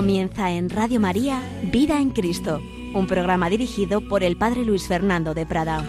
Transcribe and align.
Comienza 0.00 0.50
en 0.50 0.70
Radio 0.70 0.98
María 0.98 1.42
Vida 1.62 2.00
en 2.00 2.08
Cristo, 2.08 2.62
un 2.94 3.06
programa 3.06 3.50
dirigido 3.50 4.00
por 4.00 4.22
el 4.22 4.34
Padre 4.34 4.64
Luis 4.64 4.88
Fernando 4.88 5.34
de 5.34 5.44
Prada. 5.44 5.84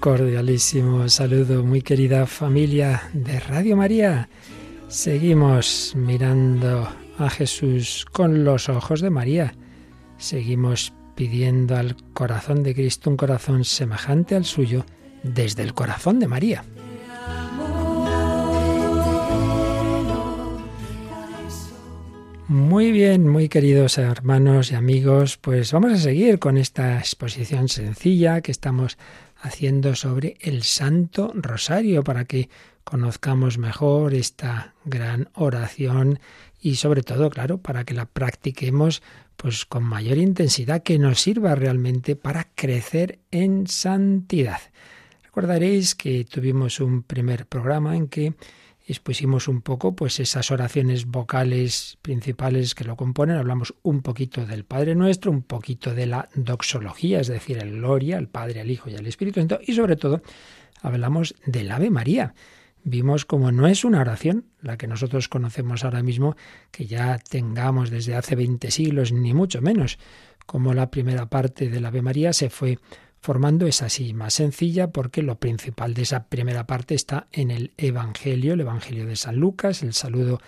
Cordialísimo 0.00 1.08
saludo, 1.08 1.64
muy 1.64 1.82
querida 1.82 2.26
familia 2.26 3.02
de 3.12 3.40
Radio 3.40 3.76
María. 3.76 4.28
Seguimos 4.86 5.94
mirando 5.96 6.88
a 7.18 7.30
Jesús 7.30 8.06
con 8.12 8.44
los 8.44 8.68
ojos 8.68 9.00
de 9.00 9.10
María. 9.10 9.54
Seguimos 10.16 10.92
pidiendo 11.16 11.74
al 11.76 11.96
corazón 12.12 12.62
de 12.62 12.74
Cristo 12.74 13.10
un 13.10 13.16
corazón 13.16 13.64
semejante 13.64 14.36
al 14.36 14.44
suyo 14.44 14.84
desde 15.22 15.62
el 15.62 15.74
corazón 15.74 16.20
de 16.20 16.28
María. 16.28 16.64
Muy 22.48 22.92
bien, 22.92 23.28
muy 23.28 23.50
queridos 23.50 23.98
hermanos 23.98 24.72
y 24.72 24.74
amigos, 24.74 25.36
pues 25.36 25.70
vamos 25.70 25.92
a 25.92 25.98
seguir 25.98 26.38
con 26.38 26.56
esta 26.56 26.98
exposición 26.98 27.68
sencilla 27.68 28.40
que 28.40 28.52
estamos 28.52 28.96
haciendo 29.40 29.94
sobre 29.94 30.36
el 30.40 30.62
Santo 30.62 31.32
Rosario 31.34 32.04
para 32.04 32.24
que 32.24 32.48
conozcamos 32.84 33.58
mejor 33.58 34.14
esta 34.14 34.74
gran 34.84 35.28
oración 35.34 36.20
y 36.60 36.76
sobre 36.76 37.02
todo, 37.02 37.30
claro, 37.30 37.58
para 37.58 37.84
que 37.84 37.94
la 37.94 38.06
practiquemos 38.06 39.02
pues 39.36 39.64
con 39.64 39.84
mayor 39.84 40.18
intensidad 40.18 40.82
que 40.82 40.98
nos 40.98 41.20
sirva 41.20 41.54
realmente 41.54 42.16
para 42.16 42.48
crecer 42.54 43.20
en 43.30 43.68
santidad. 43.68 44.60
Recordaréis 45.22 45.94
que 45.94 46.24
tuvimos 46.24 46.80
un 46.80 47.02
primer 47.04 47.46
programa 47.46 47.96
en 47.96 48.08
que 48.08 48.34
expusimos 48.92 49.48
un 49.48 49.60
poco 49.60 49.94
pues 49.94 50.18
esas 50.18 50.50
oraciones 50.50 51.06
vocales 51.06 51.98
principales 52.00 52.74
que 52.74 52.84
lo 52.84 52.96
componen, 52.96 53.36
hablamos 53.36 53.74
un 53.82 54.00
poquito 54.00 54.46
del 54.46 54.64
Padre 54.64 54.94
Nuestro, 54.94 55.30
un 55.30 55.42
poquito 55.42 55.94
de 55.94 56.06
la 56.06 56.28
doxología, 56.34 57.20
es 57.20 57.28
decir, 57.28 57.58
el 57.58 57.72
gloria, 57.72 58.16
al 58.16 58.28
Padre, 58.28 58.60
al 58.60 58.70
Hijo 58.70 58.88
y 58.88 58.96
al 58.96 59.06
Espíritu 59.06 59.40
Santo, 59.40 59.60
y 59.62 59.74
sobre 59.74 59.96
todo 59.96 60.22
hablamos 60.80 61.34
del 61.44 61.70
Ave 61.70 61.90
María. 61.90 62.34
Vimos 62.82 63.26
como 63.26 63.52
no 63.52 63.66
es 63.66 63.84
una 63.84 64.00
oración, 64.00 64.46
la 64.62 64.78
que 64.78 64.86
nosotros 64.86 65.28
conocemos 65.28 65.84
ahora 65.84 66.02
mismo, 66.02 66.36
que 66.70 66.86
ya 66.86 67.18
tengamos 67.18 67.90
desde 67.90 68.14
hace 68.14 68.36
20 68.36 68.70
siglos, 68.70 69.12
ni 69.12 69.34
mucho 69.34 69.60
menos, 69.60 69.98
como 70.46 70.72
la 70.72 70.90
primera 70.90 71.26
parte 71.26 71.68
del 71.68 71.84
Ave 71.84 72.00
María 72.00 72.32
se 72.32 72.48
fue 72.48 72.78
formando 73.20 73.66
es 73.66 73.82
así, 73.82 74.14
más 74.14 74.34
sencilla 74.34 74.90
porque 74.90 75.22
lo 75.22 75.38
principal 75.38 75.94
de 75.94 76.02
esa 76.02 76.24
primera 76.24 76.66
parte 76.66 76.94
está 76.94 77.26
en 77.32 77.50
el 77.50 77.72
Evangelio, 77.76 78.54
el 78.54 78.60
Evangelio 78.60 79.06
de 79.06 79.16
San 79.16 79.36
Lucas, 79.36 79.82
el 79.82 79.94
saludo 79.94 80.40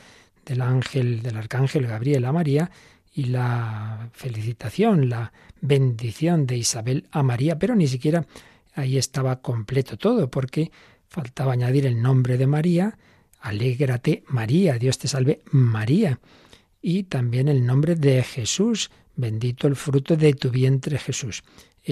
del 0.44 0.62
ángel, 0.62 1.22
del 1.22 1.36
arcángel 1.36 1.86
Gabriel 1.86 2.24
a 2.24 2.32
María 2.32 2.70
y 3.12 3.24
la 3.24 4.08
felicitación, 4.12 5.08
la 5.08 5.32
bendición 5.60 6.46
de 6.46 6.56
Isabel 6.56 7.06
a 7.10 7.22
María, 7.22 7.58
pero 7.58 7.74
ni 7.74 7.86
siquiera 7.86 8.26
ahí 8.74 8.98
estaba 8.98 9.40
completo 9.40 9.96
todo, 9.96 10.30
porque 10.30 10.70
faltaba 11.08 11.52
añadir 11.52 11.86
el 11.86 12.00
nombre 12.00 12.38
de 12.38 12.46
María, 12.46 12.96
alégrate 13.40 14.22
María, 14.28 14.78
Dios 14.78 14.98
te 14.98 15.08
salve 15.08 15.42
María, 15.50 16.20
y 16.80 17.02
también 17.04 17.48
el 17.48 17.66
nombre 17.66 17.96
de 17.96 18.22
Jesús, 18.22 18.90
bendito 19.16 19.66
el 19.66 19.76
fruto 19.76 20.16
de 20.16 20.32
tu 20.34 20.50
vientre 20.50 20.98
Jesús 20.98 21.42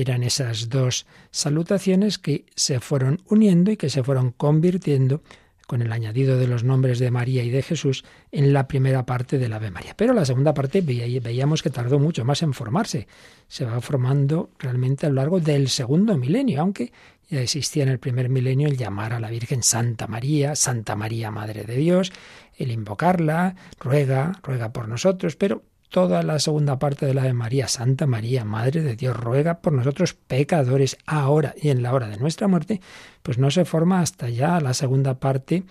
eran 0.01 0.23
esas 0.23 0.69
dos 0.69 1.07
salutaciones 1.31 2.19
que 2.19 2.47
se 2.55 2.81
fueron 2.81 3.21
uniendo 3.29 3.71
y 3.71 3.77
que 3.77 3.91
se 3.91 4.03
fueron 4.03 4.33
convirtiendo 4.33 5.23
con 5.69 5.83
el 5.83 5.93
añadido 5.93 6.39
de 6.39 6.49
los 6.49 6.65
nombres 6.65 6.99
de 6.99 7.11
María 7.11 7.45
y 7.45 7.51
de 7.51 7.63
Jesús 7.63 8.03
en 8.33 8.55
la 8.55 8.67
primera 8.67 9.05
parte 9.05 9.37
del 9.37 9.53
Ave 9.53 9.71
María. 9.71 9.95
Pero 9.95 10.15
la 10.15 10.25
segunda 10.25 10.55
parte 10.55 10.81
veíamos 10.81 11.63
que 11.63 11.69
tardó 11.69 11.99
mucho 11.99 12.25
más 12.25 12.43
en 12.43 12.55
formarse. 12.55 13.07
Se 13.49 13.67
va 13.67 13.79
formando 13.83 14.51
realmente 14.59 15.05
a 15.05 15.11
lo 15.11 15.17
largo 15.17 15.41
del 15.41 15.69
segundo 15.69 16.17
milenio, 16.17 16.63
aunque 16.63 16.91
ya 17.29 17.43
existía 17.43 17.83
en 17.83 17.91
el 17.91 17.99
primer 17.99 18.31
milenio 18.31 18.67
el 18.67 18.79
llamar 18.79 19.13
a 19.13 19.21
la 19.21 19.29
Virgen 19.29 19.63
Santa 19.63 20.07
María, 20.07 20.57
Santa 20.57 20.97
María 20.97 21.31
Madre 21.31 21.65
de 21.65 21.77
Dios, 21.77 22.13
el 22.57 22.71
invocarla, 22.71 23.55
ruega, 23.79 24.33
ruega 24.43 24.73
por 24.73 24.89
nosotros, 24.89 25.37
pero 25.37 25.63
toda 25.89 26.23
la 26.23 26.39
segunda 26.39 26.79
parte 26.79 27.07
de 27.07 27.15
la 27.15 27.23
de 27.23 27.33
María, 27.33 27.69
Santa 27.69 28.07
María, 28.07 28.45
Madre 28.45 28.83
de 28.83 28.97
Dios, 28.97 29.17
ruega 29.17 29.61
por 29.61 29.73
nosotros 29.73 30.15
pecadores 30.15 30.97
ahora 31.07 31.55
y 31.61 31.71
en 31.71 31.83
la 31.83 31.95
hora 31.95 32.09
de 32.09 32.19
nuestra 32.19 32.49
muerte, 32.49 32.81
pues 33.23 33.39
no 33.39 33.51
se 33.51 33.65
forma 33.65 34.01
hasta 34.01 34.29
ya 34.29 34.61
la 34.61 34.75
segunda 34.75 35.19
parte 35.19 35.65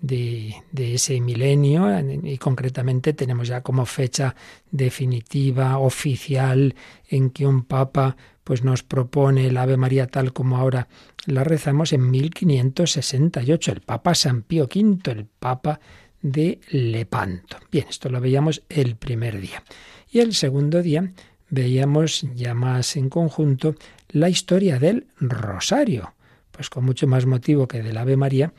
de, 0.00 0.54
de, 0.72 0.94
ese 0.94 1.20
milenio. 1.20 1.88
Y 2.24 2.38
concretamente 2.38 3.12
tenemos 3.12 3.48
ya 3.48 3.62
como 3.62 3.86
fecha 3.86 4.34
definitiva, 4.70 5.78
oficial, 5.78 6.74
en 7.08 7.30
que 7.30 7.46
un 7.46 7.64
papa 7.64 8.16
pues 8.44 8.64
nos 8.64 8.82
propone 8.82 9.46
el 9.46 9.56
Ave 9.56 9.76
María 9.76 10.08
tal 10.08 10.32
como 10.32 10.56
ahora 10.56 10.88
la 11.26 11.44
rezamos 11.44 11.92
en 11.92 12.10
1568, 12.10 13.72
el 13.72 13.80
Papa 13.80 14.14
San 14.14 14.42
Pío 14.42 14.64
V, 14.64 15.12
el 15.12 15.26
Papa 15.26 15.80
de 16.22 16.60
Lepanto. 16.70 17.56
Bien, 17.70 17.86
esto 17.88 18.08
lo 18.08 18.20
veíamos 18.20 18.62
el 18.68 18.96
primer 18.96 19.40
día. 19.40 19.62
Y 20.10 20.20
el 20.20 20.34
segundo 20.34 20.82
día 20.82 21.10
veíamos 21.48 22.26
ya 22.34 22.54
más 22.54 22.96
en 22.96 23.08
conjunto 23.08 23.74
la 24.10 24.28
historia 24.28 24.78
del 24.78 25.06
rosario. 25.18 26.14
Pues 26.50 26.68
con 26.68 26.84
mucho 26.84 27.06
más 27.06 27.26
motivo 27.26 27.66
que 27.66 27.82
del 27.82 27.96
Ave 27.96 28.16
María, 28.16 28.52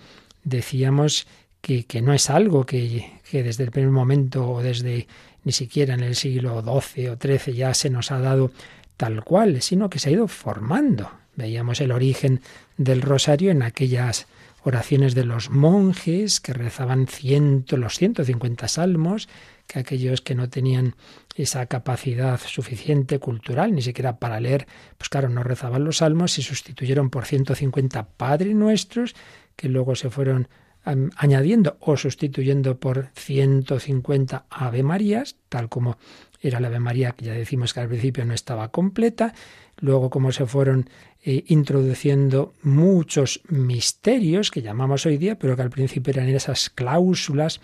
decíamos 0.44 1.28
que, 1.62 1.86
que 1.86 2.02
no 2.02 2.14
es 2.14 2.30
algo 2.30 2.66
que, 2.66 3.12
que, 3.30 3.44
desde 3.44 3.64
el 3.64 3.72
primer 3.72 3.92
momento 3.92 4.50
o 4.50 4.64
desde 4.64 5.08
ni 5.44 5.52
siquiera 5.52 5.94
en 5.94 6.02
el 6.02 6.16
siglo 6.16 6.62
XII 6.62 7.10
o 7.10 7.18
XIII 7.18 7.56
ya 7.56 7.74
se 7.74 7.90
nos 7.90 8.12
ha 8.12 8.20
dado 8.20 8.52
tal 8.98 9.24
cual, 9.24 9.62
sino 9.62 9.90
que 9.90 10.00
se 10.00 10.10
ha 10.10 10.14
ido 10.14 10.28
formando. 10.28 11.12
Veíamos 11.36 11.82
el 11.82 11.92
origen 11.92 12.42
del 12.78 13.02
rosario 13.02 13.52
en 13.52 13.64
aquellas 13.64 14.28
oraciones 14.64 15.16
de 15.16 15.26
los 15.26 15.50
monjes 15.50 16.40
que 16.40 16.54
rezaban 16.54 17.08
ciento, 17.08 17.78
los 17.78 17.96
150 17.96 18.68
salmos, 18.68 19.28
que 19.68 19.80
aquellos 19.80 20.22
que 20.22 20.36
no 20.36 20.50
tenían 20.50 20.96
esa 21.36 21.66
capacidad 21.66 22.40
suficiente 22.40 23.20
cultural, 23.20 23.74
ni 23.74 23.82
siquiera 23.82 24.18
para 24.18 24.40
leer, 24.40 24.68
pues 24.98 25.10
claro, 25.10 25.30
no 25.30 25.44
rezaban 25.44 25.84
los 25.84 25.98
salmos, 25.98 26.34
se 26.34 26.42
sustituyeron 26.42 27.10
por 27.10 27.26
150 27.26 28.10
Padre 28.18 28.54
Nuestros, 28.54 29.16
que 29.56 29.70
luego 29.70 29.96
se 29.96 30.10
fueron 30.10 30.48
añadiendo 30.84 31.78
o 31.80 31.96
sustituyendo 31.96 32.80
por 32.80 33.10
150 33.16 34.46
Ave 34.50 34.84
Marías, 34.84 35.36
tal 35.48 35.70
como 35.70 35.98
era 36.42 36.60
la 36.60 36.68
Ave 36.68 36.80
María, 36.80 37.12
que 37.12 37.26
ya 37.26 37.34
decimos 37.34 37.74
que 37.74 37.80
al 37.80 37.88
principio 37.88 38.26
no 38.26 38.34
estaba 38.34 38.70
completa, 38.70 39.34
luego 39.78 40.10
como 40.10 40.32
se 40.32 40.46
fueron 40.46 40.90
eh, 41.24 41.44
introduciendo 41.48 42.54
muchos 42.64 43.42
misterios 43.48 44.50
que 44.52 44.62
llamamos 44.62 45.06
hoy 45.06 45.18
día, 45.18 45.38
pero 45.38 45.56
que 45.56 45.62
al 45.62 45.70
principio 45.70 46.12
eran 46.12 46.28
esas 46.30 46.70
cláusulas 46.70 47.62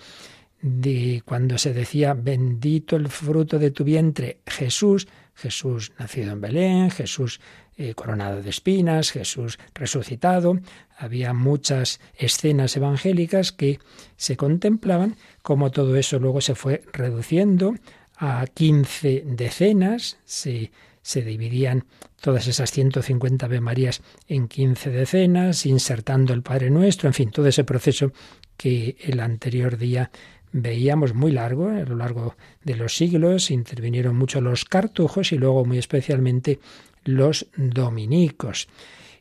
de 0.62 1.22
cuando 1.26 1.58
se 1.58 1.74
decía 1.74 2.14
bendito 2.14 2.96
el 2.96 3.10
fruto 3.10 3.60
de 3.60 3.72
tu 3.72 3.84
vientre, 3.84 4.40
Jesús, 4.46 5.08
Jesús 5.36 5.92
nacido 6.00 6.34
en 6.34 6.42
Belén, 6.42 6.90
Jesús 6.90 7.40
eh, 7.78 7.94
coronado 7.94 8.42
de 8.42 8.50
espinas, 8.50 9.12
Jesús 9.12 9.60
resucitado. 9.76 10.60
Había 10.98 11.34
muchas 11.34 12.00
escenas 12.18 12.76
evangélicas 12.76 13.52
que 13.52 13.80
se 14.16 14.36
contemplaban, 14.36 15.16
como 15.44 15.70
todo 15.70 15.96
eso 15.96 16.18
luego 16.18 16.42
se 16.42 16.56
fue 16.56 16.82
reduciendo 16.92 17.76
a 18.18 18.46
15 18.48 19.24
decenas, 19.26 20.18
se, 20.26 20.72
se 21.02 21.22
dividían 21.22 21.86
todas 22.20 22.48
esas 22.48 22.72
150 22.72 23.46
Ave 23.46 23.62
Marías 23.62 24.02
en 24.28 24.48
15 24.48 24.90
decenas, 24.90 25.66
insertando 25.66 26.34
el 26.34 26.42
Padre 26.42 26.70
Nuestro, 26.70 27.08
en 27.08 27.14
fin, 27.14 27.32
todo 27.32 27.48
ese 27.48 27.64
proceso 27.64 28.12
que 28.58 28.98
el 29.00 29.20
anterior 29.20 29.78
día 29.78 30.10
veíamos 30.52 31.14
muy 31.14 31.32
largo, 31.32 31.70
a 31.70 31.84
lo 31.84 31.96
largo 31.96 32.36
de 32.64 32.76
los 32.76 32.96
siglos, 32.96 33.52
intervinieron 33.52 34.18
mucho 34.18 34.42
los 34.42 34.66
cartujos 34.66 35.32
y 35.32 35.38
luego 35.38 35.66
muy 35.66 35.78
especialmente 35.78 36.60
los 37.04 37.48
dominicos. 37.56 38.68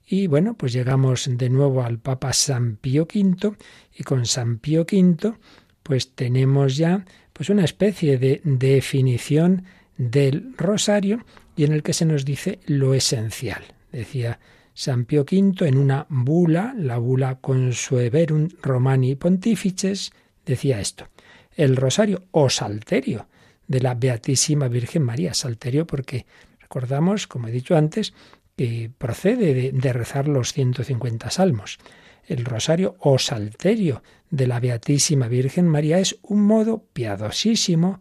Y 0.09 0.29
bueno, 0.29 0.55
pues 0.55 0.73
llegamos 0.73 1.29
de 1.31 1.51
nuevo 1.51 1.83
al 1.83 1.99
Papa 1.99 2.33
San 2.33 2.77
Pío 2.77 3.03
V 3.03 3.57
y 3.95 4.05
con 4.05 4.25
San 4.25 4.59
Pío 4.59 4.83
V 4.83 5.35
pues 5.83 6.13
tenemos 6.15 6.77
ya 6.77 7.05
pues 7.37 7.51
una 7.51 7.65
especie 7.65 8.17
de 8.17 8.41
definición 8.45 9.65
del 9.99 10.55
rosario 10.57 11.25
y 11.55 11.65
en 11.65 11.73
el 11.73 11.83
que 11.83 11.93
se 11.93 12.07
nos 12.07 12.25
dice 12.25 12.61
lo 12.67 12.95
esencial. 12.95 13.63
Decía 13.93 14.41
San 14.73 15.05
Pío 15.05 15.23
V 15.23 15.69
en 15.69 15.77
una 15.77 16.07
bula, 16.09 16.75
la 16.77 16.97
bula 16.97 17.37
Consueverum 17.37 18.49
Romani 18.63 19.17
Pontifices, 19.17 20.13
decía 20.47 20.81
esto: 20.81 21.09
el 21.55 21.77
rosario 21.77 22.25
o 22.31 22.49
salterio 22.49 23.29
de 23.69 23.81
la 23.81 23.95
Beatísima 23.95 24.69
Virgen 24.69 25.03
María, 25.03 25.35
salterio 25.35 25.87
porque 25.87 26.25
recordamos, 26.61 27.27
como 27.27 27.49
he 27.49 27.53
dicho 27.53 27.77
antes, 27.77 28.15
que 28.57 28.91
procede 28.97 29.53
de, 29.53 29.73
de 29.73 29.93
rezar 29.93 30.27
los 30.27 30.55
150 30.55 31.31
salmos. 31.31 31.79
El 32.27 32.45
rosario 32.45 32.97
o 32.99 33.19
salterio 33.19 34.03
de 34.31 34.49
la 34.49 34.59
Beatísima 34.59 35.29
Virgen 35.29 35.69
María 35.69 36.01
es 36.01 36.19
un 36.23 36.43
modo 36.43 36.85
piadosísimo 36.93 38.01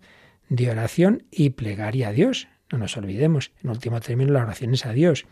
de 0.50 0.72
oración 0.72 1.24
y 1.30 1.52
plegaria 1.52 2.10
a 2.10 2.12
Dios. 2.12 2.48
No 2.72 2.80
nos 2.80 2.98
olvidemos, 2.98 3.52
en 3.64 3.70
último 3.70 4.02
término 4.02 4.34
la 4.34 4.44
oración 4.44 4.74
es 4.74 4.86
a 4.86 4.94
Dios, 4.94 5.26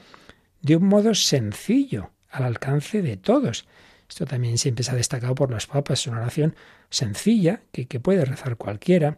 de 0.61 0.75
un 0.75 0.85
modo 0.85 1.15
sencillo, 1.15 2.11
al 2.29 2.43
alcance 2.43 3.01
de 3.01 3.17
todos. 3.17 3.67
Esto 4.07 4.25
también 4.25 4.59
siempre 4.59 4.83
se 4.83 4.91
ha 4.91 4.95
destacado 4.95 5.33
por 5.33 5.49
los 5.49 5.65
papas, 5.65 6.01
es 6.01 6.07
una 6.07 6.21
oración 6.21 6.55
sencilla 6.91 7.61
que, 7.71 7.87
que 7.87 7.99
puede 7.99 8.25
rezar 8.25 8.57
cualquiera, 8.57 9.17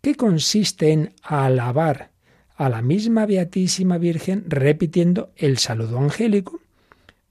que 0.00 0.14
consiste 0.14 0.92
en 0.92 1.12
alabar 1.22 2.10
a 2.54 2.68
la 2.68 2.82
misma 2.82 3.26
Beatísima 3.26 3.98
Virgen 3.98 4.44
repitiendo 4.46 5.32
el 5.36 5.58
saludo 5.58 5.98
angélico 5.98 6.60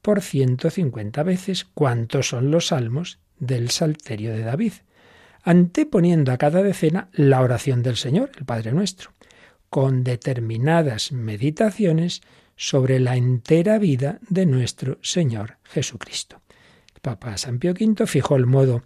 por 0.07 0.21
150 0.21 1.21
veces, 1.24 1.65
cuantos 1.65 2.30
son 2.30 2.50
los 2.50 2.68
salmos 2.68 3.19
del 3.39 3.71
Salterio 3.71 4.31
de 4.31 4.42
David, 4.42 4.71
anteponiendo 5.44 6.31
a 6.31 6.38
cada 6.38 6.63
decena 6.63 7.09
la 7.12 7.42
oración 7.42 7.83
del 7.83 7.98
Señor, 7.98 8.31
el 8.38 8.45
Padre 8.45 8.71
nuestro, 8.71 9.12
con 9.69 10.06
determinadas 10.06 11.12
meditaciones 11.12 12.21
sobre 12.56 13.01
la 13.01 13.18
entera 13.18 13.80
vida 13.80 14.19
de 14.30 14.45
nuestro 14.45 14.98
Señor 15.01 15.57
Jesucristo. 15.63 16.42
El 16.95 17.01
Papa 17.01 17.38
San 17.38 17.59
Pío 17.59 17.74
V 17.74 18.07
fijó 18.07 18.38
el 18.38 18.45
modo 18.45 18.83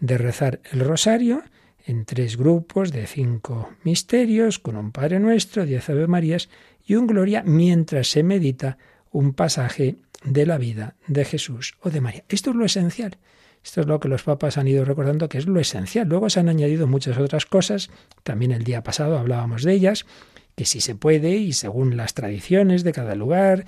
de 0.00 0.18
rezar 0.18 0.60
el 0.72 0.80
rosario 0.80 1.44
en 1.86 2.04
tres 2.04 2.36
grupos 2.36 2.90
de 2.90 3.06
cinco 3.06 3.70
misterios, 3.84 4.58
con 4.58 4.74
un 4.74 4.90
Padre 4.90 5.20
Nuestro, 5.20 5.66
diez 5.66 5.88
Ave 5.88 6.08
Marías 6.08 6.48
y 6.84 6.96
un 6.96 7.06
Gloria, 7.06 7.44
mientras 7.46 8.08
se 8.08 8.24
medita 8.24 8.76
un 9.14 9.32
pasaje 9.32 9.96
de 10.24 10.44
la 10.44 10.58
vida 10.58 10.96
de 11.06 11.24
Jesús 11.24 11.74
o 11.80 11.88
de 11.88 12.00
María. 12.00 12.24
Esto 12.28 12.50
es 12.50 12.56
lo 12.56 12.64
esencial. 12.64 13.16
Esto 13.62 13.80
es 13.80 13.86
lo 13.86 14.00
que 14.00 14.08
los 14.08 14.24
papas 14.24 14.58
han 14.58 14.66
ido 14.66 14.84
recordando 14.84 15.28
que 15.28 15.38
es 15.38 15.46
lo 15.46 15.60
esencial. 15.60 16.08
Luego 16.08 16.28
se 16.28 16.40
han 16.40 16.48
añadido 16.48 16.88
muchas 16.88 17.16
otras 17.16 17.46
cosas. 17.46 17.90
También 18.24 18.50
el 18.50 18.64
día 18.64 18.82
pasado 18.82 19.16
hablábamos 19.16 19.62
de 19.62 19.72
ellas, 19.72 20.04
que 20.56 20.66
si 20.66 20.80
se 20.80 20.96
puede 20.96 21.36
y 21.36 21.52
según 21.52 21.96
las 21.96 22.14
tradiciones 22.14 22.82
de 22.82 22.92
cada 22.92 23.14
lugar, 23.14 23.64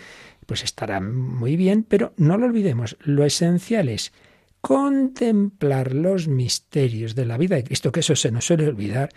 pues 0.46 0.64
estará 0.64 1.00
muy 1.00 1.56
bien, 1.56 1.84
pero 1.88 2.12
no 2.16 2.36
lo 2.36 2.46
olvidemos. 2.46 2.96
Lo 3.00 3.24
esencial 3.24 3.88
es 3.88 4.12
contemplar 4.60 5.94
los 5.94 6.26
misterios 6.26 7.14
de 7.14 7.24
la 7.24 7.38
vida 7.38 7.54
de 7.54 7.64
Cristo, 7.64 7.92
que 7.92 8.00
eso 8.00 8.16
se 8.16 8.32
nos 8.32 8.46
suele 8.46 8.66
olvidar. 8.66 9.10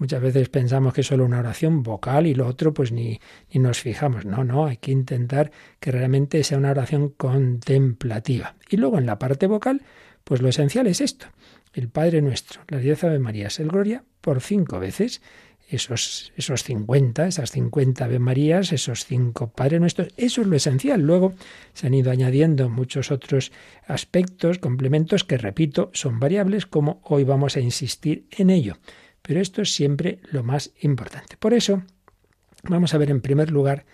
Muchas 0.00 0.22
veces 0.22 0.48
pensamos 0.48 0.94
que 0.94 1.02
es 1.02 1.06
solo 1.06 1.26
una 1.26 1.40
oración 1.40 1.82
vocal 1.82 2.26
y 2.26 2.34
lo 2.34 2.46
otro 2.46 2.72
pues 2.72 2.90
ni, 2.90 3.20
ni 3.52 3.60
nos 3.60 3.80
fijamos. 3.80 4.24
No, 4.24 4.44
no, 4.44 4.64
hay 4.64 4.78
que 4.78 4.92
intentar 4.92 5.52
que 5.78 5.92
realmente 5.92 6.42
sea 6.42 6.56
una 6.56 6.70
oración 6.70 7.10
contemplativa. 7.10 8.56
Y 8.70 8.78
luego 8.78 8.96
en 8.96 9.04
la 9.04 9.18
parte 9.18 9.46
vocal, 9.46 9.82
pues 10.24 10.40
lo 10.40 10.48
esencial 10.48 10.86
es 10.86 11.02
esto. 11.02 11.26
El 11.74 11.90
Padre 11.90 12.22
Nuestro, 12.22 12.62
la 12.68 12.78
diez 12.78 13.04
Ave 13.04 13.18
Marías, 13.18 13.60
el 13.60 13.68
Gloria, 13.68 14.02
por 14.22 14.40
cinco 14.40 14.80
veces. 14.80 15.20
Esos, 15.68 16.32
esos 16.34 16.64
50, 16.64 17.26
esas 17.26 17.50
50 17.50 18.06
Ave 18.06 18.18
Marías, 18.18 18.72
esos 18.72 19.04
cinco 19.04 19.52
Padre 19.52 19.80
Nuestros, 19.80 20.08
eso 20.16 20.40
es 20.40 20.46
lo 20.46 20.56
esencial. 20.56 21.02
Luego 21.02 21.34
se 21.74 21.88
han 21.88 21.92
ido 21.94 22.10
añadiendo 22.10 22.70
muchos 22.70 23.10
otros 23.10 23.52
aspectos, 23.86 24.58
complementos 24.58 25.24
que, 25.24 25.36
repito, 25.36 25.90
son 25.92 26.18
variables, 26.20 26.64
como 26.64 27.02
hoy 27.04 27.24
vamos 27.24 27.58
a 27.58 27.60
insistir 27.60 28.24
en 28.30 28.48
ello. 28.48 28.78
Pero 29.22 29.40
esto 29.40 29.62
es 29.62 29.74
siempre 29.74 30.20
lo 30.30 30.42
más 30.42 30.72
importante. 30.80 31.36
Por 31.36 31.54
eso, 31.54 31.82
vamos 32.64 32.94
a 32.94 32.98
ver 32.98 33.10
en 33.10 33.20
primer 33.20 33.50
lugar 33.50 33.84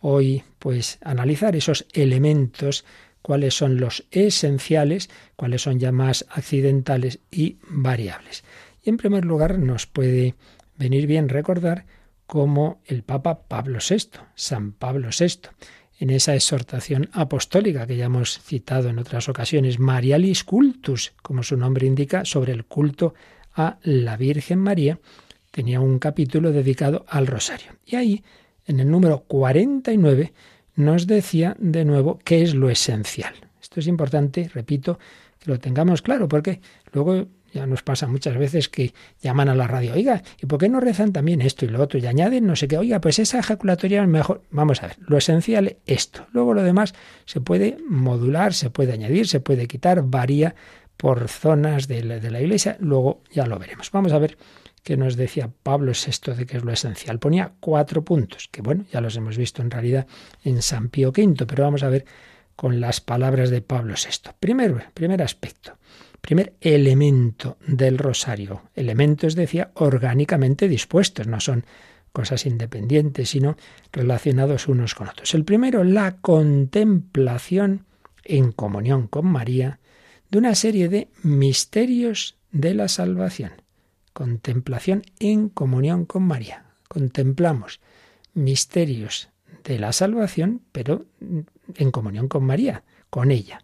hoy, 0.00 0.42
pues, 0.58 0.98
analizar 1.02 1.54
esos 1.56 1.86
elementos 1.92 2.84
cuáles 3.22 3.54
son 3.54 3.78
los 3.78 4.04
esenciales, 4.10 5.08
cuáles 5.36 5.62
son 5.62 5.78
ya 5.78 5.92
más 5.92 6.26
accidentales 6.28 7.20
y 7.30 7.58
variables. 7.68 8.44
Y 8.82 8.90
en 8.90 8.96
primer 8.96 9.24
lugar 9.24 9.58
nos 9.58 9.86
puede 9.86 10.34
venir 10.76 11.06
bien 11.06 11.28
recordar 11.28 11.86
cómo 12.26 12.80
el 12.86 13.04
Papa 13.04 13.46
Pablo 13.46 13.78
VI, 13.86 14.18
San 14.34 14.72
Pablo 14.72 15.10
VI, 15.16 15.50
en 15.98 16.10
esa 16.10 16.34
exhortación 16.34 17.08
apostólica 17.12 17.86
que 17.86 17.96
ya 17.96 18.06
hemos 18.06 18.40
citado 18.40 18.88
en 18.88 18.98
otras 18.98 19.28
ocasiones, 19.28 19.78
Marialis 19.78 20.42
Cultus, 20.42 21.12
como 21.22 21.44
su 21.44 21.56
nombre 21.56 21.86
indica, 21.86 22.24
sobre 22.24 22.52
el 22.52 22.64
culto 22.64 23.14
a 23.54 23.78
la 23.82 24.16
Virgen 24.16 24.58
María, 24.58 24.98
tenía 25.50 25.80
un 25.80 25.98
capítulo 25.98 26.52
dedicado 26.52 27.04
al 27.08 27.26
rosario. 27.26 27.72
Y 27.84 27.96
ahí, 27.96 28.24
en 28.66 28.80
el 28.80 28.90
número 28.90 29.24
49, 29.24 30.32
nos 30.76 31.06
decía 31.06 31.56
de 31.58 31.84
nuevo 31.84 32.18
qué 32.24 32.42
es 32.42 32.54
lo 32.54 32.70
esencial. 32.70 33.34
Esto 33.60 33.80
es 33.80 33.86
importante, 33.86 34.50
repito, 34.52 34.98
que 35.38 35.50
lo 35.50 35.58
tengamos 35.58 36.02
claro, 36.02 36.28
porque 36.28 36.60
luego 36.92 37.26
ya 37.52 37.66
nos 37.66 37.82
pasa 37.82 38.06
muchas 38.06 38.36
veces 38.36 38.68
que 38.68 38.94
llaman 39.20 39.48
a 39.48 39.54
la 39.54 39.66
radio, 39.66 39.92
oiga, 39.92 40.22
¿y 40.40 40.46
por 40.46 40.58
qué 40.58 40.68
no 40.68 40.80
rezan 40.80 41.12
también 41.12 41.42
esto 41.42 41.64
y 41.64 41.68
lo 41.68 41.82
otro? 41.82 41.98
Y 41.98 42.06
añaden 42.06 42.46
no 42.46 42.56
sé 42.56 42.66
qué, 42.66 42.78
oiga, 42.78 43.00
pues 43.00 43.18
esa 43.18 43.38
ejaculatoria 43.38 44.02
es 44.02 44.08
mejor. 44.08 44.42
Vamos 44.50 44.82
a 44.82 44.86
ver, 44.86 44.96
lo 45.00 45.18
esencial 45.18 45.66
es 45.66 45.76
esto. 45.86 46.26
Luego 46.32 46.54
lo 46.54 46.62
demás 46.62 46.94
se 47.26 47.40
puede 47.40 47.76
modular, 47.86 48.54
se 48.54 48.70
puede 48.70 48.92
añadir, 48.92 49.28
se 49.28 49.40
puede 49.40 49.66
quitar, 49.66 50.02
varía 50.02 50.54
por 51.02 51.26
zonas 51.26 51.88
de 51.88 52.04
la, 52.04 52.40
iglesia, 52.40 52.76
luego 52.78 53.24
ya 53.32 53.48
lo 53.48 53.58
veremos. 53.58 53.90
Vamos 53.90 54.12
a 54.12 54.20
ver 54.20 54.38
que 54.84 54.96
nos 54.96 55.16
decía 55.16 55.50
Pablo 55.64 55.90
VI 55.94 56.34
de 56.34 56.46
que 56.46 56.58
es 56.58 56.62
lo 56.62 56.72
esencial. 56.72 57.18
Ponía 57.18 57.54
cuatro 57.58 58.04
puntos, 58.04 58.48
que 58.52 58.62
bueno, 58.62 58.84
ya 58.92 59.00
los 59.00 59.16
hemos 59.16 59.36
visto 59.36 59.62
en 59.62 59.72
realidad 59.72 60.06
en 60.44 60.62
San 60.62 60.90
Pío 60.90 61.08
V, 61.08 61.44
pero 61.44 61.64
vamos 61.64 61.82
a 61.82 61.88
ver 61.88 62.04
con 62.54 62.78
las 62.78 63.00
palabras 63.00 63.50
de 63.50 63.62
Pablo 63.62 63.94
VI. 63.94 64.30
Primero, 64.38 64.80
primer 64.94 65.20
aspecto, 65.22 65.76
primer 66.20 66.54
elemento 66.60 67.58
del 67.66 67.98
rosario. 67.98 68.70
Elementos, 68.76 69.34
decía, 69.34 69.72
orgánicamente 69.74 70.68
dispuestos, 70.68 71.26
no 71.26 71.40
son 71.40 71.66
cosas 72.12 72.46
independientes, 72.46 73.30
sino 73.30 73.56
relacionados 73.90 74.68
unos 74.68 74.94
con 74.94 75.08
otros. 75.08 75.34
El 75.34 75.44
primero, 75.44 75.82
la 75.82 76.18
contemplación 76.18 77.86
en 78.22 78.52
comunión 78.52 79.08
con 79.08 79.26
María 79.26 79.80
de 80.32 80.38
una 80.38 80.56
serie 80.56 80.88
de 80.88 81.08
misterios 81.22 82.36
de 82.50 82.74
la 82.74 82.88
salvación 82.88 83.52
contemplación 84.12 85.02
en 85.18 85.48
comunión 85.48 86.04
con 86.04 86.22
María. 86.22 86.64
Contemplamos 86.88 87.80
misterios 88.34 89.30
de 89.64 89.78
la 89.78 89.92
salvación, 89.92 90.62
pero 90.72 91.06
en 91.74 91.90
comunión 91.90 92.28
con 92.28 92.44
María, 92.44 92.84
con 93.10 93.30
ella. 93.30 93.62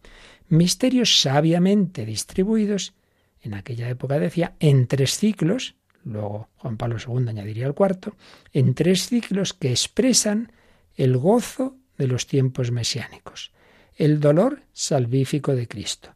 Misterios 0.48 1.20
sabiamente 1.20 2.06
distribuidos, 2.06 2.94
en 3.42 3.54
aquella 3.54 3.88
época 3.88 4.18
decía, 4.18 4.54
en 4.60 4.86
tres 4.86 5.16
ciclos, 5.18 5.74
luego 6.04 6.48
Juan 6.56 6.76
Pablo 6.76 6.96
II 6.98 7.28
añadiría 7.28 7.66
el 7.66 7.74
cuarto, 7.74 8.14
en 8.52 8.74
tres 8.74 9.08
ciclos 9.08 9.52
que 9.52 9.70
expresan 9.70 10.52
el 10.96 11.16
gozo 11.16 11.76
de 11.96 12.06
los 12.06 12.26
tiempos 12.26 12.70
mesiánicos, 12.70 13.52
el 13.96 14.20
dolor 14.20 14.62
salvífico 14.72 15.54
de 15.54 15.66
Cristo, 15.66 16.14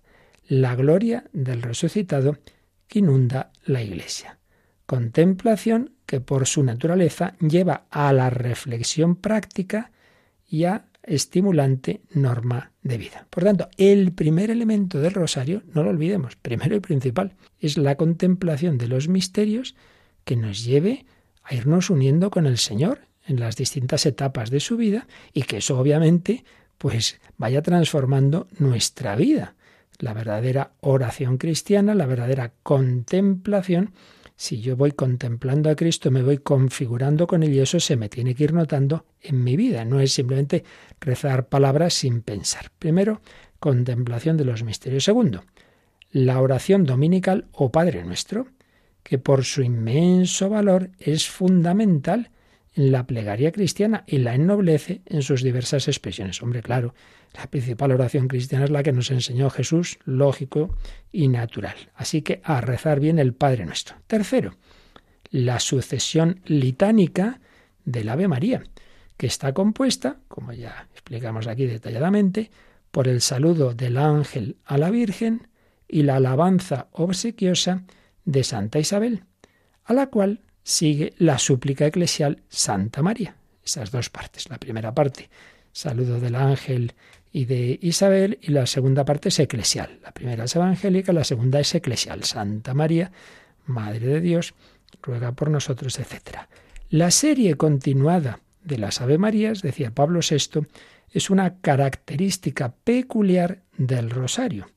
la 0.52 0.76
gloria 0.76 1.24
del 1.32 1.62
resucitado 1.62 2.36
que 2.86 2.98
inunda 2.98 3.52
la 3.64 3.82
Iglesia. 3.82 4.38
Contemplación 4.84 5.94
que 6.04 6.20
por 6.20 6.46
su 6.46 6.62
naturaleza 6.62 7.36
lleva 7.40 7.86
a 7.90 8.12
la 8.12 8.28
reflexión 8.28 9.16
práctica 9.16 9.92
y 10.46 10.64
a 10.64 10.84
estimulante 11.04 12.02
norma 12.10 12.72
de 12.82 12.98
vida. 12.98 13.26
Por 13.30 13.44
tanto, 13.44 13.70
el 13.78 14.12
primer 14.12 14.50
elemento 14.50 15.00
del 15.00 15.14
rosario, 15.14 15.62
no 15.72 15.82
lo 15.82 15.88
olvidemos, 15.88 16.36
primero 16.36 16.76
y 16.76 16.80
principal, 16.80 17.32
es 17.58 17.78
la 17.78 17.96
contemplación 17.96 18.76
de 18.76 18.88
los 18.88 19.08
misterios 19.08 19.74
que 20.24 20.36
nos 20.36 20.64
lleve 20.64 21.06
a 21.44 21.54
irnos 21.54 21.88
uniendo 21.88 22.30
con 22.30 22.44
el 22.44 22.58
Señor 22.58 23.00
en 23.26 23.40
las 23.40 23.56
distintas 23.56 24.04
etapas 24.04 24.50
de 24.50 24.60
su 24.60 24.76
vida 24.76 25.06
y 25.32 25.44
que 25.44 25.56
eso 25.56 25.78
obviamente 25.78 26.44
pues 26.76 27.20
vaya 27.38 27.62
transformando 27.62 28.48
nuestra 28.58 29.16
vida 29.16 29.54
la 30.02 30.14
verdadera 30.14 30.72
oración 30.80 31.38
cristiana, 31.38 31.94
la 31.94 32.06
verdadera 32.06 32.52
contemplación, 32.64 33.92
si 34.34 34.60
yo 34.60 34.76
voy 34.76 34.90
contemplando 34.90 35.70
a 35.70 35.76
Cristo, 35.76 36.10
me 36.10 36.24
voy 36.24 36.38
configurando 36.38 37.28
con 37.28 37.44
él 37.44 37.54
y 37.54 37.60
eso 37.60 37.78
se 37.78 37.94
me 37.94 38.08
tiene 38.08 38.34
que 38.34 38.42
ir 38.42 38.52
notando 38.52 39.06
en 39.20 39.44
mi 39.44 39.56
vida. 39.56 39.84
No 39.84 40.00
es 40.00 40.12
simplemente 40.12 40.64
rezar 41.00 41.48
palabras 41.48 41.94
sin 41.94 42.22
pensar. 42.22 42.72
Primero, 42.80 43.20
contemplación 43.60 44.36
de 44.36 44.44
los 44.44 44.64
misterios. 44.64 45.04
Segundo, 45.04 45.44
la 46.10 46.40
oración 46.40 46.84
dominical 46.84 47.46
o 47.52 47.70
Padre 47.70 48.02
Nuestro, 48.02 48.48
que 49.04 49.18
por 49.18 49.44
su 49.44 49.62
inmenso 49.62 50.50
valor 50.50 50.90
es 50.98 51.28
fundamental 51.28 52.18
en 52.26 52.32
la 52.74 53.06
plegaria 53.06 53.52
cristiana 53.52 54.04
y 54.06 54.18
la 54.18 54.34
ennoblece 54.34 55.02
en 55.06 55.22
sus 55.22 55.42
diversas 55.42 55.88
expresiones. 55.88 56.42
Hombre, 56.42 56.62
claro, 56.62 56.94
la 57.34 57.46
principal 57.48 57.92
oración 57.92 58.28
cristiana 58.28 58.64
es 58.64 58.70
la 58.70 58.82
que 58.82 58.92
nos 58.92 59.10
enseñó 59.10 59.50
Jesús, 59.50 59.98
lógico 60.04 60.76
y 61.10 61.28
natural. 61.28 61.76
Así 61.94 62.22
que 62.22 62.40
a 62.44 62.60
rezar 62.60 63.00
bien 63.00 63.18
el 63.18 63.34
Padre 63.34 63.66
nuestro. 63.66 63.96
Tercero, 64.06 64.56
la 65.30 65.60
sucesión 65.60 66.40
litánica 66.44 67.40
del 67.84 68.08
Ave 68.08 68.28
María, 68.28 68.62
que 69.16 69.26
está 69.26 69.52
compuesta, 69.52 70.20
como 70.28 70.52
ya 70.52 70.88
explicamos 70.92 71.46
aquí 71.46 71.66
detalladamente, 71.66 72.50
por 72.90 73.08
el 73.08 73.20
saludo 73.20 73.74
del 73.74 73.96
ángel 73.96 74.56
a 74.64 74.78
la 74.78 74.90
Virgen 74.90 75.48
y 75.88 76.02
la 76.02 76.16
alabanza 76.16 76.88
obsequiosa 76.92 77.84
de 78.24 78.44
Santa 78.44 78.78
Isabel, 78.78 79.24
a 79.84 79.94
la 79.94 80.08
cual 80.08 80.40
sigue 80.62 81.14
la 81.18 81.38
súplica 81.38 81.86
eclesial 81.86 82.42
Santa 82.48 83.02
María. 83.02 83.36
Esas 83.64 83.90
dos 83.90 84.10
partes. 84.10 84.48
La 84.50 84.58
primera 84.58 84.94
parte, 84.94 85.30
saludo 85.72 86.20
del 86.20 86.34
ángel 86.34 86.94
y 87.32 87.46
de 87.46 87.78
Isabel, 87.80 88.38
y 88.42 88.50
la 88.50 88.66
segunda 88.66 89.04
parte 89.04 89.30
es 89.30 89.38
eclesial. 89.38 89.98
La 90.02 90.12
primera 90.12 90.44
es 90.44 90.54
evangélica, 90.54 91.12
la 91.12 91.24
segunda 91.24 91.60
es 91.60 91.74
eclesial. 91.74 92.24
Santa 92.24 92.74
María, 92.74 93.10
Madre 93.64 94.06
de 94.06 94.20
Dios, 94.20 94.54
ruega 95.00 95.32
por 95.32 95.48
nosotros, 95.50 95.98
etc. 95.98 96.40
La 96.90 97.10
serie 97.10 97.54
continuada 97.54 98.40
de 98.62 98.78
las 98.78 99.00
Ave 99.00 99.18
Marías, 99.18 99.62
decía 99.62 99.92
Pablo 99.92 100.20
VI, 100.28 100.66
es 101.10 101.30
una 101.30 101.58
característica 101.60 102.74
peculiar 102.84 103.62
del 103.76 104.10
rosario. 104.10 104.68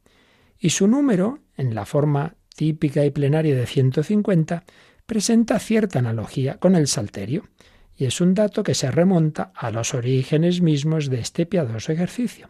Y 0.60 0.70
su 0.70 0.88
número, 0.88 1.40
en 1.58 1.76
la 1.76 1.86
forma 1.86 2.36
típica 2.56 3.06
y 3.06 3.12
plenaria 3.12 3.56
de 3.56 3.66
150, 3.66 4.64
presenta 5.06 5.60
cierta 5.60 6.00
analogía 6.00 6.58
con 6.58 6.76
el 6.76 6.88
salterio, 6.88 7.48
y 7.98 8.06
es 8.06 8.20
un 8.22 8.34
dato 8.34 8.64
que 8.64 8.74
se 8.74 8.92
remonta 8.92 9.52
a 9.56 9.72
los 9.72 9.94
orígenes 9.94 10.62
mismos 10.62 11.10
de 11.10 11.20
este 11.20 11.46
piadoso 11.46 11.92
ejercicio. 11.92 12.50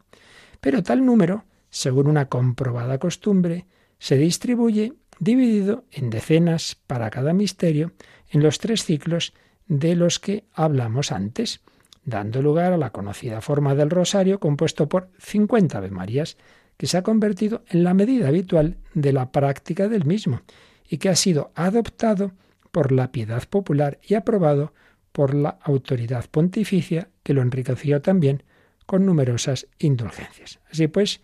Pero 0.60 0.82
tal 0.82 1.06
número, 1.06 1.46
según 1.70 2.08
una 2.08 2.30
comprobada 2.30 2.98
costumbre, 2.98 3.66
se 4.00 4.18
distribuye 4.18 4.94
dividido 5.20 5.86
en 5.92 6.10
decenas 6.10 6.78
para 6.88 7.10
cada 7.10 7.34
misterio 7.34 7.94
en 8.30 8.42
los 8.42 8.60
tres 8.60 8.84
ciclos 8.84 9.34
de 9.68 9.96
los 9.96 10.20
que 10.20 10.46
hablamos 10.54 11.12
antes, 11.12 11.62
dando 12.04 12.42
lugar 12.42 12.74
a 12.74 12.78
la 12.78 12.92
conocida 12.92 13.42
forma 13.42 13.76
del 13.76 13.90
rosario 13.90 14.40
compuesto 14.40 14.90
por 14.90 15.10
50 15.20 15.78
Ave 15.78 15.92
Marías, 15.92 16.38
que 16.78 16.88
se 16.88 16.98
ha 16.98 17.04
convertido 17.04 17.64
en 17.70 17.84
la 17.84 17.94
medida 17.94 18.28
habitual 18.28 18.78
de 18.94 19.14
la 19.14 19.32
práctica 19.32 19.88
del 19.88 20.06
mismo 20.06 20.42
y 20.88 20.98
que 20.98 21.10
ha 21.10 21.16
sido 21.16 21.52
adoptado 21.56 22.32
por 22.76 22.92
la 22.92 23.14
piedad 23.14 23.48
popular 23.48 24.02
y 24.06 24.16
aprobado 24.16 24.74
por 25.14 25.34
la 25.34 25.60
autoridad 25.62 26.26
pontificia, 26.30 27.08
que 27.24 27.34
lo 27.34 27.42
enriqueció 27.42 28.02
también 28.02 28.44
con 28.86 29.06
numerosas 29.06 29.68
indulgencias. 29.80 30.60
Así 30.70 30.90
pues, 30.90 31.22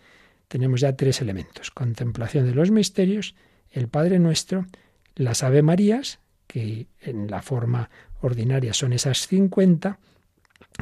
tenemos 0.48 0.80
ya 0.80 0.96
tres 0.96 1.20
elementos. 1.20 1.70
Contemplación 1.70 2.46
de 2.46 2.54
los 2.54 2.70
misterios, 2.70 3.34
el 3.70 3.88
Padre 3.88 4.18
Nuestro, 4.18 4.64
las 5.14 5.42
Ave 5.42 5.60
Marías, 5.60 6.20
que 6.46 6.86
en 7.02 7.30
la 7.30 7.42
forma 7.42 7.90
ordinaria 8.22 8.72
son 8.72 8.94
esas 8.94 9.26
50, 9.26 9.98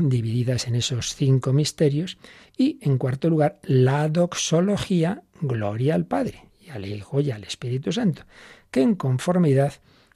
divididas 0.01 0.69
en 0.69 0.77
esos 0.77 1.17
cinco 1.17 1.53
misterios, 1.53 2.17
y 2.57 2.79
en 2.83 2.97
cuarto 2.97 3.29
lugar, 3.29 3.59
la 3.65 4.09
doxología, 4.09 5.25
gloria 5.41 5.97
al 5.97 6.07
Padre, 6.07 6.45
y 6.61 6.71
al 6.71 6.87
Hijo 6.87 7.21
y 7.21 7.33
al 7.33 7.43
Espíritu 7.43 7.91
Santo, 7.91 8.23
que 8.71 8.83
en 8.83 8.95
conformidad 8.95 9.73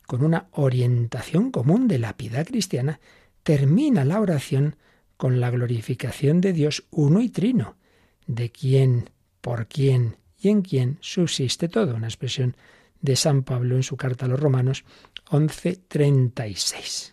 con 0.07 0.25
una 0.25 0.49
orientación 0.53 1.51
común 1.51 1.89
de 1.89 1.99
la 1.99 2.17
piedad 2.17 2.47
cristiana, 2.47 3.01
termina 3.43 4.05
la 4.05 4.21
oración 4.21 4.77
con 5.17 5.41
la 5.41 5.51
glorificación 5.51 6.41
de 6.41 6.53
Dios 6.53 6.85
uno 6.91 7.21
y 7.21 7.29
trino, 7.29 7.77
de 8.27 8.51
quien, 8.51 9.11
por 9.41 9.67
quien 9.67 10.17
y 10.39 10.49
en 10.49 10.63
quien 10.63 10.99
subsiste 11.01 11.69
todo, 11.69 11.95
una 11.95 12.09
expresión 12.09 12.57
de 13.01 13.17
San 13.17 13.43
Pablo 13.43 13.77
en 13.77 13.83
su 13.83 13.97
carta 13.97 14.27
a 14.27 14.29
los 14.29 14.41
Romanos 14.41 14.85
11:36. 15.31 17.13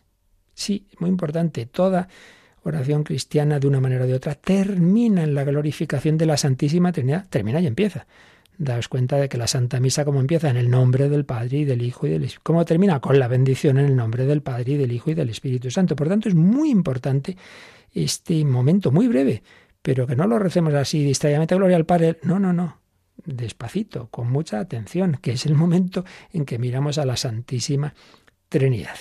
Sí, 0.53 0.87
muy 0.99 1.09
importante, 1.09 1.65
toda 1.65 2.07
oración 2.63 3.03
cristiana 3.03 3.59
de 3.59 3.67
una 3.67 3.81
manera 3.81 4.05
o 4.05 4.07
de 4.07 4.13
otra 4.13 4.35
termina 4.35 5.23
en 5.23 5.33
la 5.33 5.43
glorificación 5.43 6.17
de 6.17 6.25
la 6.25 6.37
Santísima 6.37 6.91
Trinidad, 6.91 7.27
termina 7.29 7.59
y 7.59 7.67
empieza 7.67 8.05
daos 8.61 8.87
cuenta 8.87 9.17
de 9.17 9.27
que 9.27 9.37
la 9.37 9.47
Santa 9.47 9.79
Misa 9.79 10.05
como 10.05 10.19
empieza 10.19 10.49
en 10.49 10.57
el 10.57 10.69
nombre 10.69 11.09
del 11.09 11.25
Padre 11.25 11.59
y 11.59 11.65
del 11.65 11.81
Hijo 11.81 12.05
y 12.05 12.11
del 12.11 12.23
Espíritu, 12.23 12.43
como 12.43 12.63
termina 12.63 12.99
con 12.99 13.17
la 13.17 13.27
bendición 13.27 13.79
en 13.79 13.85
el 13.85 13.95
nombre 13.95 14.25
del 14.25 14.41
Padre 14.41 14.73
y 14.73 14.77
del 14.77 14.91
Hijo 14.91 15.09
y 15.09 15.15
del 15.15 15.29
Espíritu 15.29 15.71
Santo. 15.71 15.95
Por 15.95 16.07
tanto, 16.07 16.29
es 16.29 16.35
muy 16.35 16.69
importante 16.69 17.35
este 17.91 18.45
momento, 18.45 18.91
muy 18.91 19.07
breve, 19.07 19.41
pero 19.81 20.05
que 20.05 20.15
no 20.15 20.27
lo 20.27 20.37
recemos 20.37 20.73
así 20.75 21.03
distraídamente, 21.03 21.55
gloria 21.55 21.75
al 21.75 21.85
Padre. 21.85 22.19
No, 22.23 22.39
no, 22.39 22.53
no. 22.53 22.79
Despacito, 23.25 24.09
con 24.09 24.31
mucha 24.31 24.59
atención, 24.59 25.17
que 25.21 25.31
es 25.31 25.45
el 25.45 25.55
momento 25.55 26.05
en 26.31 26.45
que 26.45 26.59
miramos 26.59 26.97
a 26.99 27.05
la 27.05 27.17
Santísima 27.17 27.93
Trinidad. 28.47 28.95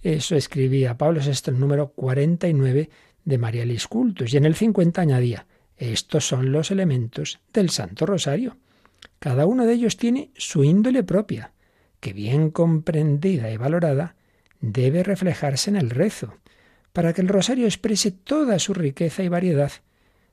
Eso 0.00 0.36
escribía 0.36 0.96
Pablo 0.96 1.20
VI 1.20 1.32
el 1.50 1.60
número 1.60 1.88
49 1.88 2.90
de 3.24 3.38
Marialis 3.38 3.86
Cultus 3.86 4.32
y 4.32 4.36
en 4.36 4.44
el 4.44 4.54
50 4.54 5.00
añadía, 5.00 5.46
estos 5.76 6.26
son 6.26 6.52
los 6.52 6.70
elementos 6.70 7.40
del 7.52 7.70
Santo 7.70 8.06
Rosario. 8.06 8.56
Cada 9.22 9.46
uno 9.46 9.66
de 9.66 9.74
ellos 9.74 9.98
tiene 9.98 10.32
su 10.36 10.64
índole 10.64 11.04
propia, 11.04 11.52
que 12.00 12.12
bien 12.12 12.50
comprendida 12.50 13.52
y 13.52 13.56
valorada 13.56 14.16
debe 14.60 15.04
reflejarse 15.04 15.70
en 15.70 15.76
el 15.76 15.90
rezo, 15.90 16.34
para 16.92 17.12
que 17.12 17.20
el 17.20 17.28
rosario 17.28 17.66
exprese 17.66 18.10
toda 18.10 18.58
su 18.58 18.74
riqueza 18.74 19.22
y 19.22 19.28
variedad. 19.28 19.70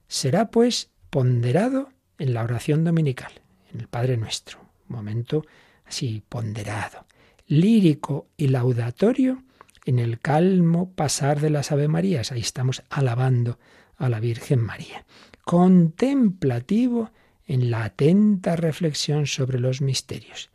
Será, 0.07 0.49
pues, 0.49 0.89
ponderado 1.11 1.89
en 2.17 2.33
la 2.33 2.43
oración 2.43 2.83
dominical, 2.83 3.31
en 3.71 3.81
el 3.81 3.87
Padre 3.87 4.17
Nuestro, 4.17 4.57
momento 4.87 5.45
así 5.85 6.23
ponderado, 6.27 7.05
lírico 7.45 8.29
y 8.37 8.47
laudatorio 8.47 9.43
en 9.85 9.99
el 9.99 10.19
calmo 10.19 10.93
pasar 10.93 11.41
de 11.41 11.51
las 11.51 11.71
Ave 11.71 11.87
Marías, 11.87 12.31
ahí 12.31 12.41
estamos 12.41 12.81
alabando 12.89 13.59
a 13.97 14.09
la 14.09 14.19
Virgen 14.19 14.61
María, 14.61 15.05
contemplativo 15.45 17.11
en 17.49 17.71
la 17.71 17.83
atenta 17.83 18.55
reflexión 18.55 19.25
sobre 19.25 19.59
los 19.59 19.81
misterios, 19.81 20.51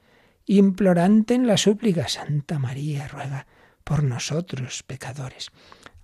implorante 0.46 1.34
en 1.34 1.48
la 1.48 1.56
súplica, 1.56 2.06
Santa 2.06 2.60
María 2.60 3.08
ruega 3.08 3.48
por 3.82 4.04
nosotros 4.04 4.84
pecadores, 4.84 5.50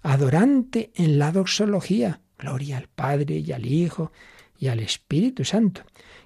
adorante 0.03 0.91
en 0.97 1.21
la 1.21 1.31
doxología, 1.31 2.21
gloria 2.37 2.77
al 2.77 2.89
Padre 2.89 3.37
y 3.37 3.53
al 3.53 3.67
Hijo 3.67 4.11
y 4.59 4.67
al 4.67 4.81
Espíritu 4.81 5.45
Santo, 5.45 5.83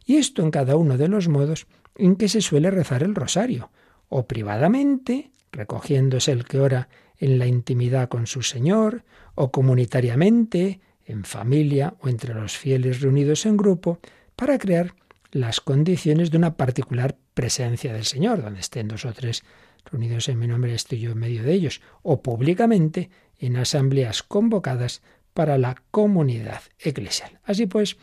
y 0.06 0.16
esto 0.16 0.42
en 0.42 0.50
cada 0.50 0.76
uno 0.76 0.96
de 0.96 1.08
los 1.08 1.28
modos 1.28 1.66
en 1.94 2.16
que 2.16 2.30
se 2.30 2.40
suele 2.40 2.70
rezar 2.70 3.02
el 3.02 3.14
rosario, 3.14 3.70
o 4.08 4.26
privadamente, 4.26 5.30
recogiéndose 5.52 6.32
el 6.32 6.46
que 6.46 6.58
ora 6.58 6.88
en 7.18 7.38
la 7.38 7.46
intimidad 7.46 8.08
con 8.08 8.26
su 8.26 8.40
Señor, 8.40 9.04
o 9.34 9.50
comunitariamente, 9.50 10.80
en 11.04 11.24
familia 11.24 11.96
o 12.00 12.08
entre 12.08 12.32
los 12.32 12.56
fieles 12.56 13.02
reunidos 13.02 13.44
en 13.44 13.58
grupo, 13.58 14.00
para 14.36 14.58
crear 14.58 14.94
las 15.30 15.60
condiciones 15.60 16.30
de 16.30 16.38
una 16.38 16.56
particular 16.56 17.16
presencia 17.34 17.92
del 17.92 18.04
Señor, 18.04 18.42
donde 18.42 18.60
estén 18.60 18.88
dos 18.88 19.04
o 19.04 19.12
tres 19.12 19.42
reunidos 19.84 20.28
en 20.28 20.38
mi 20.38 20.46
nombre, 20.46 20.74
estoy 20.74 21.00
yo 21.00 21.12
en 21.12 21.18
medio 21.18 21.42
de 21.42 21.52
ellos, 21.52 21.80
o 22.02 22.22
públicamente 22.22 23.10
en 23.38 23.56
asambleas 23.56 24.22
convocadas 24.22 25.02
para 25.34 25.58
la 25.58 25.74
comunidad 25.90 26.62
eclesial. 26.78 27.40
Así 27.44 27.66
pues, 27.66 27.96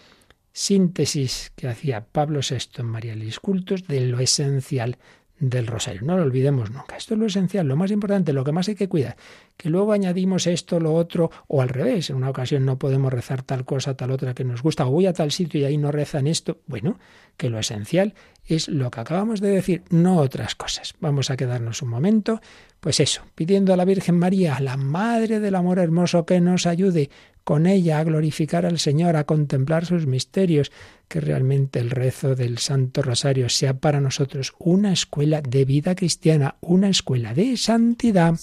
síntesis 0.51 1.53
que 1.55 1.67
hacía 1.67 2.05
Pablo 2.05 2.41
VI 2.47 2.81
en 2.81 2.85
María 2.85 3.15
Cultos 3.41 3.87
de 3.87 4.01
lo 4.01 4.19
esencial 4.19 4.97
del 5.41 5.67
rosario. 5.67 6.03
No 6.03 6.15
lo 6.15 6.23
olvidemos 6.23 6.71
nunca. 6.71 6.95
Esto 6.95 7.15
es 7.15 7.19
lo 7.19 7.25
esencial, 7.25 7.67
lo 7.67 7.75
más 7.75 7.91
importante, 7.91 8.31
lo 8.31 8.43
que 8.43 8.51
más 8.51 8.69
hay 8.69 8.75
que 8.75 8.87
cuidar. 8.87 9.17
Que 9.57 9.69
luego 9.69 9.91
añadimos 9.91 10.47
esto, 10.47 10.79
lo 10.79 10.93
otro, 10.93 11.31
o 11.47 11.61
al 11.61 11.69
revés. 11.69 12.11
En 12.11 12.15
una 12.15 12.29
ocasión 12.29 12.63
no 12.63 12.77
podemos 12.77 13.11
rezar 13.11 13.41
tal 13.41 13.65
cosa, 13.65 13.97
tal 13.97 14.11
otra 14.11 14.35
que 14.35 14.45
nos 14.45 14.61
gusta, 14.61 14.85
o 14.85 14.91
voy 14.91 15.07
a 15.07 15.13
tal 15.13 15.31
sitio 15.31 15.59
y 15.59 15.65
ahí 15.65 15.77
no 15.77 15.91
rezan 15.91 16.27
esto. 16.27 16.59
Bueno, 16.67 16.99
que 17.37 17.49
lo 17.49 17.57
esencial 17.57 18.13
es 18.45 18.67
lo 18.67 18.91
que 18.91 18.99
acabamos 18.99 19.41
de 19.41 19.49
decir, 19.49 19.83
no 19.89 20.17
otras 20.17 20.55
cosas. 20.55 20.93
Vamos 20.99 21.31
a 21.31 21.37
quedarnos 21.37 21.81
un 21.81 21.89
momento, 21.89 22.39
pues 22.79 22.99
eso, 22.99 23.23
pidiendo 23.33 23.73
a 23.73 23.77
la 23.77 23.85
Virgen 23.85 24.17
María, 24.17 24.59
la 24.59 24.77
Madre 24.77 25.39
del 25.39 25.55
Amor 25.55 25.79
Hermoso, 25.79 26.25
que 26.25 26.39
nos 26.39 26.67
ayude 26.67 27.09
con 27.43 27.65
ella 27.65 27.99
a 27.99 28.03
glorificar 28.03 28.65
al 28.65 28.79
Señor, 28.79 29.15
a 29.15 29.25
contemplar 29.25 29.85
sus 29.85 30.07
misterios, 30.07 30.71
que 31.07 31.19
realmente 31.19 31.79
el 31.79 31.89
rezo 31.89 32.35
del 32.35 32.57
Santo 32.57 33.01
Rosario 33.01 33.49
sea 33.49 33.73
para 33.73 33.99
nosotros 33.99 34.53
una 34.59 34.93
escuela 34.93 35.41
de 35.41 35.65
vida 35.65 35.95
cristiana, 35.95 36.55
una 36.61 36.89
escuela 36.89 37.33
de 37.33 37.57
santidad. 37.57 38.35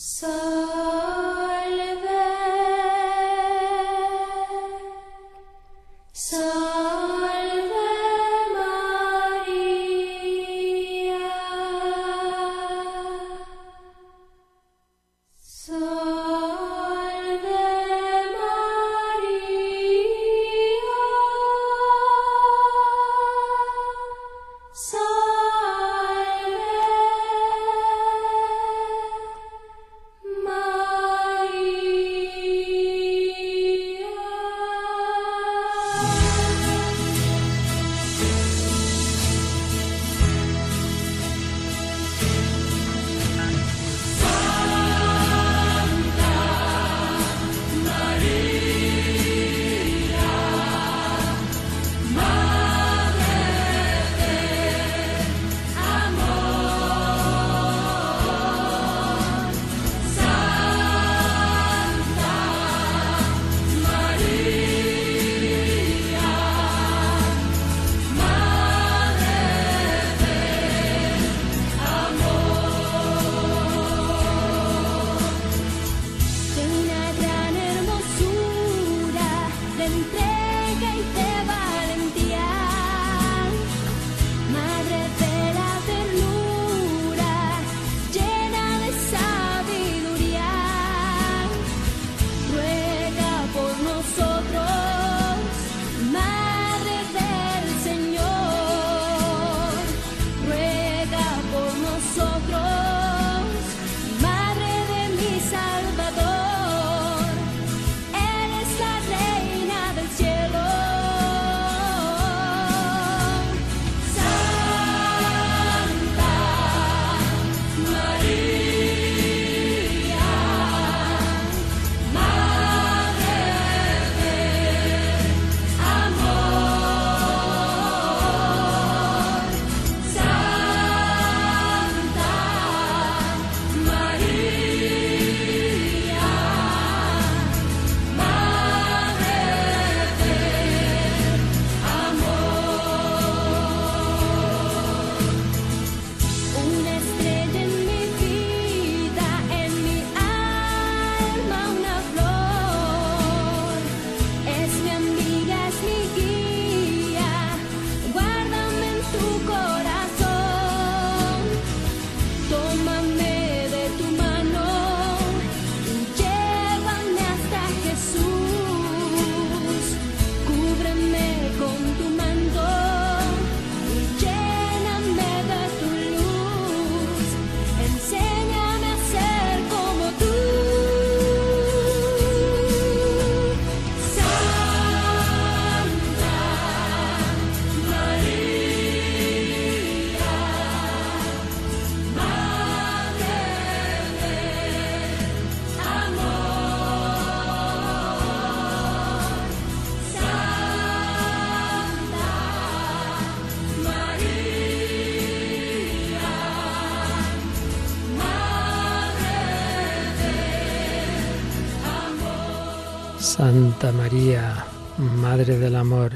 Santa 213.38 213.92
María, 213.92 214.66
Madre 214.98 215.60
del 215.60 215.76
Amor, 215.76 216.10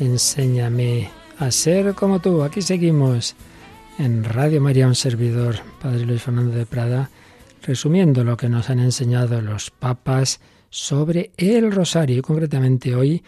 enséñame 0.00 1.08
a 1.38 1.52
ser 1.52 1.94
como 1.94 2.18
tú. 2.18 2.42
Aquí 2.42 2.62
seguimos 2.62 3.36
en 3.96 4.24
Radio 4.24 4.60
María, 4.60 4.88
un 4.88 4.96
servidor, 4.96 5.54
Padre 5.80 6.04
Luis 6.04 6.20
Fernando 6.20 6.56
de 6.56 6.66
Prada, 6.66 7.10
resumiendo 7.62 8.24
lo 8.24 8.36
que 8.36 8.48
nos 8.48 8.70
han 8.70 8.80
enseñado 8.80 9.40
los 9.40 9.70
papas 9.70 10.40
sobre 10.68 11.30
el 11.36 11.70
rosario. 11.70 12.18
Y 12.18 12.22
concretamente 12.22 12.96
hoy, 12.96 13.22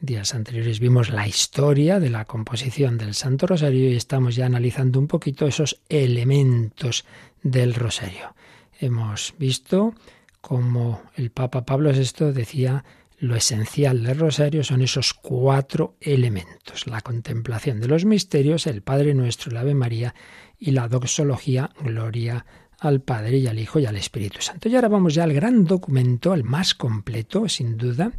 días 0.00 0.34
anteriores, 0.34 0.80
vimos 0.80 1.10
la 1.10 1.28
historia 1.28 2.00
de 2.00 2.10
la 2.10 2.24
composición 2.24 2.98
del 2.98 3.14
Santo 3.14 3.46
Rosario 3.46 3.90
y 3.90 3.94
estamos 3.94 4.34
ya 4.34 4.46
analizando 4.46 4.98
un 4.98 5.06
poquito 5.06 5.46
esos 5.46 5.78
elementos 5.88 7.04
del 7.44 7.74
rosario. 7.74 8.34
Hemos 8.80 9.34
visto 9.38 9.94
como 10.42 11.02
el 11.14 11.30
Papa 11.30 11.64
Pablo 11.64 11.92
VI 11.92 12.32
decía, 12.32 12.84
lo 13.18 13.36
esencial 13.36 14.02
del 14.02 14.18
rosario 14.18 14.64
son 14.64 14.82
esos 14.82 15.14
cuatro 15.14 15.96
elementos, 16.00 16.88
la 16.88 17.00
contemplación 17.00 17.80
de 17.80 17.86
los 17.86 18.04
misterios, 18.04 18.66
el 18.66 18.82
Padre 18.82 19.14
Nuestro, 19.14 19.52
la 19.52 19.60
Ave 19.60 19.74
María 19.74 20.14
y 20.58 20.72
la 20.72 20.88
doxología, 20.88 21.70
gloria 21.80 22.44
al 22.80 23.00
Padre 23.00 23.38
y 23.38 23.46
al 23.46 23.60
Hijo 23.60 23.78
y 23.78 23.86
al 23.86 23.96
Espíritu 23.96 24.42
Santo. 24.42 24.68
Y 24.68 24.74
ahora 24.74 24.88
vamos 24.88 25.14
ya 25.14 25.22
al 25.22 25.32
gran 25.32 25.64
documento, 25.64 26.34
el 26.34 26.42
más 26.42 26.74
completo, 26.74 27.48
sin 27.48 27.76
duda, 27.76 28.10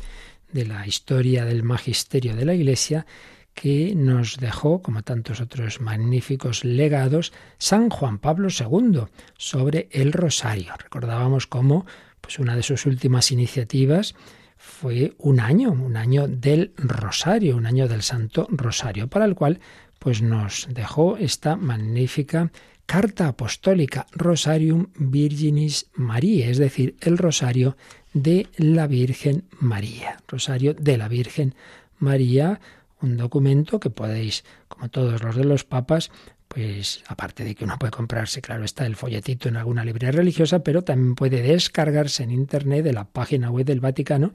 de 0.53 0.65
la 0.65 0.87
historia 0.87 1.43
del 1.43 1.63
magisterio 1.63 2.37
de 2.37 2.45
la 2.45 2.53
Iglesia, 2.53 3.05
que 3.53 3.93
nos 3.95 4.37
dejó, 4.37 4.81
como 4.81 5.03
tantos 5.03 5.41
otros 5.41 5.81
magníficos 5.81 6.63
legados, 6.63 7.33
San 7.57 7.89
Juan 7.89 8.19
Pablo 8.19 8.47
II 8.47 9.01
sobre 9.37 9.89
el 9.91 10.13
rosario. 10.13 10.73
Recordábamos 10.77 11.45
cómo 11.45 11.85
pues 12.23 12.39
una 12.39 12.55
de 12.55 12.63
sus 12.63 12.85
últimas 12.85 13.31
iniciativas 13.33 14.15
fue 14.57 15.13
un 15.17 15.41
año, 15.41 15.71
un 15.73 15.97
año 15.97 16.25
del 16.29 16.71
Rosario, 16.77 17.57
un 17.57 17.65
año 17.65 17.89
del 17.89 18.01
Santo 18.01 18.47
Rosario, 18.49 19.09
para 19.09 19.25
el 19.25 19.35
cual 19.35 19.59
pues 19.99 20.21
nos 20.21 20.67
dejó 20.71 21.17
esta 21.17 21.57
magnífica 21.57 22.49
carta 22.85 23.27
apostólica 23.27 24.07
Rosarium 24.13 24.87
Virginis 24.95 25.87
María, 25.95 26.47
es 26.47 26.59
decir, 26.59 26.95
el 27.01 27.17
Rosario 27.17 27.75
de 28.13 28.47
la 28.55 28.87
Virgen 28.87 29.43
María, 29.59 30.17
Rosario 30.25 30.73
de 30.73 30.97
la 30.97 31.09
Virgen 31.09 31.55
María, 31.99 32.61
un 33.01 33.17
documento 33.17 33.81
que 33.81 33.89
podéis, 33.89 34.45
como 34.69 34.89
todos 34.89 35.21
los 35.21 35.35
de 35.35 35.43
los 35.43 35.65
papas, 35.65 36.09
pues 36.53 37.03
aparte 37.07 37.43
de 37.43 37.55
que 37.55 37.63
uno 37.63 37.79
puede 37.79 37.89
comprarse, 37.89 38.39
claro, 38.39 38.63
está 38.63 38.85
el 38.85 38.95
folletito 38.95 39.49
en 39.49 39.57
alguna 39.57 39.83
librería 39.83 40.11
religiosa, 40.11 40.59
pero 40.59 40.83
también 40.83 41.15
puede 41.15 41.41
descargarse 41.41 42.21
en 42.21 42.29
Internet 42.29 42.83
de 42.83 42.93
la 42.93 43.05
página 43.05 43.49
web 43.49 43.65
del 43.65 43.79
Vaticano 43.79 44.33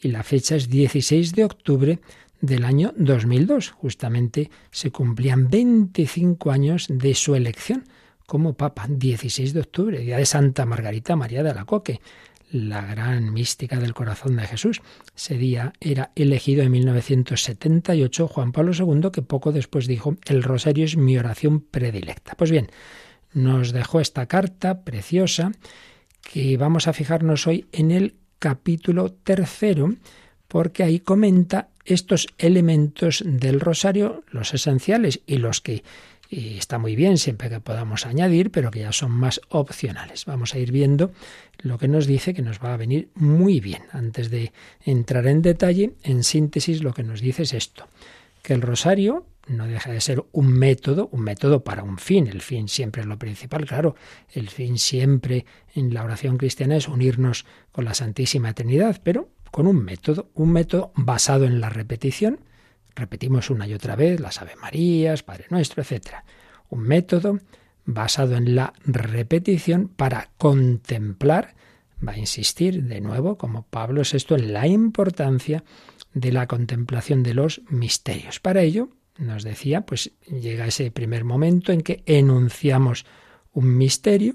y 0.00 0.08
la 0.08 0.22
fecha 0.22 0.56
es 0.56 0.70
16 0.70 1.34
de 1.34 1.44
octubre 1.44 1.98
del 2.40 2.64
año 2.64 2.94
2002. 2.96 3.70
Justamente 3.72 4.50
se 4.70 4.90
cumplían 4.90 5.48
25 5.48 6.50
años 6.50 6.86
de 6.88 7.14
su 7.14 7.34
elección 7.34 7.84
como 8.24 8.54
Papa, 8.54 8.86
16 8.88 9.52
de 9.52 9.60
octubre, 9.60 9.98
día 9.98 10.16
de 10.16 10.26
Santa 10.26 10.64
Margarita 10.64 11.16
María 11.16 11.42
de 11.42 11.50
Alacoque, 11.50 12.00
la 12.50 12.84
gran 12.84 13.32
mística 13.32 13.78
del 13.78 13.94
corazón 13.94 14.36
de 14.36 14.46
Jesús. 14.46 14.80
Ese 15.16 15.36
día 15.36 15.72
era 15.80 16.10
elegido 16.14 16.62
en 16.62 16.72
1978 16.72 18.28
Juan 18.28 18.52
Pablo 18.52 18.72
II, 18.72 19.10
que 19.12 19.22
poco 19.22 19.52
después 19.52 19.86
dijo, 19.86 20.16
el 20.26 20.42
rosario 20.42 20.84
es 20.84 20.96
mi 20.96 21.18
oración 21.18 21.60
predilecta. 21.60 22.34
Pues 22.36 22.50
bien, 22.50 22.68
nos 23.32 23.72
dejó 23.72 24.00
esta 24.00 24.26
carta 24.26 24.82
preciosa 24.82 25.52
que 26.22 26.56
vamos 26.56 26.88
a 26.88 26.92
fijarnos 26.92 27.46
hoy 27.46 27.66
en 27.72 27.90
el 27.90 28.14
capítulo 28.38 29.12
tercero, 29.12 29.94
porque 30.46 30.82
ahí 30.82 31.00
comenta 31.00 31.68
estos 31.84 32.28
elementos 32.38 33.22
del 33.24 33.60
rosario, 33.60 34.24
los 34.30 34.54
esenciales 34.54 35.20
y 35.26 35.38
los 35.38 35.60
que 35.60 35.82
y 36.28 36.58
está 36.58 36.78
muy 36.78 36.94
bien 36.94 37.16
siempre 37.16 37.48
que 37.48 37.60
podamos 37.60 38.04
añadir, 38.04 38.50
pero 38.50 38.70
que 38.70 38.80
ya 38.80 38.92
son 38.92 39.12
más 39.12 39.40
opcionales. 39.48 40.26
Vamos 40.26 40.54
a 40.54 40.58
ir 40.58 40.72
viendo 40.72 41.12
lo 41.58 41.78
que 41.78 41.88
nos 41.88 42.06
dice 42.06 42.34
que 42.34 42.42
nos 42.42 42.58
va 42.58 42.74
a 42.74 42.76
venir 42.76 43.08
muy 43.14 43.60
bien. 43.60 43.82
Antes 43.92 44.30
de 44.30 44.52
entrar 44.84 45.26
en 45.26 45.42
detalle, 45.42 45.94
en 46.02 46.24
síntesis 46.24 46.82
lo 46.82 46.92
que 46.92 47.02
nos 47.02 47.20
dice 47.20 47.44
es 47.44 47.54
esto, 47.54 47.88
que 48.42 48.52
el 48.52 48.62
rosario 48.62 49.26
no 49.46 49.66
deja 49.66 49.90
de 49.90 50.00
ser 50.00 50.24
un 50.32 50.48
método, 50.48 51.08
un 51.12 51.22
método 51.22 51.64
para 51.64 51.82
un 51.82 51.98
fin. 51.98 52.26
El 52.26 52.42
fin 52.42 52.68
siempre 52.68 53.02
es 53.02 53.08
lo 53.08 53.18
principal, 53.18 53.64
claro. 53.64 53.94
El 54.30 54.50
fin 54.50 54.78
siempre 54.78 55.46
en 55.74 55.94
la 55.94 56.04
oración 56.04 56.36
cristiana 56.36 56.76
es 56.76 56.88
unirnos 56.88 57.46
con 57.72 57.86
la 57.86 57.94
Santísima 57.94 58.52
Trinidad, 58.52 59.00
pero 59.02 59.30
con 59.50 59.66
un 59.66 59.82
método, 59.82 60.30
un 60.34 60.52
método 60.52 60.92
basado 60.94 61.46
en 61.46 61.60
la 61.60 61.70
repetición, 61.70 62.40
Repetimos 62.98 63.48
una 63.48 63.68
y 63.68 63.74
otra 63.74 63.94
vez 63.94 64.18
las 64.18 64.42
Ave 64.42 64.56
Marías, 64.56 65.22
Padre 65.22 65.46
Nuestro, 65.50 65.82
etc. 65.82 66.24
Un 66.68 66.80
método 66.80 67.38
basado 67.84 68.34
en 68.36 68.56
la 68.56 68.72
repetición 68.84 69.86
para 69.86 70.30
contemplar, 70.36 71.54
va 72.06 72.12
a 72.14 72.18
insistir 72.18 72.82
de 72.82 73.00
nuevo, 73.00 73.38
como 73.38 73.62
Pablo 73.62 74.02
es 74.02 74.14
esto, 74.14 74.34
en 74.34 74.52
la 74.52 74.66
importancia 74.66 75.62
de 76.12 76.32
la 76.32 76.48
contemplación 76.48 77.22
de 77.22 77.34
los 77.34 77.62
misterios. 77.70 78.40
Para 78.40 78.62
ello, 78.62 78.88
nos 79.16 79.44
decía, 79.44 79.82
pues 79.82 80.10
llega 80.26 80.66
ese 80.66 80.90
primer 80.90 81.22
momento 81.22 81.70
en 81.70 81.82
que 81.82 82.02
enunciamos 82.04 83.06
un 83.52 83.76
misterio, 83.76 84.34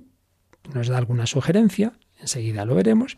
nos 0.74 0.88
da 0.88 0.98
alguna 0.98 1.26
sugerencia, 1.26 1.92
enseguida 2.18 2.64
lo 2.64 2.76
veremos. 2.76 3.18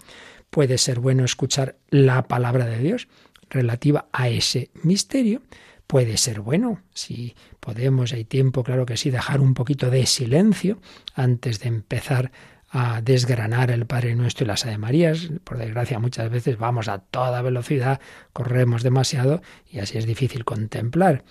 Puede 0.49 0.79
ser 0.79 0.99
bueno 0.99 1.23
escuchar 1.23 1.77
la 1.89 2.27
palabra 2.27 2.65
de 2.65 2.79
Dios 2.79 3.07
relativa 3.49 4.07
a 4.11 4.29
ese 4.29 4.69
misterio 4.83 5.41
puede 5.87 6.17
ser 6.17 6.41
bueno. 6.41 6.81
Si 6.93 7.35
podemos, 7.59 8.13
hay 8.13 8.25
tiempo, 8.25 8.63
claro 8.63 8.85
que 8.85 8.97
sí, 8.97 9.09
dejar 9.09 9.41
un 9.41 9.53
poquito 9.53 9.89
de 9.89 10.05
silencio 10.05 10.79
antes 11.13 11.59
de 11.59 11.67
empezar 11.67 12.31
a 12.69 13.01
desgranar 13.01 13.71
el 13.71 13.85
Padre 13.85 14.15
Nuestro 14.15 14.43
y 14.43 14.47
las 14.47 14.65
Ave 14.65 14.77
Marías. 14.77 15.29
Por 15.43 15.57
desgracia, 15.57 15.99
muchas 15.99 16.29
veces 16.29 16.57
vamos 16.57 16.87
a 16.87 16.99
toda 16.99 17.41
velocidad, 17.41 18.01
corremos 18.33 18.83
demasiado 18.83 19.41
y 19.71 19.79
así 19.79 19.97
es 19.97 20.05
difícil 20.05 20.43
contemplar. 20.43 21.23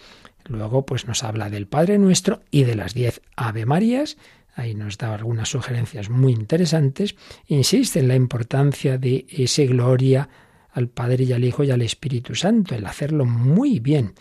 Luego, 0.46 0.86
pues 0.86 1.06
nos 1.06 1.24
habla 1.24 1.50
del 1.50 1.66
Padre 1.66 1.98
Nuestro 1.98 2.40
y 2.50 2.64
de 2.64 2.76
las 2.76 2.94
diez 2.94 3.20
Ave 3.36 3.66
Marías. 3.66 4.16
Ahí 4.54 4.74
nos 4.74 4.98
da 4.98 5.14
algunas 5.14 5.48
sugerencias 5.48 6.10
muy 6.10 6.32
interesantes. 6.32 7.16
Insiste 7.46 7.98
en 7.98 8.08
la 8.08 8.14
importancia 8.14 8.98
de 8.98 9.26
ese 9.28 9.66
gloria 9.66 10.28
al 10.74 10.88
Padre 10.88 11.24
y 11.24 11.32
al 11.32 11.44
Hijo 11.44 11.64
y 11.64 11.70
al 11.70 11.82
Espíritu 11.82 12.34
Santo, 12.34 12.74
el 12.74 12.84
hacerlo 12.84 13.24
muy 13.24 13.78
bien. 13.78 14.14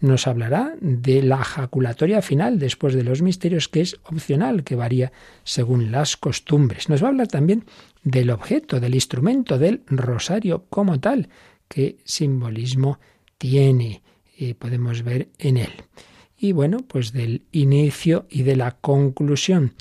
Nos 0.00 0.26
hablará 0.26 0.74
de 0.80 1.22
la 1.22 1.42
jaculatoria 1.42 2.22
final 2.22 2.58
después 2.58 2.94
de 2.94 3.02
los 3.02 3.22
misterios, 3.22 3.68
que 3.68 3.80
es 3.80 3.96
opcional, 4.04 4.62
que 4.62 4.76
varía 4.76 5.10
según 5.42 5.90
las 5.90 6.16
costumbres. 6.16 6.88
Nos 6.88 7.02
va 7.02 7.06
a 7.06 7.10
hablar 7.10 7.28
también 7.28 7.64
del 8.04 8.30
objeto, 8.30 8.78
del 8.78 8.94
instrumento, 8.94 9.58
del 9.58 9.82
rosario 9.86 10.66
como 10.70 11.00
tal, 11.00 11.28
qué 11.68 11.96
simbolismo 12.04 13.00
tiene, 13.38 14.02
y 14.36 14.54
podemos 14.54 15.02
ver 15.02 15.28
en 15.38 15.56
él. 15.56 15.72
Y 16.38 16.52
bueno, 16.52 16.78
pues 16.86 17.12
del 17.12 17.42
inicio 17.50 18.26
y 18.30 18.42
de 18.42 18.56
la 18.56 18.72
conclusión 18.72 19.72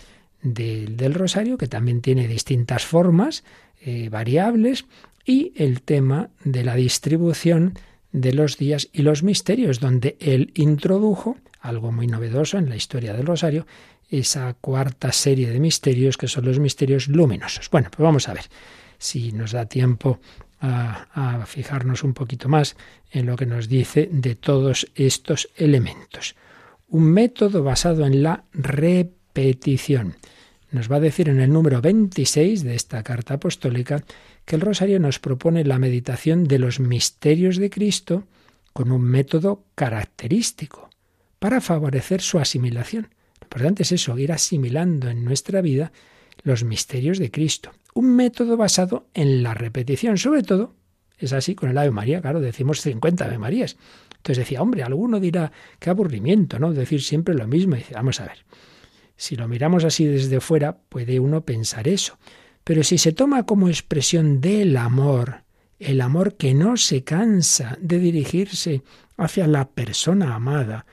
del, 0.41 1.13
rosario, 1.13 1.57
que 1.57 1.67
también 1.67 2.01
tiene 2.01 2.27
distintas 2.27 2.85
formas 2.85 3.43
eh, 3.81 4.09
variables, 4.09 4.85
y 5.25 5.53
el 5.55 5.81
tema 5.81 6.29
de 6.43 6.63
la 6.63 6.75
distribución 6.75 7.73
de 8.11 8.33
los 8.33 8.57
días 8.57 8.89
y 8.93 9.01
los 9.01 9.23
misterios, 9.23 9.79
donde 9.79 10.15
él 10.19 10.51
introdujo 10.53 11.37
algo 11.59 11.91
muy 11.91 12.07
novedoso 12.07 12.57
en 12.57 12.69
la 12.69 12.75
historia 12.75 13.13
del 13.13 13.25
Rosario, 13.25 13.65
esa 14.09 14.53
cuarta 14.53 15.11
serie 15.11 15.49
de 15.49 15.59
misterios 15.59 16.15
que 16.15 16.27
son 16.27 16.45
los 16.45 16.59
misterios 16.59 17.07
luminosos. 17.07 17.69
Bueno, 17.71 17.89
pues 17.89 18.03
vamos 18.03 18.29
a 18.29 18.33
ver 18.33 18.45
si 18.99 19.31
nos 19.31 19.51
da 19.51 19.65
tiempo 19.65 20.19
a, 20.61 21.39
a 21.39 21.45
fijarnos 21.45 22.03
un 22.03 22.13
poquito 22.13 22.47
más 22.47 22.77
en 23.11 23.25
lo 23.25 23.35
que 23.35 23.47
nos 23.47 23.67
dice 23.67 24.07
de 24.11 24.35
todos 24.35 24.87
estos 24.95 25.49
elementos. 25.55 26.35
Un 26.87 27.05
método 27.05 27.63
basado 27.63 28.05
en 28.05 28.21
la 28.21 28.43
repetición. 28.53 30.15
Nos 30.71 30.91
va 30.91 30.97
a 30.97 31.01
decir 31.01 31.29
en 31.29 31.39
el 31.39 31.51
número 31.51 31.81
26 31.81 32.63
de 32.63 32.75
esta 32.75 33.01
carta 33.03 33.35
apostólica 33.35 34.03
que 34.45 34.55
el 34.55 34.61
rosario 34.61 34.99
nos 34.99 35.19
propone 35.19 35.63
la 35.63 35.79
meditación 35.79 36.45
de 36.45 36.59
los 36.59 36.79
misterios 36.79 37.57
de 37.57 37.69
Cristo 37.69 38.27
con 38.73 38.91
un 38.91 39.01
método 39.01 39.63
característico 39.75 40.89
para 41.39 41.61
favorecer 41.61 42.21
su 42.21 42.39
asimilación. 42.39 43.09
Lo 43.39 43.45
importante 43.45 43.83
es 43.83 43.91
eso, 43.91 44.17
ir 44.17 44.31
asimilando 44.31 45.09
en 45.09 45.23
nuestra 45.23 45.61
vida 45.61 45.91
los 46.43 46.63
misterios 46.63 47.17
de 47.17 47.31
Cristo. 47.31 47.71
Un 47.93 48.15
método 48.15 48.57
basado 48.57 49.07
en 49.13 49.43
la 49.43 49.53
repetición, 49.53 50.17
sobre 50.17 50.43
todo, 50.43 50.75
es 51.17 51.33
así 51.33 51.55
con 51.55 51.69
el 51.69 51.77
Ave 51.77 51.91
María, 51.91 52.21
claro, 52.21 52.41
decimos 52.41 52.81
50 52.81 53.25
Ave 53.25 53.37
Marías. 53.37 53.77
Entonces 54.17 54.37
decía, 54.37 54.61
hombre, 54.61 54.83
alguno 54.83 55.19
dirá, 55.19 55.51
qué 55.79 55.89
aburrimiento, 55.89 56.59
¿no? 56.59 56.73
Decir 56.73 57.01
siempre 57.01 57.35
lo 57.35 57.47
mismo. 57.47 57.77
Y 57.77 57.85
vamos 57.93 58.19
a 58.19 58.25
ver, 58.25 58.45
si 59.15 59.35
lo 59.35 59.47
miramos 59.47 59.83
así 59.85 60.05
desde 60.05 60.41
fuera, 60.41 60.77
puede 60.89 61.19
uno 61.19 61.45
pensar 61.45 61.87
eso. 61.87 62.17
Pero 62.65 62.83
si 62.83 62.97
se 62.97 63.13
toma 63.13 63.45
como 63.45 63.69
expresión 63.69 64.41
del 64.41 64.75
amor 64.75 65.45
el 65.79 66.01
amor 66.01 66.35
que 66.35 66.53
no 66.53 66.77
se 66.77 67.03
cansa 67.03 67.77
de 67.81 67.99
dirigirse 67.99 68.83
hacia 69.17 69.47
la 69.47 69.67
persona 69.67 70.35
amada. 70.35 70.85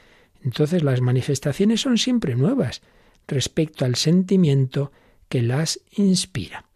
Entonces 0.43 0.83
las 0.83 1.01
manifestaciones 1.01 1.81
son 1.81 1.99
siempre 1.99 2.35
nuevas 2.35 2.83
respecto 3.29 3.85
al 3.85 3.97
sentimiento 3.97 4.93
que 5.29 5.43
las 5.43 5.81
inspira. 5.97 6.67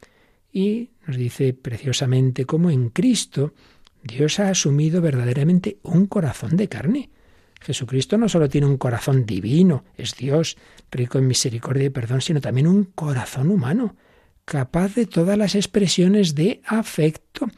Y 0.53 0.91
nos 1.07 1.17
dice 1.17 1.53
preciosamente 1.53 2.45
cómo 2.47 2.71
en 2.71 2.91
Cristo 2.91 3.53
Dios 4.03 4.39
ha 4.39 4.49
asumido 4.49 5.01
verdaderamente 5.01 5.79
un 5.83 6.07
corazón 6.07 6.57
de 6.57 6.69
carne. 6.69 7.11
Jesucristo 7.61 8.17
no 8.17 8.29
solo 8.29 8.49
tiene 8.49 8.67
un 8.67 8.77
corazón 8.77 9.27
divino, 9.27 9.85
es 9.97 10.15
Dios, 10.15 10.57
rico 10.91 11.19
en 11.19 11.27
misericordia 11.27 11.87
y 11.87 11.91
perdón, 11.91 12.21
sino 12.21 12.41
también 12.41 12.69
un 12.69 12.85
corazón 12.85 13.51
humano, 13.51 13.97
capaz 14.47 14.95
de 14.95 15.07
todas 15.07 15.37
las 15.37 15.55
expresiones 15.55 16.35
de 16.35 16.63
afecto. 16.65 17.49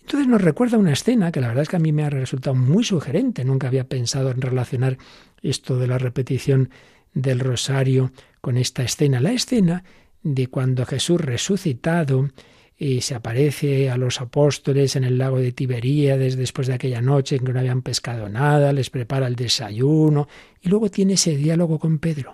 Entonces 0.00 0.26
nos 0.26 0.40
recuerda 0.40 0.78
una 0.78 0.94
escena 0.94 1.30
que 1.30 1.40
la 1.40 1.48
verdad 1.48 1.62
es 1.62 1.68
que 1.68 1.76
a 1.76 1.80
mí 1.80 1.92
me 1.92 2.02
ha 2.02 2.10
resultado 2.10 2.56
muy 2.56 2.82
sugerente. 2.82 3.44
Nunca 3.44 3.68
había 3.68 3.84
pensado 3.84 4.30
en 4.30 4.40
relacionar 4.40 4.96
esto 5.42 5.78
de 5.78 5.86
la 5.86 5.98
repetición 5.98 6.70
del 7.12 7.40
rosario 7.40 8.12
con 8.40 8.56
esta 8.56 8.82
escena. 8.82 9.20
La 9.20 9.32
escena 9.32 9.84
de 10.22 10.46
cuando 10.46 10.86
Jesús 10.86 11.20
resucitado 11.20 12.30
y 12.78 13.02
se 13.02 13.14
aparece 13.14 13.90
a 13.90 13.98
los 13.98 14.20
apóstoles 14.20 14.96
en 14.96 15.04
el 15.04 15.18
lago 15.18 15.38
de 15.38 15.52
Tiberíades 15.52 16.36
después 16.36 16.68
de 16.68 16.74
aquella 16.74 17.02
noche 17.02 17.36
en 17.36 17.44
que 17.44 17.52
no 17.52 17.60
habían 17.60 17.82
pescado 17.82 18.30
nada, 18.30 18.72
les 18.72 18.88
prepara 18.88 19.26
el 19.26 19.36
desayuno 19.36 20.28
y 20.62 20.70
luego 20.70 20.88
tiene 20.88 21.14
ese 21.14 21.36
diálogo 21.36 21.78
con 21.78 21.98
Pedro. 21.98 22.32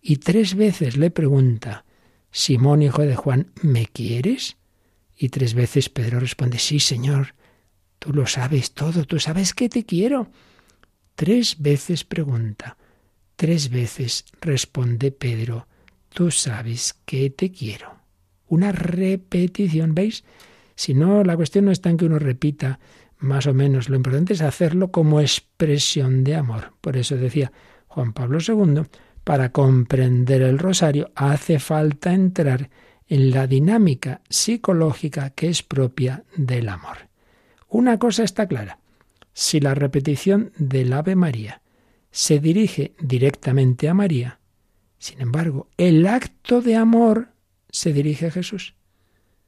Y 0.00 0.16
tres 0.16 0.56
veces 0.56 0.96
le 0.96 1.10
pregunta, 1.10 1.84
Simón, 2.32 2.82
hijo 2.82 3.02
de 3.02 3.14
Juan, 3.14 3.52
¿me 3.62 3.86
quieres? 3.86 4.56
Y 5.16 5.28
tres 5.28 5.54
veces 5.54 5.88
Pedro 5.88 6.18
responde, 6.18 6.58
sí, 6.58 6.80
Señor, 6.80 7.34
tú 8.00 8.12
lo 8.12 8.26
sabes 8.26 8.72
todo, 8.72 9.04
tú 9.04 9.20
sabes 9.20 9.54
que 9.54 9.68
te 9.68 9.84
quiero. 9.84 10.28
Tres 11.14 11.60
veces 11.60 12.02
pregunta, 12.02 12.76
tres 13.36 13.70
veces 13.70 14.24
responde 14.40 15.12
Pedro, 15.12 15.68
tú 16.08 16.32
sabes 16.32 16.96
que 17.04 17.30
te 17.30 17.52
quiero 17.52 18.02
una 18.52 18.70
repetición, 18.70 19.94
¿veis? 19.94 20.24
Si 20.74 20.92
no, 20.92 21.24
la 21.24 21.36
cuestión 21.36 21.64
no 21.64 21.70
está 21.70 21.88
en 21.88 21.96
que 21.96 22.04
uno 22.04 22.18
repita 22.18 22.78
más 23.18 23.46
o 23.46 23.54
menos, 23.54 23.88
lo 23.88 23.96
importante 23.96 24.34
es 24.34 24.42
hacerlo 24.42 24.90
como 24.90 25.22
expresión 25.22 26.22
de 26.22 26.34
amor. 26.34 26.74
Por 26.82 26.98
eso 26.98 27.16
decía 27.16 27.50
Juan 27.86 28.12
Pablo 28.12 28.38
II, 28.46 28.82
para 29.24 29.52
comprender 29.52 30.42
el 30.42 30.58
rosario 30.58 31.12
hace 31.14 31.58
falta 31.58 32.12
entrar 32.12 32.70
en 33.08 33.30
la 33.30 33.46
dinámica 33.46 34.20
psicológica 34.28 35.30
que 35.30 35.48
es 35.48 35.62
propia 35.62 36.24
del 36.36 36.68
amor. 36.68 37.08
Una 37.68 37.98
cosa 37.98 38.24
está 38.24 38.46
clara, 38.46 38.78
si 39.32 39.60
la 39.60 39.74
repetición 39.74 40.52
del 40.56 40.92
Ave 40.92 41.16
María 41.16 41.62
se 42.10 42.38
dirige 42.38 42.94
directamente 43.00 43.88
a 43.88 43.94
María, 43.94 44.40
sin 44.98 45.20
embargo, 45.20 45.68
el 45.76 46.06
acto 46.06 46.60
de 46.60 46.76
amor 46.76 47.28
se 47.70 47.92
dirige 47.92 48.26
a 48.26 48.30
Jesús. 48.30 48.74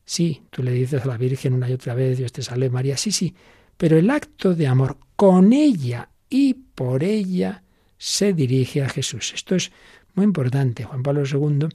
Sí, 0.05 0.43
tú 0.51 0.63
le 0.63 0.73
dices 0.73 1.03
a 1.05 1.09
la 1.09 1.17
Virgen 1.17 1.53
una 1.53 1.69
y 1.69 1.73
otra 1.73 1.95
vez, 1.95 2.19
Dios 2.19 2.33
te 2.33 2.43
salve 2.43 2.71
María, 2.71 2.97
sí, 2.97 3.13
sí, 3.13 3.35
pero 3.77 3.99
el 3.99 4.11
acto 4.11 4.55
de 4.55 4.67
amor 4.67 4.99
con 5.17 5.53
ella 5.53 6.11
y 6.29 6.55
por 6.55 7.05
ella 7.05 7.63
se 8.05 8.35
dirige 8.35 8.83
a 8.83 8.88
Jesús. 8.90 9.33
Esto 9.35 9.55
es 9.55 9.73
muy 10.14 10.25
importante. 10.25 10.85
Juan 10.85 11.03
Pablo 11.03 11.23
II 11.25 11.69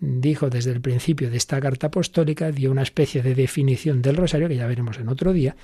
dijo 0.00 0.50
desde 0.50 0.72
el 0.72 0.80
principio 0.80 1.30
de 1.30 1.36
esta 1.36 1.60
carta 1.60 1.86
apostólica, 1.86 2.50
dio 2.50 2.72
una 2.72 2.82
especie 2.82 3.22
de 3.22 3.36
definición 3.36 4.02
del 4.02 4.16
rosario, 4.16 4.48
que 4.48 4.56
ya 4.56 4.66
veremos 4.66 4.98
en 4.98 5.08
otro 5.08 5.32
día, 5.32 5.54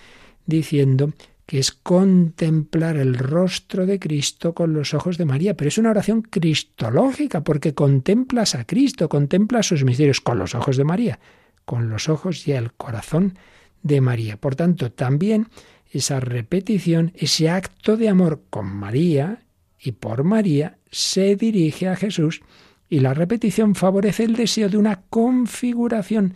diciendo 0.47 1.13
que 1.45 1.59
es 1.59 1.73
contemplar 1.73 2.99
el 2.99 3.17
rostro 3.19 3.85
de 3.85 3.99
Cristo 3.99 4.55
con 4.55 4.73
los 4.73 4.95
ojos 4.95 5.19
de 5.19 5.25
María, 5.25 5.57
pero 5.57 5.67
es 5.67 5.79
una 5.79 5.91
oración 5.91 6.23
cristológica 6.23 7.43
porque 7.43 7.75
contemplas 7.75 8.55
a 8.55 8.65
Cristo, 8.65 9.09
contemplas 9.09 9.67
sus 9.67 9.83
misterios 9.83 10.21
con 10.21 10.39
los 10.39 10.55
ojos 10.55 10.77
de 10.77 10.85
María, 10.85 11.19
con 11.65 11.91
los 11.91 12.09
ojos 12.09 12.47
y 12.47 12.53
el 12.53 12.73
corazón 12.75 13.37
de 13.83 14.01
María. 14.01 14.37
Por 14.37 14.55
tanto, 14.55 14.93
también 14.93 15.49
esa 15.91 16.21
repetición, 16.21 17.13
ese 17.17 17.51
acto 17.51 17.97
de 17.97 18.09
amor 18.09 18.43
con 18.51 18.67
María 18.67 19.43
y 19.83 19.93
por 19.93 20.25
María 20.25 20.79
se 20.91 21.37
dirige 21.37 21.89
a 21.89 21.97
Jesús 21.97 22.43
y 22.89 23.01
la 23.01 23.15
repetición 23.15 23.75
favorece 23.75 24.25
el 24.25 24.37
deseo 24.37 24.69
de 24.69 24.77
una 24.77 25.03
configuración 25.11 26.35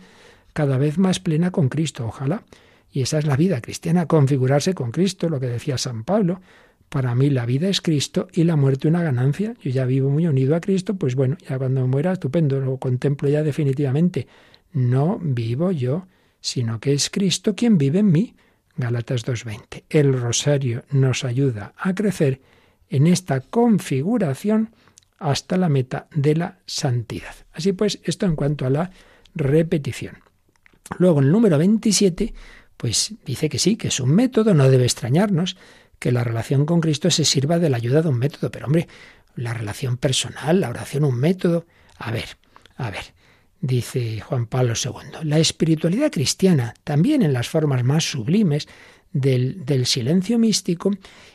cada 0.53 0.77
vez 0.77 0.97
más 0.97 1.19
plena 1.19 1.51
con 1.51 1.69
Cristo, 1.69 2.05
ojalá 2.07 2.43
y 2.91 3.01
esa 3.01 3.19
es 3.19 3.25
la 3.25 3.35
vida 3.35 3.61
cristiana, 3.61 4.07
configurarse 4.07 4.73
con 4.73 4.91
Cristo, 4.91 5.29
lo 5.29 5.39
que 5.39 5.47
decía 5.47 5.77
San 5.77 6.03
Pablo. 6.03 6.41
Para 6.89 7.15
mí 7.15 7.29
la 7.29 7.45
vida 7.45 7.67
es 7.69 7.81
Cristo 7.81 8.27
y 8.33 8.43
la 8.43 8.55
muerte 8.55 8.87
una 8.87 9.03
ganancia. 9.03 9.53
Yo 9.61 9.69
ya 9.69 9.85
vivo 9.85 10.09
muy 10.09 10.25
unido 10.25 10.55
a 10.55 10.61
Cristo, 10.61 10.95
pues 10.95 11.15
bueno, 11.15 11.37
ya 11.47 11.57
cuando 11.57 11.85
muera, 11.85 12.13
estupendo, 12.13 12.59
lo 12.59 12.77
contemplo 12.77 13.27
ya 13.29 13.43
definitivamente. 13.43 14.27
No 14.71 15.19
vivo 15.21 15.71
yo, 15.71 16.07
sino 16.39 16.79
que 16.79 16.93
es 16.93 17.09
Cristo 17.09 17.55
quien 17.55 17.77
vive 17.77 17.99
en 17.99 18.11
mí. 18.11 18.35
Galatas 18.77 19.25
2.20. 19.25 19.83
El 19.89 20.19
rosario 20.19 20.83
nos 20.91 21.23
ayuda 21.23 21.73
a 21.77 21.93
crecer 21.93 22.41
en 22.89 23.07
esta 23.07 23.41
configuración 23.41 24.73
hasta 25.19 25.57
la 25.57 25.69
meta 25.69 26.07
de 26.13 26.35
la 26.35 26.59
santidad. 26.65 27.35
Así 27.53 27.73
pues, 27.73 27.99
esto 28.03 28.25
en 28.25 28.35
cuanto 28.35 28.65
a 28.65 28.69
la 28.69 28.91
repetición. 29.35 30.19
Luego, 30.99 31.19
el 31.19 31.31
número 31.31 31.57
27 31.57 32.33
pues 32.77 33.15
dice 33.25 33.49
que 33.49 33.59
sí, 33.59 33.75
que 33.75 33.87
es 33.89 33.99
un 33.99 34.11
método, 34.11 34.53
no 34.53 34.69
debe 34.69 34.85
extrañarnos 34.85 35.57
que 35.99 36.11
la 36.11 36.23
relación 36.23 36.65
con 36.65 36.79
Cristo 36.79 37.09
se 37.09 37.25
sirva 37.25 37.57
de 37.57 37.69
la 37.69 37.77
ayuda 37.77 38.03
de 38.03 38.09
un 38.09 38.19
método, 38.19 38.51
pero 38.51 38.67
hombre, 38.67 38.87
la 39.35 39.53
relación 39.53 39.97
personal, 39.97 40.61
la 40.61 40.69
oración, 40.69 41.03
un 41.03 41.19
método. 41.19 41.65
A 41.97 42.11
ver, 42.11 42.37
a 42.75 42.91
ver, 42.91 43.13
dice 43.59 44.21
Juan 44.21 44.45
Pablo 44.45 44.73
II, 44.75 45.23
la 45.23 45.39
espiritualidad 45.39 46.11
cristiana, 46.11 46.75
también 46.83 47.23
en 47.23 47.33
las 47.33 47.49
formas 47.49 47.83
más 47.83 48.03
sublimes, 48.09 48.67
del, 49.13 49.85
silencio 49.85 50.37
místico 50.37 50.91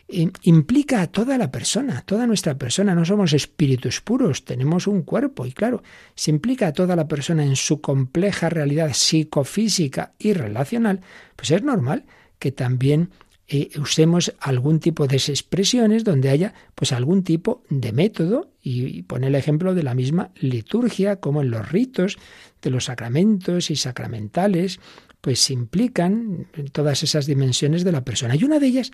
eh, 0.08 0.30
implica 0.42 1.00
a 1.02 1.06
toda 1.06 1.38
la 1.38 1.50
persona, 1.50 2.02
toda 2.02 2.26
nuestra 2.26 2.56
persona. 2.56 2.94
No 2.94 3.04
somos 3.04 3.32
espíritus 3.32 4.00
puros, 4.00 4.44
tenemos 4.44 4.86
un 4.86 5.02
cuerpo 5.02 5.46
y 5.46 5.52
claro, 5.52 5.82
se 6.14 6.30
implica 6.30 6.68
a 6.68 6.72
toda 6.72 6.96
la 6.96 7.08
persona 7.08 7.44
en 7.44 7.56
su 7.56 7.80
compleja 7.80 8.48
realidad 8.48 8.92
psicofísica 8.92 10.12
y 10.18 10.32
relacional, 10.32 11.00
pues 11.36 11.50
es 11.50 11.62
normal 11.62 12.04
que 12.38 12.52
también 12.52 13.10
eh, 13.48 13.70
usemos 13.78 14.34
algún 14.40 14.80
tipo 14.80 15.06
de 15.06 15.16
expresiones 15.16 16.04
donde 16.04 16.30
haya 16.30 16.54
pues 16.74 16.92
algún 16.92 17.22
tipo 17.22 17.64
de 17.68 17.92
método 17.92 18.50
y, 18.62 18.84
y 18.86 19.02
pone 19.02 19.26
el 19.26 19.34
ejemplo 19.34 19.74
de 19.74 19.82
la 19.82 19.94
misma 19.94 20.30
liturgia 20.36 21.16
como 21.16 21.42
en 21.42 21.50
los 21.50 21.70
ritos 21.70 22.18
de 22.62 22.70
los 22.70 22.84
sacramentos 22.84 23.70
y 23.70 23.76
sacramentales 23.76 24.80
pues 25.22 25.50
implican 25.50 26.48
todas 26.72 27.02
esas 27.04 27.26
dimensiones 27.26 27.84
de 27.84 27.92
la 27.92 28.04
persona. 28.04 28.34
Y 28.34 28.44
una 28.44 28.58
de 28.58 28.66
ellas, 28.66 28.90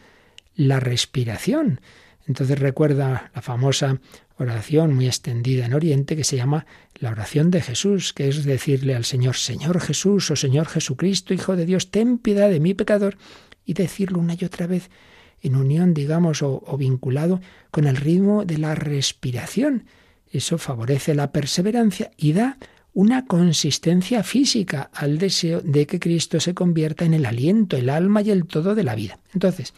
la 0.54 0.78
respiración. 0.78 1.80
Entonces 2.26 2.58
recuerda 2.58 3.32
la 3.34 3.40
famosa 3.40 3.98
oración 4.36 4.94
muy 4.94 5.06
extendida 5.06 5.64
en 5.64 5.72
Oriente 5.72 6.16
que 6.16 6.24
se 6.24 6.36
llama 6.36 6.66
la 6.96 7.10
oración 7.10 7.50
de 7.50 7.62
Jesús, 7.62 8.12
que 8.12 8.28
es 8.28 8.44
decirle 8.44 8.94
al 8.94 9.06
Señor, 9.06 9.36
Señor 9.36 9.80
Jesús 9.80 10.30
o 10.30 10.36
Señor 10.36 10.66
Jesucristo, 10.66 11.32
Hijo 11.32 11.56
de 11.56 11.64
Dios, 11.64 11.90
ten 11.90 12.18
piedad 12.18 12.50
de 12.50 12.60
mi 12.60 12.74
pecador, 12.74 13.16
y 13.64 13.72
decirlo 13.72 14.18
una 14.18 14.36
y 14.38 14.44
otra 14.44 14.66
vez 14.66 14.90
en 15.40 15.56
unión, 15.56 15.94
digamos, 15.94 16.42
o, 16.42 16.62
o 16.66 16.76
vinculado 16.76 17.40
con 17.70 17.86
el 17.86 17.96
ritmo 17.96 18.44
de 18.44 18.58
la 18.58 18.74
respiración. 18.74 19.86
Eso 20.30 20.58
favorece 20.58 21.14
la 21.14 21.32
perseverancia 21.32 22.10
y 22.18 22.34
da 22.34 22.58
una 22.98 23.26
consistencia 23.26 24.24
física 24.24 24.90
al 24.92 25.18
deseo 25.18 25.60
de 25.60 25.86
que 25.86 26.00
Cristo 26.00 26.40
se 26.40 26.52
convierta 26.52 27.04
en 27.04 27.14
el 27.14 27.26
aliento, 27.26 27.76
el 27.76 27.90
alma 27.90 28.22
y 28.22 28.32
el 28.32 28.44
todo 28.44 28.74
de 28.74 28.82
la 28.82 28.96
vida. 28.96 29.20
Entonces, 29.32 29.72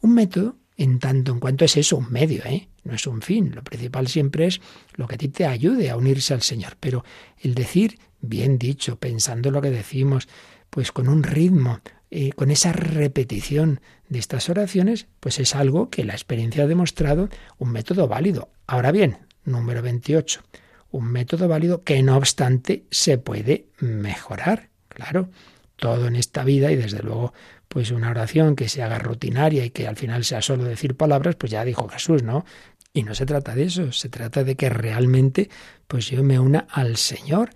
un 0.00 0.14
método, 0.14 0.54
en 0.76 1.00
tanto 1.00 1.32
en 1.32 1.40
cuanto 1.40 1.64
es 1.64 1.76
eso, 1.76 1.96
un 1.96 2.12
medio, 2.12 2.44
¿eh? 2.44 2.68
no 2.84 2.94
es 2.94 3.04
un 3.08 3.20
fin. 3.20 3.50
Lo 3.52 3.64
principal 3.64 4.06
siempre 4.06 4.46
es 4.46 4.60
lo 4.94 5.08
que 5.08 5.16
a 5.16 5.18
ti 5.18 5.26
te 5.26 5.44
ayude 5.44 5.90
a 5.90 5.96
unirse 5.96 6.34
al 6.34 6.42
Señor. 6.42 6.76
Pero 6.78 7.04
el 7.40 7.56
decir, 7.56 7.98
bien 8.20 8.58
dicho, 8.58 8.94
pensando 8.94 9.50
lo 9.50 9.60
que 9.60 9.70
decimos, 9.70 10.28
pues 10.70 10.92
con 10.92 11.08
un 11.08 11.24
ritmo, 11.24 11.80
eh, 12.12 12.30
con 12.30 12.52
esa 12.52 12.72
repetición 12.72 13.80
de 14.08 14.20
estas 14.20 14.48
oraciones, 14.48 15.08
pues 15.18 15.40
es 15.40 15.56
algo 15.56 15.90
que 15.90 16.04
la 16.04 16.12
experiencia 16.12 16.62
ha 16.62 16.68
demostrado 16.68 17.28
un 17.58 17.72
método 17.72 18.06
válido. 18.06 18.50
Ahora 18.68 18.92
bien, 18.92 19.18
número 19.44 19.82
28 19.82 20.44
un 20.92 21.10
método 21.10 21.48
válido 21.48 21.82
que 21.82 22.02
no 22.02 22.16
obstante 22.16 22.84
se 22.90 23.18
puede 23.18 23.66
mejorar. 23.80 24.68
Claro, 24.88 25.30
todo 25.76 26.06
en 26.06 26.16
esta 26.16 26.44
vida 26.44 26.70
y 26.70 26.76
desde 26.76 27.02
luego 27.02 27.32
pues 27.68 27.90
una 27.90 28.10
oración 28.10 28.54
que 28.54 28.68
se 28.68 28.82
haga 28.82 28.98
rutinaria 28.98 29.64
y 29.64 29.70
que 29.70 29.88
al 29.88 29.96
final 29.96 30.24
sea 30.24 30.42
solo 30.42 30.64
decir 30.64 30.94
palabras, 30.94 31.36
pues 31.36 31.50
ya 31.50 31.64
dijo 31.64 31.88
Jesús, 31.88 32.22
¿no? 32.22 32.44
Y 32.92 33.02
no 33.02 33.14
se 33.14 33.24
trata 33.24 33.54
de 33.54 33.64
eso, 33.64 33.90
se 33.92 34.10
trata 34.10 34.44
de 34.44 34.54
que 34.54 34.68
realmente 34.68 35.48
pues 35.88 36.10
yo 36.10 36.22
me 36.22 36.38
una 36.38 36.66
al 36.70 36.98
Señor. 36.98 37.50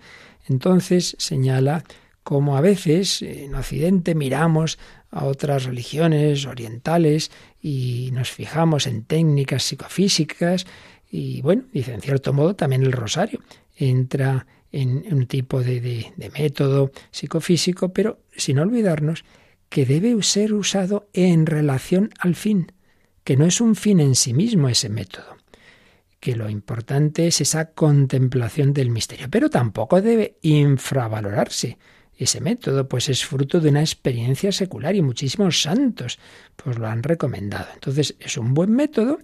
Entonces 0.47 1.15
señala 1.19 1.83
como 2.23 2.57
a 2.57 2.61
veces 2.61 3.21
en 3.21 3.53
Occidente 3.53 4.15
miramos 4.15 4.79
a 5.11 5.25
otras 5.25 5.65
religiones 5.65 6.45
orientales 6.45 7.31
y 7.61 8.09
nos 8.11 8.31
fijamos 8.31 8.87
en 8.87 9.03
técnicas 9.03 9.63
psicofísicas 9.63 10.65
y 11.09 11.41
bueno, 11.41 11.63
dice 11.71 11.93
en 11.93 12.01
cierto 12.01 12.33
modo 12.33 12.55
también 12.55 12.83
el 12.83 12.91
rosario 12.91 13.41
entra 13.75 14.45
en 14.71 15.05
un 15.13 15.27
tipo 15.27 15.61
de, 15.61 15.79
de 15.81 16.29
método 16.31 16.91
psicofísico, 17.11 17.93
pero 17.93 18.19
sin 18.35 18.59
olvidarnos 18.59 19.23
que 19.69 19.85
debe 19.85 20.21
ser 20.23 20.53
usado 20.53 21.09
en 21.13 21.45
relación 21.45 22.09
al 22.19 22.35
fin, 22.35 22.71
que 23.23 23.37
no 23.37 23.45
es 23.45 23.61
un 23.61 23.75
fin 23.75 23.99
en 23.99 24.15
sí 24.15 24.33
mismo 24.33 24.69
ese 24.69 24.89
método, 24.89 25.37
que 26.19 26.35
lo 26.35 26.49
importante 26.49 27.27
es 27.27 27.41
esa 27.41 27.71
contemplación 27.71 28.73
del 28.73 28.89
misterio, 28.89 29.27
pero 29.29 29.49
tampoco 29.49 30.01
debe 30.01 30.37
infravalorarse 30.41 31.77
ese 32.17 32.41
método, 32.41 32.87
pues 32.87 33.09
es 33.09 33.25
fruto 33.25 33.59
de 33.59 33.69
una 33.69 33.81
experiencia 33.81 34.51
secular 34.51 34.95
y 34.95 35.01
muchísimos 35.01 35.61
santos 35.61 36.17
pues 36.55 36.77
lo 36.77 36.87
han 36.87 37.03
recomendado. 37.03 37.67
Entonces 37.73 38.15
es 38.19 38.37
un 38.37 38.53
buen 38.53 38.71
método 38.71 39.19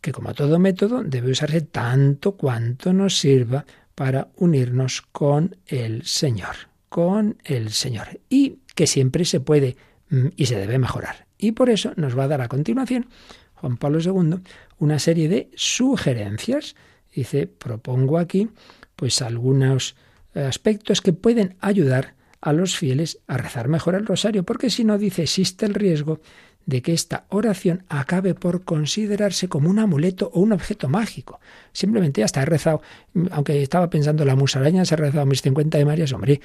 que 0.00 0.12
como 0.12 0.34
todo 0.34 0.58
método 0.58 1.02
debe 1.02 1.30
usarse 1.30 1.60
tanto 1.60 2.32
cuanto 2.32 2.92
nos 2.92 3.18
sirva 3.18 3.64
para 3.94 4.28
unirnos 4.36 5.02
con 5.02 5.56
el 5.66 6.04
Señor, 6.04 6.56
con 6.88 7.38
el 7.44 7.70
Señor, 7.70 8.20
y 8.28 8.58
que 8.74 8.86
siempre 8.86 9.24
se 9.24 9.40
puede 9.40 9.76
mm, 10.08 10.28
y 10.36 10.46
se 10.46 10.56
debe 10.56 10.78
mejorar. 10.78 11.26
Y 11.38 11.52
por 11.52 11.70
eso 11.70 11.92
nos 11.96 12.18
va 12.18 12.24
a 12.24 12.28
dar 12.28 12.40
a 12.40 12.48
continuación 12.48 13.06
Juan 13.54 13.76
Pablo 13.76 14.00
II 14.00 14.40
una 14.78 14.98
serie 14.98 15.28
de 15.28 15.50
sugerencias. 15.54 16.76
Dice, 17.14 17.46
propongo 17.46 18.18
aquí 18.18 18.48
pues 18.96 19.20
algunos 19.22 19.96
aspectos 20.34 21.00
que 21.00 21.12
pueden 21.12 21.56
ayudar 21.60 22.14
a 22.40 22.52
los 22.52 22.76
fieles 22.76 23.18
a 23.26 23.36
rezar 23.36 23.68
mejor 23.68 23.94
el 23.94 24.06
rosario, 24.06 24.44
porque 24.44 24.70
si 24.70 24.84
no, 24.84 24.96
dice, 24.96 25.22
existe 25.22 25.66
el 25.66 25.74
riesgo 25.74 26.20
de 26.66 26.82
que 26.82 26.92
esta 26.92 27.24
oración 27.28 27.84
acabe 27.88 28.34
por 28.34 28.64
considerarse 28.64 29.48
como 29.48 29.68
un 29.68 29.78
amuleto 29.78 30.30
o 30.32 30.40
un 30.40 30.52
objeto 30.52 30.88
mágico. 30.88 31.40
Simplemente 31.72 32.20
ya 32.20 32.26
está, 32.26 32.42
he 32.42 32.46
rezado, 32.46 32.82
aunque 33.30 33.62
estaba 33.62 33.90
pensando 33.90 34.24
la 34.24 34.36
musaraña, 34.36 34.84
se 34.84 34.94
ha 34.94 34.98
rezado 34.98 35.26
mis 35.26 35.42
50 35.42 35.78
de 35.78 35.84
Marias, 35.84 36.12
hombre, 36.12 36.40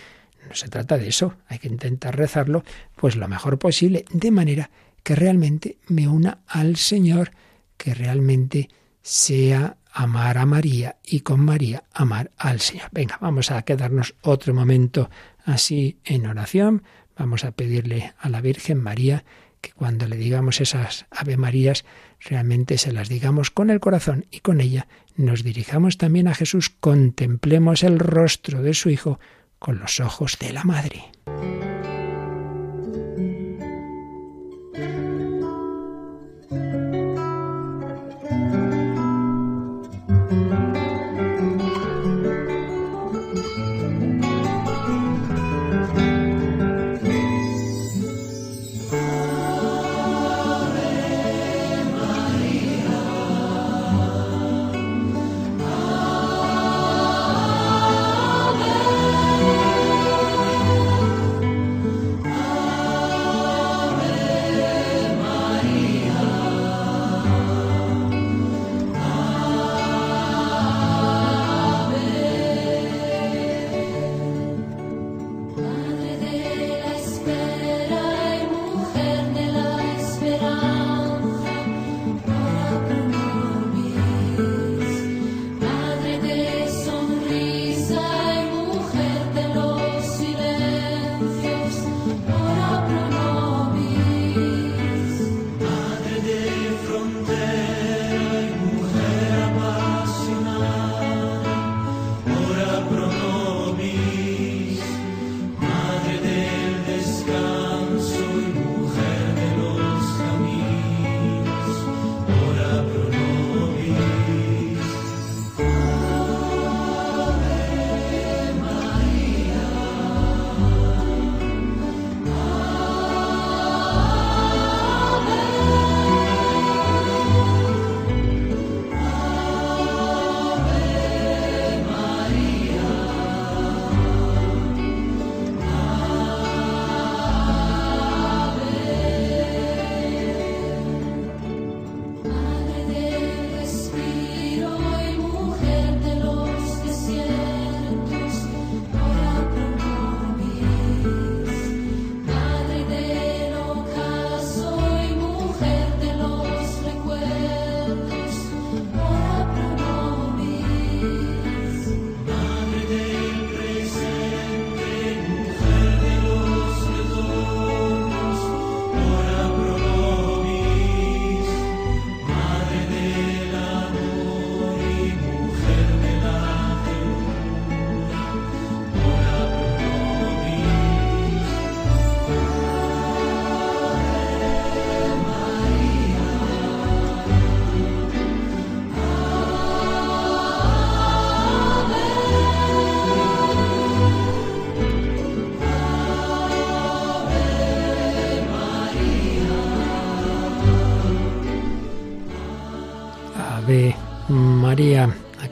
no 0.48 0.56
se 0.56 0.68
trata 0.68 0.98
de 0.98 1.08
eso, 1.08 1.36
hay 1.48 1.60
que 1.60 1.68
intentar 1.68 2.16
rezarlo 2.16 2.64
pues 2.96 3.16
lo 3.16 3.28
mejor 3.28 3.58
posible, 3.58 4.06
de 4.12 4.32
manera 4.32 4.70
que 5.04 5.16
realmente 5.16 5.78
me 5.88 6.08
una 6.08 6.40
al 6.48 6.78
Señor, 6.78 7.32
que 7.78 7.94
realmente 7.94 8.70
sea 9.02 9.78
amar 9.92 10.38
a 10.38 10.46
María 10.46 10.98
y 11.04 11.22
con 11.22 11.40
María 11.40 11.84
amar 11.94 12.32
al 12.38 12.60
Señor. 12.60 12.90
Venga, 12.92 13.18
vamos 13.22 13.52
a 13.52 13.62
quedarnos 13.62 14.16
otro 14.22 14.54
momento 14.54 15.10
así 15.46 16.00
en 16.04 16.26
oración. 16.26 16.84
Vamos 17.18 17.46
a 17.46 17.52
pedirle 17.52 18.14
a 18.20 18.30
la 18.30 18.42
Virgen 18.42 18.82
María 18.82 19.24
que 19.66 19.72
cuando 19.72 20.08
le 20.08 20.16
digamos 20.16 20.62
esas 20.62 21.08
Ave 21.10 21.38
Marías, 21.38 21.86
realmente 22.20 22.78
se 22.78 22.92
las 22.92 23.10
digamos 23.10 23.50
con 23.50 23.72
el 23.72 23.80
corazón 23.80 24.28
y 24.30 24.42
con 24.42 24.62
ella 24.62 24.88
nos 25.16 25.44
dirijamos 25.44 25.98
también 25.98 26.28
a 26.28 26.36
Jesús, 26.36 26.70
contemplemos 26.70 27.82
el 27.82 27.98
rostro 27.98 28.62
de 28.62 28.76
su 28.76 28.92
Hijo 28.92 29.20
con 29.58 29.80
los 29.80 30.00
ojos 30.00 30.38
de 30.40 30.54
la 30.54 30.64
Madre. 30.66 31.06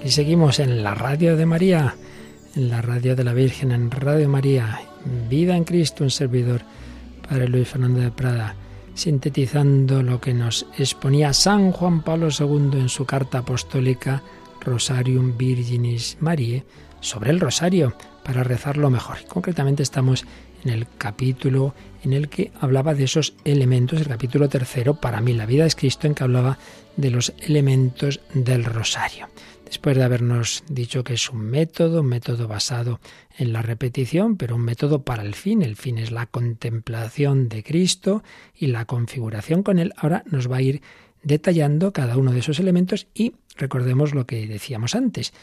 Aquí 0.04 0.12
seguimos 0.12 0.60
en 0.60 0.84
la 0.84 0.94
radio 0.96 1.38
de 1.38 1.46
María, 1.46 1.96
en 2.58 2.68
la 2.68 2.82
radio 2.82 3.16
de 3.16 3.24
la 3.24 3.32
Virgen, 3.32 3.72
en 3.72 3.90
Radio 3.90 4.28
María. 4.28 4.82
Vida 5.30 5.56
en 5.56 5.64
Cristo, 5.64 6.04
un 6.04 6.12
servidor, 6.12 6.64
Padre 7.26 7.48
Luis 7.48 7.70
Fernando 7.70 8.02
de 8.02 8.12
Prada, 8.12 8.54
sintetizando 8.96 10.04
lo 10.04 10.20
que 10.20 10.34
nos 10.34 10.66
exponía 10.78 11.32
San 11.32 11.72
Juan 11.72 12.02
Pablo 12.02 12.28
II 12.38 12.82
en 12.82 12.90
su 12.90 13.06
carta 13.06 13.38
apostólica 13.38 14.22
Rosarium 14.60 15.38
Virginis 15.38 16.18
Mariae 16.20 16.66
sobre 17.00 17.32
el 17.32 17.40
rosario, 17.40 17.96
para 18.26 18.44
rezarlo 18.44 18.90
mejor. 18.90 19.20
concretamente 19.30 19.84
estamos 19.84 20.26
en 20.66 20.72
el 20.72 20.86
capítulo 20.98 21.76
en 22.04 22.12
el 22.12 22.28
que 22.28 22.52
hablaba 22.60 22.94
de 22.94 23.06
esos 23.06 23.36
elementos, 23.46 24.02
el 24.02 24.08
capítulo 24.08 24.50
tercero, 24.50 24.96
para 24.96 25.22
mí 25.22 25.32
la 25.32 25.46
vida 25.46 25.66
es 25.66 25.76
Cristo, 25.76 26.08
en 26.08 26.16
que 26.16 26.24
hablaba 26.26 26.58
de 26.98 27.12
los 27.12 27.34
elementos 27.40 28.20
del 28.34 28.64
rosario. 28.66 29.28
Después 29.66 29.98
de 29.98 30.04
habernos 30.04 30.64
dicho 30.70 31.04
que 31.04 31.16
es 31.16 31.32
un 31.32 31.40
método, 31.40 32.02
un 32.02 32.08
método 32.08 32.48
basado 32.48 33.00
en 33.38 33.54
la 33.54 33.64
repetición, 33.64 34.38
pero 34.38 34.56
un 34.56 34.62
método 34.62 35.02
para 35.02 35.24
el 35.24 35.34
fin. 35.34 35.64
El 35.64 35.76
fin 35.76 35.98
es 35.98 36.12
la 36.12 36.28
contemplación 36.28 37.50
de 37.50 37.64
Cristo 37.64 38.24
y 38.56 38.68
la 38.68 38.86
configuración 38.86 39.64
con 39.64 39.80
Él. 39.80 39.94
Ahora 39.98 40.24
nos 40.28 40.52
va 40.52 40.58
a 40.58 40.62
ir 40.62 40.84
detallando 41.24 41.92
cada 41.92 42.18
uno 42.18 42.34
de 42.34 42.40
esos 42.40 42.60
elementos 42.60 43.08
y 43.16 43.34
recordemos 43.58 44.14
lo 44.14 44.28
que 44.28 44.46
decíamos 44.46 44.94
antes. 44.94 45.34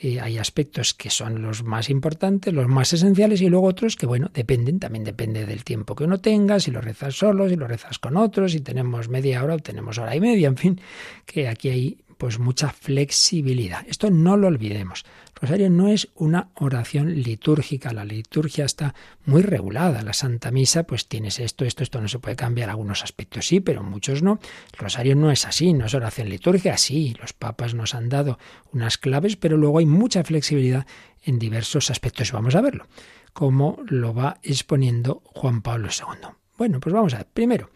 Eh, 0.00 0.20
hay 0.20 0.38
aspectos 0.38 0.94
que 0.94 1.10
son 1.10 1.42
los 1.42 1.64
más 1.64 1.90
importantes, 1.90 2.54
los 2.54 2.68
más 2.68 2.92
esenciales, 2.92 3.40
y 3.40 3.48
luego 3.48 3.66
otros 3.66 3.96
que, 3.96 4.06
bueno, 4.06 4.30
dependen, 4.32 4.78
también 4.78 5.02
depende 5.02 5.44
del 5.44 5.64
tiempo 5.64 5.96
que 5.96 6.04
uno 6.04 6.20
tenga, 6.20 6.60
si 6.60 6.70
lo 6.70 6.80
rezas 6.80 7.16
solo, 7.16 7.48
si 7.48 7.56
lo 7.56 7.66
rezas 7.66 7.98
con 7.98 8.16
otros, 8.16 8.52
si 8.52 8.60
tenemos 8.60 9.08
media 9.08 9.42
hora 9.42 9.54
o 9.54 9.58
tenemos 9.58 9.98
hora 9.98 10.14
y 10.14 10.20
media, 10.20 10.46
en 10.46 10.56
fin, 10.56 10.80
que 11.26 11.48
aquí 11.48 11.68
hay 11.68 11.98
pues 12.18 12.38
mucha 12.40 12.70
flexibilidad. 12.70 13.86
Esto 13.88 14.10
no 14.10 14.36
lo 14.36 14.48
olvidemos. 14.48 15.04
Rosario 15.40 15.70
no 15.70 15.86
es 15.86 16.08
una 16.16 16.50
oración 16.56 17.22
litúrgica, 17.22 17.92
la 17.92 18.04
liturgia 18.04 18.64
está 18.64 18.94
muy 19.24 19.42
regulada. 19.42 20.02
La 20.02 20.12
Santa 20.12 20.50
Misa, 20.50 20.82
pues 20.82 21.06
tienes 21.06 21.38
esto, 21.38 21.64
esto, 21.64 21.84
esto 21.84 22.00
no 22.00 22.08
se 22.08 22.18
puede 22.18 22.34
cambiar. 22.34 22.70
Algunos 22.70 23.04
aspectos 23.04 23.46
sí, 23.46 23.60
pero 23.60 23.84
muchos 23.84 24.20
no. 24.20 24.40
Rosario 24.76 25.14
no 25.14 25.30
es 25.30 25.46
así, 25.46 25.72
no 25.72 25.86
es 25.86 25.94
oración 25.94 26.28
litúrgica, 26.28 26.76
sí. 26.76 27.16
Los 27.20 27.32
papas 27.32 27.74
nos 27.74 27.94
han 27.94 28.08
dado 28.08 28.38
unas 28.72 28.98
claves, 28.98 29.36
pero 29.36 29.56
luego 29.56 29.78
hay 29.78 29.86
mucha 29.86 30.24
flexibilidad 30.24 30.86
en 31.22 31.38
diversos 31.38 31.88
aspectos. 31.90 32.32
Vamos 32.32 32.56
a 32.56 32.60
verlo, 32.60 32.88
como 33.32 33.78
lo 33.86 34.14
va 34.14 34.38
exponiendo 34.42 35.22
Juan 35.24 35.62
Pablo 35.62 35.88
II. 35.88 36.30
Bueno, 36.56 36.80
pues 36.80 36.92
vamos 36.92 37.14
a 37.14 37.18
ver. 37.18 37.28
Primero, 37.32 37.70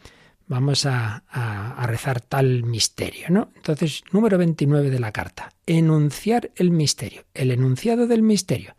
vamos 0.47 0.86
a, 0.86 1.24
rezar 1.86 2.20
tal 2.20 2.62
misterio, 2.62 3.28
¿no? 3.30 3.51
Entonces, 3.57 4.03
número 4.12 4.38
29 4.38 4.90
de 4.90 5.01
la 5.01 5.12
carta, 5.12 5.51
enunciar 5.66 6.51
el 6.57 6.70
misterio, 6.70 7.24
el 7.34 7.51
enunciado 7.51 8.07
del 8.07 8.22
misterio. 8.22 8.74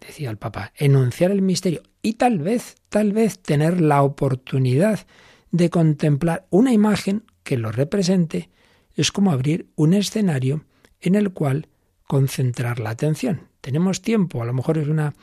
Decía 0.00 0.30
el 0.30 0.36
Papa, 0.36 0.72
enunciar 0.76 1.30
el 1.30 1.42
misterio 1.42 1.82
y 2.02 2.14
tal 2.14 2.38
vez, 2.38 2.76
tal 2.88 3.12
vez 3.12 3.38
tener 3.38 3.80
la 3.80 4.02
oportunidad 4.02 5.06
de 5.50 5.70
contemplar 5.70 6.46
una 6.50 6.72
imagen 6.72 7.24
que 7.42 7.56
lo 7.56 7.70
represente 7.70 8.50
es 8.96 9.12
como 9.12 9.32
abrir 9.32 9.68
un 9.76 9.94
escenario 9.94 10.64
en 11.00 11.14
el 11.14 11.32
cual 11.32 11.68
concentrar 12.06 12.80
la 12.80 12.90
atención. 12.90 13.48
Tenemos 13.60 14.02
tiempo, 14.02 14.42
a 14.42 14.46
lo 14.46 14.52
mejor 14.52 14.78
es 14.78 14.88
una 14.88 15.14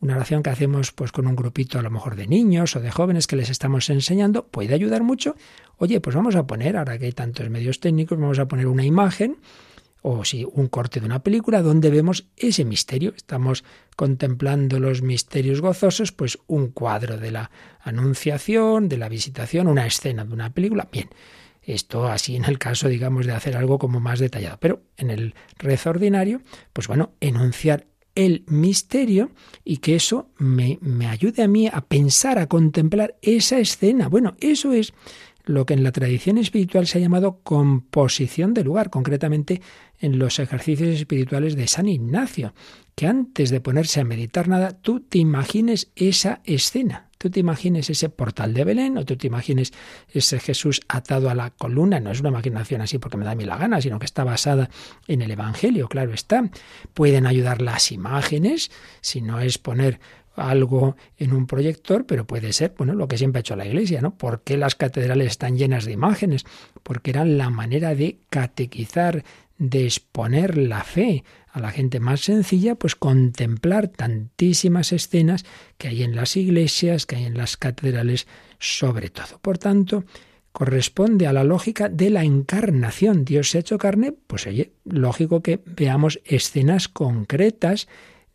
una 0.00 0.16
oración 0.16 0.42
que 0.42 0.50
hacemos 0.50 0.92
pues 0.92 1.12
con 1.12 1.26
un 1.26 1.36
grupito 1.36 1.78
a 1.78 1.82
lo 1.82 1.90
mejor 1.90 2.16
de 2.16 2.26
niños 2.26 2.74
o 2.76 2.80
de 2.80 2.90
jóvenes 2.90 3.26
que 3.26 3.36
les 3.36 3.50
estamos 3.50 3.88
enseñando, 3.90 4.46
puede 4.46 4.74
ayudar 4.74 5.02
mucho. 5.02 5.36
Oye, 5.76 6.00
pues 6.00 6.16
vamos 6.16 6.36
a 6.36 6.46
poner, 6.46 6.76
ahora 6.76 6.98
que 6.98 7.06
hay 7.06 7.12
tantos 7.12 7.48
medios 7.50 7.80
técnicos, 7.80 8.18
vamos 8.18 8.38
a 8.38 8.48
poner 8.48 8.66
una 8.66 8.84
imagen 8.84 9.38
o 10.02 10.24
si 10.24 10.46
un 10.50 10.68
corte 10.68 11.00
de 11.00 11.06
una 11.06 11.22
película 11.22 11.60
donde 11.60 11.90
vemos 11.90 12.26
ese 12.36 12.64
misterio. 12.64 13.12
Estamos 13.14 13.64
contemplando 13.96 14.80
los 14.80 15.02
misterios 15.02 15.60
gozosos, 15.60 16.12
pues 16.12 16.38
un 16.46 16.68
cuadro 16.68 17.18
de 17.18 17.30
la 17.30 17.50
anunciación, 17.80 18.88
de 18.88 18.96
la 18.96 19.08
visitación, 19.08 19.68
una 19.68 19.86
escena 19.86 20.24
de 20.24 20.32
una 20.32 20.54
película. 20.54 20.88
Bien, 20.90 21.10
esto 21.62 22.08
así 22.08 22.36
en 22.36 22.46
el 22.46 22.58
caso, 22.58 22.88
digamos, 22.88 23.26
de 23.26 23.32
hacer 23.32 23.56
algo 23.56 23.78
como 23.78 24.00
más 24.00 24.18
detallado. 24.18 24.56
Pero 24.60 24.82
en 24.96 25.10
el 25.10 25.34
rezo 25.58 25.90
ordinario, 25.90 26.40
pues 26.72 26.88
bueno, 26.88 27.12
enunciar 27.20 27.86
el 28.14 28.44
misterio 28.46 29.30
y 29.64 29.78
que 29.78 29.94
eso 29.94 30.30
me, 30.38 30.78
me 30.80 31.06
ayude 31.06 31.42
a 31.42 31.48
mí 31.48 31.68
a 31.68 31.80
pensar, 31.80 32.38
a 32.38 32.46
contemplar 32.46 33.16
esa 33.22 33.58
escena. 33.58 34.08
Bueno, 34.08 34.36
eso 34.40 34.72
es 34.72 34.92
lo 35.44 35.66
que 35.66 35.74
en 35.74 35.82
la 35.82 35.92
tradición 35.92 36.38
espiritual 36.38 36.86
se 36.86 36.98
ha 36.98 37.00
llamado 37.00 37.40
composición 37.42 38.54
de 38.54 38.64
lugar, 38.64 38.90
concretamente 38.90 39.60
en 39.98 40.18
los 40.18 40.38
ejercicios 40.38 40.90
espirituales 40.90 41.56
de 41.56 41.66
San 41.66 41.88
Ignacio, 41.88 42.54
que 42.94 43.06
antes 43.06 43.50
de 43.50 43.60
ponerse 43.60 44.00
a 44.00 44.04
meditar 44.04 44.48
nada, 44.48 44.80
tú 44.80 45.00
te 45.00 45.18
imagines 45.18 45.90
esa 45.96 46.40
escena. 46.44 47.09
Tú 47.20 47.28
te 47.28 47.38
imagines 47.38 47.90
ese 47.90 48.08
portal 48.08 48.54
de 48.54 48.64
Belén 48.64 48.96
o 48.96 49.04
tú 49.04 49.14
te 49.14 49.26
imagines 49.26 49.74
ese 50.08 50.40
Jesús 50.40 50.80
atado 50.88 51.28
a 51.28 51.34
la 51.34 51.50
columna. 51.50 52.00
No 52.00 52.12
es 52.12 52.20
una 52.20 52.30
imaginación 52.30 52.80
así 52.80 52.96
porque 52.96 53.18
me 53.18 53.26
da 53.26 53.32
a 53.32 53.34
mí 53.34 53.44
la 53.44 53.58
gana, 53.58 53.78
sino 53.82 53.98
que 53.98 54.06
está 54.06 54.24
basada 54.24 54.70
en 55.06 55.20
el 55.20 55.30
Evangelio, 55.30 55.86
claro 55.86 56.14
está. 56.14 56.48
Pueden 56.94 57.26
ayudar 57.26 57.60
las 57.60 57.92
imágenes, 57.92 58.70
si 59.02 59.20
no 59.20 59.38
es 59.38 59.58
poner 59.58 60.00
algo 60.34 60.96
en 61.18 61.34
un 61.34 61.46
proyector, 61.46 62.06
pero 62.06 62.26
puede 62.26 62.54
ser, 62.54 62.72
bueno, 62.78 62.94
lo 62.94 63.06
que 63.06 63.18
siempre 63.18 63.40
ha 63.40 63.40
hecho 63.40 63.54
la 63.54 63.66
Iglesia, 63.66 64.00
¿no? 64.00 64.14
¿Por 64.16 64.40
qué 64.40 64.56
las 64.56 64.74
catedrales 64.74 65.26
están 65.26 65.58
llenas 65.58 65.84
de 65.84 65.92
imágenes? 65.92 66.46
Porque 66.82 67.10
eran 67.10 67.36
la 67.36 67.50
manera 67.50 67.94
de 67.94 68.20
catequizar, 68.30 69.24
de 69.60 69.84
exponer 69.84 70.56
la 70.56 70.82
fe 70.82 71.22
a 71.52 71.60
la 71.60 71.70
gente 71.70 72.00
más 72.00 72.22
sencilla, 72.22 72.76
pues 72.76 72.96
contemplar 72.96 73.88
tantísimas 73.88 74.90
escenas 74.92 75.44
que 75.76 75.88
hay 75.88 76.02
en 76.02 76.16
las 76.16 76.36
iglesias, 76.36 77.04
que 77.04 77.16
hay 77.16 77.24
en 77.24 77.36
las 77.36 77.58
catedrales, 77.58 78.26
sobre 78.58 79.10
todo. 79.10 79.38
Por 79.42 79.58
tanto, 79.58 80.04
corresponde 80.52 81.26
a 81.26 81.34
la 81.34 81.44
lógica 81.44 81.90
de 81.90 82.08
la 82.08 82.24
encarnación. 82.24 83.26
Dios 83.26 83.50
se 83.50 83.58
ha 83.58 83.60
hecho 83.60 83.76
carne, 83.76 84.12
pues 84.12 84.46
oye, 84.46 84.72
lógico 84.84 85.42
que 85.42 85.60
veamos 85.66 86.20
escenas 86.24 86.88
concretas 86.88 87.86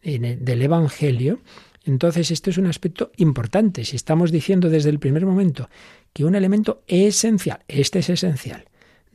del 0.04 0.62
Evangelio. 0.62 1.40
Entonces, 1.86 2.30
esto 2.30 2.52
es 2.52 2.60
un 2.60 2.68
aspecto 2.68 3.12
importante. 3.18 3.84
Si 3.84 3.96
estamos 3.96 4.32
diciendo 4.32 4.70
desde 4.70 4.92
el 4.92 5.00
primer 5.00 5.26
momento 5.26 5.70
que 6.14 6.24
un 6.24 6.36
elemento 6.36 6.84
esencial, 6.86 7.64
este 7.68 8.00
es 8.00 8.10
esencial, 8.12 8.66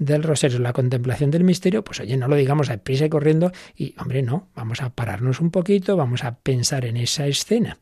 del 0.00 0.22
rosario, 0.22 0.58
la 0.58 0.72
contemplación 0.72 1.30
del 1.30 1.44
misterio, 1.44 1.84
pues 1.84 2.00
oye, 2.00 2.16
no 2.16 2.26
lo 2.26 2.34
digamos 2.34 2.70
a 2.70 2.78
prisa 2.78 3.04
y 3.04 3.10
corriendo 3.10 3.52
y, 3.76 3.94
hombre, 3.98 4.22
no, 4.22 4.48
vamos 4.54 4.80
a 4.80 4.88
pararnos 4.90 5.40
un 5.40 5.50
poquito, 5.50 5.94
vamos 5.94 6.24
a 6.24 6.36
pensar 6.36 6.86
en 6.86 6.96
esa 6.96 7.26
escena. 7.26 7.78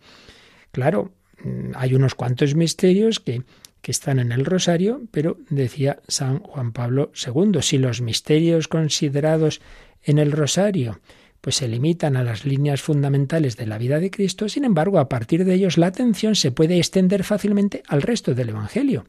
Claro, 0.73 1.13
mm, 1.45 1.71
hay 1.77 1.95
unos 1.95 2.17
cuantos 2.17 2.57
misterios 2.57 3.21
que, 3.21 3.45
que 3.81 3.93
están 3.93 4.19
en 4.19 4.33
el 4.33 4.45
rosario, 4.45 5.03
pero 5.13 5.39
decía 5.49 6.01
San 6.09 6.41
Juan 6.41 6.73
Pablo 6.73 7.13
II, 7.15 7.63
si 7.63 7.79
los 7.79 8.01
misterios 8.01 8.67
considerados 8.67 9.61
en 10.03 10.19
el 10.19 10.33
rosario 10.33 11.01
pues 11.41 11.55
se 11.55 11.69
limitan 11.69 12.17
a 12.17 12.25
las 12.25 12.45
líneas 12.45 12.83
fundamentales 12.83 13.57
de 13.57 13.67
la 13.67 13.79
vida 13.79 14.01
de 14.01 14.11
Cristo, 14.11 14.49
sin 14.49 14.65
embargo, 14.65 14.99
a 14.99 15.09
partir 15.09 15.45
de 15.45 15.55
ellos 15.55 15.79
la 15.79 15.87
atención 15.87 16.35
se 16.35 16.51
puede 16.51 16.79
extender 16.79 17.23
fácilmente 17.23 17.85
al 17.87 18.03
resto 18.03 18.35
del 18.35 18.49
Evangelio 18.49 19.05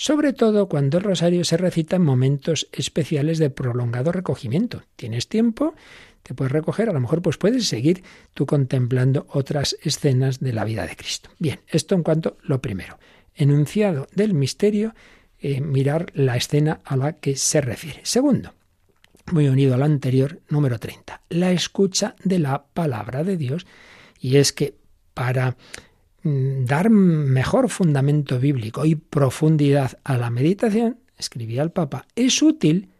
sobre 0.00 0.32
todo 0.32 0.66
cuando 0.66 0.96
el 0.96 1.04
rosario 1.04 1.44
se 1.44 1.58
recita 1.58 1.96
en 1.96 2.02
momentos 2.02 2.68
especiales 2.72 3.36
de 3.36 3.50
prolongado 3.50 4.12
recogimiento. 4.12 4.82
¿Tienes 4.96 5.28
tiempo? 5.28 5.74
Te 6.22 6.32
puedes 6.32 6.50
recoger, 6.50 6.88
a 6.88 6.94
lo 6.94 7.00
mejor 7.00 7.20
pues 7.20 7.36
puedes 7.36 7.68
seguir 7.68 8.02
tú 8.32 8.46
contemplando 8.46 9.26
otras 9.28 9.76
escenas 9.82 10.40
de 10.40 10.54
la 10.54 10.64
vida 10.64 10.86
de 10.86 10.96
Cristo. 10.96 11.28
Bien, 11.38 11.60
esto 11.68 11.94
en 11.94 12.02
cuanto 12.02 12.38
a 12.40 12.46
lo 12.46 12.62
primero. 12.62 12.98
Enunciado 13.34 14.06
del 14.14 14.32
misterio, 14.32 14.94
eh, 15.38 15.60
mirar 15.60 16.06
la 16.14 16.38
escena 16.38 16.80
a 16.82 16.96
la 16.96 17.18
que 17.18 17.36
se 17.36 17.60
refiere. 17.60 18.00
Segundo, 18.02 18.54
muy 19.30 19.48
unido 19.48 19.74
al 19.74 19.82
anterior, 19.82 20.40
número 20.48 20.78
30, 20.78 21.20
la 21.28 21.52
escucha 21.52 22.16
de 22.24 22.38
la 22.38 22.64
palabra 22.72 23.22
de 23.22 23.36
Dios. 23.36 23.66
Y 24.18 24.38
es 24.38 24.54
que 24.54 24.76
para 25.12 25.58
dar 26.22 26.90
mejor 26.90 27.68
fundamento 27.68 28.38
bíblico 28.38 28.84
y 28.84 28.94
profundidad 28.94 29.98
a 30.04 30.16
la 30.16 30.30
meditación, 30.30 30.98
escribía 31.16 31.62
el 31.62 31.70
Papa, 31.70 32.06
es 32.14 32.42
útil 32.42 32.90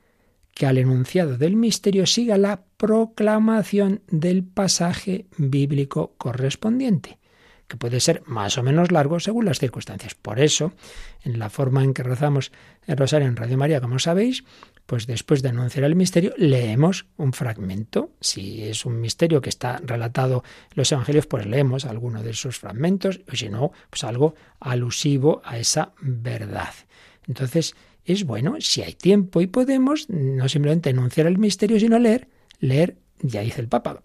que 0.54 0.66
al 0.66 0.78
enunciado 0.78 1.38
del 1.38 1.56
misterio 1.56 2.06
siga 2.06 2.36
la 2.36 2.64
proclamación 2.76 4.02
del 4.08 4.44
pasaje 4.44 5.26
bíblico 5.36 6.14
correspondiente, 6.18 7.19
que 7.70 7.76
puede 7.76 8.00
ser 8.00 8.22
más 8.26 8.58
o 8.58 8.64
menos 8.64 8.90
largo 8.90 9.20
según 9.20 9.44
las 9.44 9.60
circunstancias. 9.60 10.14
Por 10.16 10.40
eso, 10.40 10.72
en 11.22 11.38
la 11.38 11.48
forma 11.48 11.84
en 11.84 11.94
que 11.94 12.02
rezamos 12.02 12.50
el 12.86 12.96
rosario 12.96 13.28
en 13.28 13.36
Radio 13.36 13.56
María, 13.56 13.80
como 13.80 14.00
sabéis, 14.00 14.42
pues 14.86 15.06
después 15.06 15.40
de 15.40 15.50
anunciar 15.50 15.84
el 15.84 15.94
misterio, 15.94 16.34
leemos 16.36 17.06
un 17.16 17.32
fragmento. 17.32 18.10
Si 18.20 18.64
es 18.64 18.84
un 18.84 19.00
misterio 19.00 19.40
que 19.40 19.50
está 19.50 19.80
relatado 19.84 20.42
en 20.70 20.74
los 20.74 20.90
evangelios, 20.90 21.28
pues 21.28 21.46
leemos 21.46 21.84
alguno 21.84 22.24
de 22.24 22.30
esos 22.30 22.58
fragmentos, 22.58 23.20
o 23.32 23.36
si 23.36 23.48
no, 23.48 23.70
pues 23.88 24.02
algo 24.02 24.34
alusivo 24.58 25.40
a 25.44 25.56
esa 25.56 25.92
verdad. 26.02 26.74
Entonces, 27.28 27.76
es 28.04 28.24
bueno, 28.24 28.56
si 28.58 28.82
hay 28.82 28.94
tiempo 28.94 29.40
y 29.40 29.46
podemos, 29.46 30.10
no 30.10 30.48
simplemente 30.48 30.90
anunciar 30.90 31.28
el 31.28 31.38
misterio, 31.38 31.78
sino 31.78 32.00
leer, 32.00 32.28
leer, 32.58 32.96
ya 33.22 33.42
dice 33.42 33.60
el 33.60 33.68
Papa, 33.68 34.02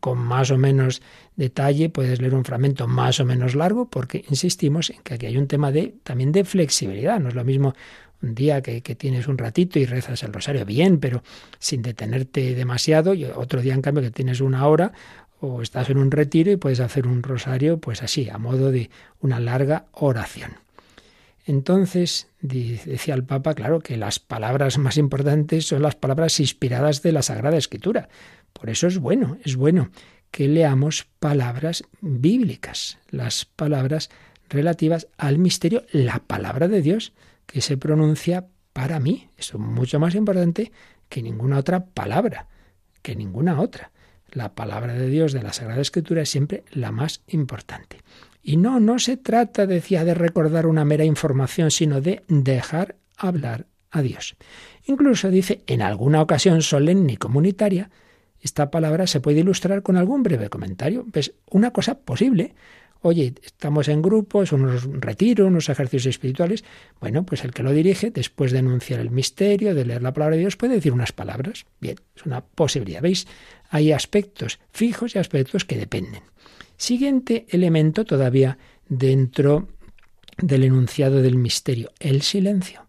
con 0.00 0.18
más 0.18 0.50
o 0.50 0.58
menos 0.58 1.02
detalle, 1.36 1.88
puedes 1.88 2.20
leer 2.20 2.34
un 2.34 2.44
fragmento 2.44 2.86
más 2.86 3.20
o 3.20 3.24
menos 3.24 3.54
largo, 3.54 3.86
porque 3.86 4.24
insistimos 4.28 4.90
en 4.90 5.02
que 5.02 5.14
aquí 5.14 5.26
hay 5.26 5.36
un 5.36 5.46
tema 5.46 5.72
de 5.72 5.94
también 6.02 6.32
de 6.32 6.44
flexibilidad. 6.44 7.20
No 7.20 7.28
es 7.28 7.34
lo 7.34 7.44
mismo 7.44 7.74
un 8.22 8.34
día 8.34 8.62
que, 8.62 8.80
tienes 8.80 9.28
un 9.28 9.38
ratito 9.38 9.78
y 9.78 9.84
rezas 9.84 10.22
el 10.22 10.32
rosario 10.32 10.64
bien, 10.64 10.98
pero 10.98 11.22
sin 11.58 11.82
detenerte 11.82 12.54
demasiado, 12.54 13.14
y 13.14 13.24
otro 13.24 13.60
día 13.60 13.74
en 13.74 13.82
cambio 13.82 14.02
que 14.02 14.10
tienes 14.10 14.40
una 14.40 14.66
hora 14.66 14.92
o 15.40 15.60
estás 15.60 15.90
en 15.90 15.98
un 15.98 16.10
retiro 16.10 16.50
y 16.50 16.56
puedes 16.56 16.80
hacer 16.80 17.06
un 17.06 17.22
rosario 17.22 17.78
pues 17.78 18.02
así, 18.02 18.30
a 18.30 18.38
modo 18.38 18.70
de 18.70 18.90
una 19.20 19.40
larga 19.40 19.86
oración. 19.92 20.52
Entonces, 21.46 22.28
decía 22.40 23.14
el 23.14 23.24
Papa, 23.24 23.54
claro, 23.54 23.80
que 23.80 23.98
las 23.98 24.18
palabras 24.18 24.78
más 24.78 24.96
importantes 24.96 25.66
son 25.66 25.82
las 25.82 25.94
palabras 25.94 26.40
inspiradas 26.40 27.02
de 27.02 27.12
la 27.12 27.20
Sagrada 27.20 27.58
Escritura. 27.58 28.08
Por 28.54 28.70
eso 28.70 28.86
es 28.86 28.98
bueno, 28.98 29.36
es 29.44 29.56
bueno 29.56 29.90
que 30.30 30.48
leamos 30.48 31.06
palabras 31.20 31.84
bíblicas, 32.00 32.98
las 33.10 33.44
palabras 33.44 34.10
relativas 34.48 35.06
al 35.16 35.38
misterio, 35.38 35.84
la 35.92 36.18
palabra 36.18 36.66
de 36.66 36.82
Dios 36.82 37.12
que 37.46 37.60
se 37.60 37.76
pronuncia 37.76 38.46
para 38.72 38.98
mí. 39.00 39.28
Eso 39.36 39.58
es 39.58 39.62
mucho 39.62 40.00
más 40.00 40.14
importante 40.14 40.72
que 41.08 41.22
ninguna 41.22 41.58
otra 41.58 41.84
palabra, 41.84 42.48
que 43.02 43.14
ninguna 43.14 43.60
otra. 43.60 43.92
La 44.30 44.54
palabra 44.54 44.94
de 44.94 45.08
Dios 45.08 45.32
de 45.32 45.42
la 45.42 45.52
Sagrada 45.52 45.80
Escritura 45.80 46.22
es 46.22 46.30
siempre 46.30 46.64
la 46.72 46.90
más 46.90 47.22
importante. 47.28 47.98
Y 48.42 48.56
no, 48.56 48.80
no 48.80 48.98
se 48.98 49.16
trata, 49.16 49.66
decía, 49.66 50.04
de 50.04 50.14
recordar 50.14 50.66
una 50.66 50.84
mera 50.84 51.04
información, 51.04 51.70
sino 51.70 52.00
de 52.00 52.24
dejar 52.28 52.96
hablar 53.16 53.66
a 53.90 54.02
Dios. 54.02 54.36
Incluso 54.86 55.30
dice, 55.30 55.62
en 55.66 55.80
alguna 55.80 56.20
ocasión 56.20 56.60
solemne 56.62 57.12
y 57.12 57.16
comunitaria, 57.16 57.90
esta 58.44 58.70
palabra 58.70 59.06
se 59.06 59.20
puede 59.20 59.40
ilustrar 59.40 59.82
con 59.82 59.96
algún 59.96 60.22
breve 60.22 60.50
comentario. 60.50 61.06
¿Ves? 61.06 61.32
Una 61.50 61.70
cosa 61.70 61.98
posible. 61.98 62.54
Oye, 63.00 63.32
estamos 63.42 63.88
en 63.88 64.02
grupos, 64.02 64.52
unos 64.52 64.84
retiros, 64.84 65.48
unos 65.48 65.70
ejercicios 65.70 66.06
espirituales. 66.06 66.62
Bueno, 67.00 67.24
pues 67.24 67.42
el 67.42 67.52
que 67.52 67.62
lo 67.62 67.72
dirige, 67.72 68.10
después 68.10 68.52
de 68.52 68.58
enunciar 68.58 69.00
el 69.00 69.10
misterio, 69.10 69.74
de 69.74 69.86
leer 69.86 70.02
la 70.02 70.12
palabra 70.12 70.36
de 70.36 70.42
Dios, 70.42 70.56
puede 70.56 70.74
decir 70.74 70.92
unas 70.92 71.12
palabras. 71.12 71.64
Bien, 71.80 71.96
es 72.14 72.26
una 72.26 72.42
posibilidad. 72.42 73.00
¿Veis? 73.00 73.26
Hay 73.70 73.92
aspectos 73.92 74.60
fijos 74.72 75.14
y 75.14 75.18
aspectos 75.18 75.64
que 75.64 75.78
dependen. 75.78 76.22
Siguiente 76.76 77.46
elemento 77.48 78.04
todavía 78.04 78.58
dentro 78.86 79.68
del 80.36 80.64
enunciado 80.64 81.22
del 81.22 81.36
misterio, 81.36 81.92
el 81.98 82.20
silencio. 82.20 82.88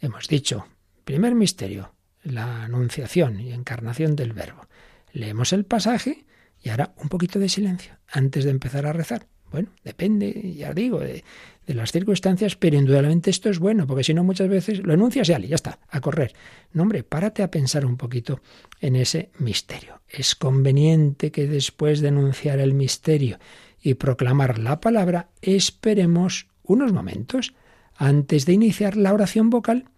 Hemos 0.00 0.28
dicho, 0.28 0.66
primer 1.04 1.34
misterio, 1.34 1.92
la 2.32 2.64
anunciación 2.64 3.40
y 3.40 3.52
encarnación 3.52 4.16
del 4.16 4.32
verbo. 4.32 4.66
Leemos 5.12 5.52
el 5.52 5.64
pasaje 5.64 6.24
y 6.62 6.70
ahora 6.70 6.92
un 6.96 7.08
poquito 7.08 7.38
de 7.38 7.48
silencio 7.48 7.94
antes 8.08 8.44
de 8.44 8.50
empezar 8.50 8.86
a 8.86 8.92
rezar. 8.92 9.26
Bueno, 9.50 9.70
depende, 9.82 10.54
ya 10.54 10.74
digo, 10.74 11.00
de, 11.00 11.24
las 11.66 11.92
circunstancias, 11.92 12.56
pero 12.56 12.76
indudablemente 12.76 13.30
esto 13.30 13.50
es 13.50 13.58
bueno, 13.58 13.86
porque 13.86 14.04
si 14.04 14.14
no 14.14 14.24
muchas 14.24 14.48
veces 14.48 14.80
lo 14.80 14.94
enuncias 14.94 15.28
y 15.28 15.46
ya 15.46 15.54
está, 15.54 15.78
a 15.90 16.00
correr. 16.00 16.34
No, 16.72 16.82
hombre, 16.82 17.02
párate 17.02 17.42
a 17.42 17.50
pensar 17.50 17.84
un 17.84 17.96
poquito 17.96 18.40
en 18.80 18.96
ese 18.96 19.30
misterio. 19.38 20.00
Es 20.08 20.34
conveniente 20.34 21.30
que 21.30 21.46
después 21.46 22.00
de 22.00 22.08
enunciar 22.08 22.58
el 22.58 22.72
misterio 22.72 23.38
y 23.82 23.94
proclamar 23.94 24.58
la 24.58 24.80
palabra, 24.80 25.28
esperemos 25.42 26.46
unos 26.62 26.92
momentos 26.92 27.54
antes 27.96 28.46
de 28.46 28.52
iniciar 28.54 28.96
la 28.96 29.12
oración 29.12 29.50
vocal 29.50 29.90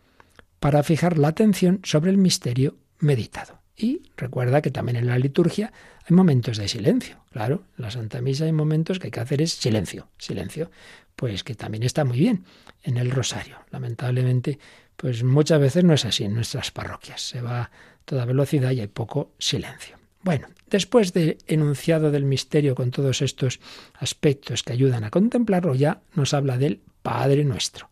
para 0.61 0.83
fijar 0.83 1.19
la 1.19 1.29
atención 1.29 1.81
sobre 1.83 2.11
el 2.11 2.19
misterio 2.19 2.77
meditado. 2.99 3.61
Y 3.77 4.03
recuerda 4.17 4.61
que 4.61 4.71
también 4.71 4.97
en 4.97 5.07
la 5.07 5.19
liturgia 5.19 5.73
hay 6.09 6.15
momentos 6.15 6.59
de 6.59 6.69
silencio. 6.69 7.17
Claro, 7.33 7.65
en 7.79 7.83
la 7.83 7.91
Santa 7.91 8.21
Misa 8.21 8.45
hay 8.45 8.53
momentos 8.53 8.99
que 8.99 9.07
hay 9.07 9.11
que 9.11 9.21
hacer 9.21 9.41
es 9.41 9.53
silencio, 9.53 10.09
silencio. 10.19 10.71
Pues 11.17 11.45
que 11.45 11.55
también 11.55 11.83
está 11.83 12.05
muy 12.05 12.19
bien 12.19 12.45
en 12.83 12.99
el 12.99 13.11
rosario. 13.11 13.57
Lamentablemente, 13.71 14.59
pues 14.97 15.23
muchas 15.25 15.61
veces 15.61 15.83
no 15.83 15.95
es 15.95 16.05
así 16.05 16.25
en 16.25 16.35
nuestras 16.35 16.71
parroquias. 16.71 17.23
Se 17.23 17.41
va 17.41 17.63
a 17.63 17.71
toda 18.05 18.27
velocidad 18.27 18.71
y 18.73 18.81
hay 18.81 18.87
poco 18.87 19.33
silencio. 19.39 19.97
Bueno, 20.23 20.49
después 20.69 21.15
de 21.15 21.39
enunciado 21.47 22.11
del 22.11 22.25
misterio 22.25 22.75
con 22.75 22.91
todos 22.91 23.23
estos 23.23 23.61
aspectos 23.95 24.63
que 24.63 24.75
ayudan 24.75 25.05
a 25.05 25.11
contemplarlo, 25.11 25.75
ya 25.75 26.03
nos 26.15 26.35
habla 26.35 26.59
del 26.59 26.81
Padre 27.03 27.45
nuestro. 27.45 27.90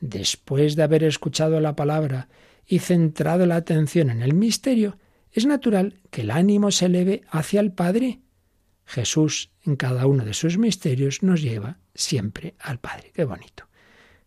Después 0.00 0.76
de 0.76 0.82
haber 0.82 1.04
escuchado 1.04 1.60
la 1.60 1.76
palabra 1.76 2.28
y 2.66 2.78
centrado 2.80 3.46
la 3.46 3.56
atención 3.56 4.10
en 4.10 4.22
el 4.22 4.34
misterio, 4.34 4.98
es 5.32 5.46
natural 5.46 5.94
que 6.10 6.22
el 6.22 6.30
ánimo 6.30 6.70
se 6.70 6.86
eleve 6.86 7.22
hacia 7.30 7.60
el 7.60 7.72
Padre. 7.72 8.20
Jesús, 8.84 9.50
en 9.64 9.76
cada 9.76 10.06
uno 10.06 10.24
de 10.24 10.34
sus 10.34 10.56
misterios, 10.58 11.22
nos 11.22 11.42
lleva 11.42 11.78
siempre 11.94 12.54
al 12.58 12.78
Padre. 12.78 13.12
Qué 13.14 13.24
bonito. 13.24 13.68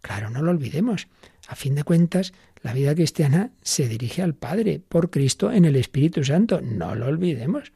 Claro, 0.01 0.29
no 0.29 0.41
lo 0.41 0.51
olvidemos. 0.51 1.07
A 1.47 1.55
fin 1.55 1.75
de 1.75 1.83
cuentas, 1.83 2.33
la 2.61 2.73
vida 2.73 2.93
cristiana 2.93 3.51
se 3.61 3.87
dirige 3.87 4.21
al 4.21 4.35
Padre 4.35 4.81
por 4.87 5.09
Cristo 5.09 5.51
en 5.51 5.65
el 5.65 5.75
Espíritu 5.75 6.23
Santo. 6.23 6.61
No 6.61 6.95
lo 6.95 7.07
olvidemos. 7.07 7.71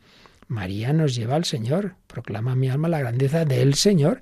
María 0.48 0.94
nos 0.94 1.16
lleva 1.16 1.36
al 1.36 1.46
Señor. 1.46 1.96
Proclama 2.08 2.56
mi 2.56 2.70
alma 2.70 2.88
la 2.88 3.00
grandeza 3.00 3.46
del 3.46 3.74
Señor. 3.74 4.22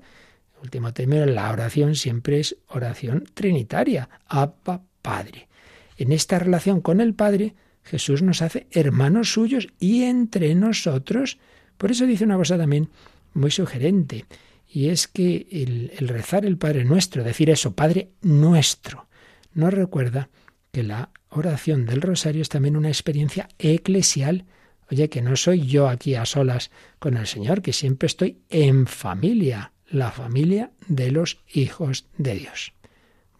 Último 0.64 0.92
término, 0.92 1.26
la 1.26 1.50
oración 1.50 1.94
siempre 1.94 2.40
es 2.40 2.56
oración 2.68 3.24
trinitaria. 3.34 4.08
Abba 4.26 4.82
Padre. 5.02 5.48
En 5.96 6.10
esta 6.10 6.38
relación 6.38 6.80
con 6.80 7.00
el 7.00 7.14
Padre, 7.14 7.54
Jesús 7.84 8.22
nos 8.22 8.42
hace 8.42 8.66
hermanos 8.72 9.32
suyos 9.32 9.68
y 9.78 10.04
entre 10.04 10.54
nosotros. 10.54 11.38
Por 11.76 11.90
eso 11.90 12.06
dice 12.06 12.24
una 12.24 12.36
cosa 12.36 12.56
también 12.56 12.88
muy 13.34 13.50
sugerente, 13.50 14.24
y 14.68 14.88
es 14.88 15.06
que 15.06 15.46
el, 15.50 16.08
rezar 16.08 16.46
el 16.46 16.56
Padre 16.56 16.84
nuestro, 16.84 17.22
decir 17.22 17.50
eso, 17.50 17.74
Padre 17.74 18.10
nuestro, 18.22 19.06
nos 19.52 19.72
recuerda 19.72 20.30
que 20.72 20.82
la 20.82 21.10
oración 21.28 21.84
del 21.84 22.00
rosario 22.00 22.42
es 22.42 22.48
también 22.48 22.76
una 22.76 22.88
experiencia 22.88 23.48
eclesial. 23.58 24.46
Oye, 24.90 25.08
que 25.08 25.22
no 25.22 25.36
soy 25.36 25.66
yo 25.66 25.88
aquí 25.88 26.14
a 26.14 26.24
solas 26.24 26.70
con 26.98 27.16
el 27.16 27.26
Señor, 27.26 27.62
que 27.62 27.72
siempre 27.72 28.06
estoy 28.06 28.38
en 28.50 28.86
familia, 28.86 29.72
la 29.94 30.10
familia 30.10 30.72
de 30.88 31.10
los 31.10 31.40
hijos 31.52 32.06
de 32.18 32.34
Dios. 32.34 32.72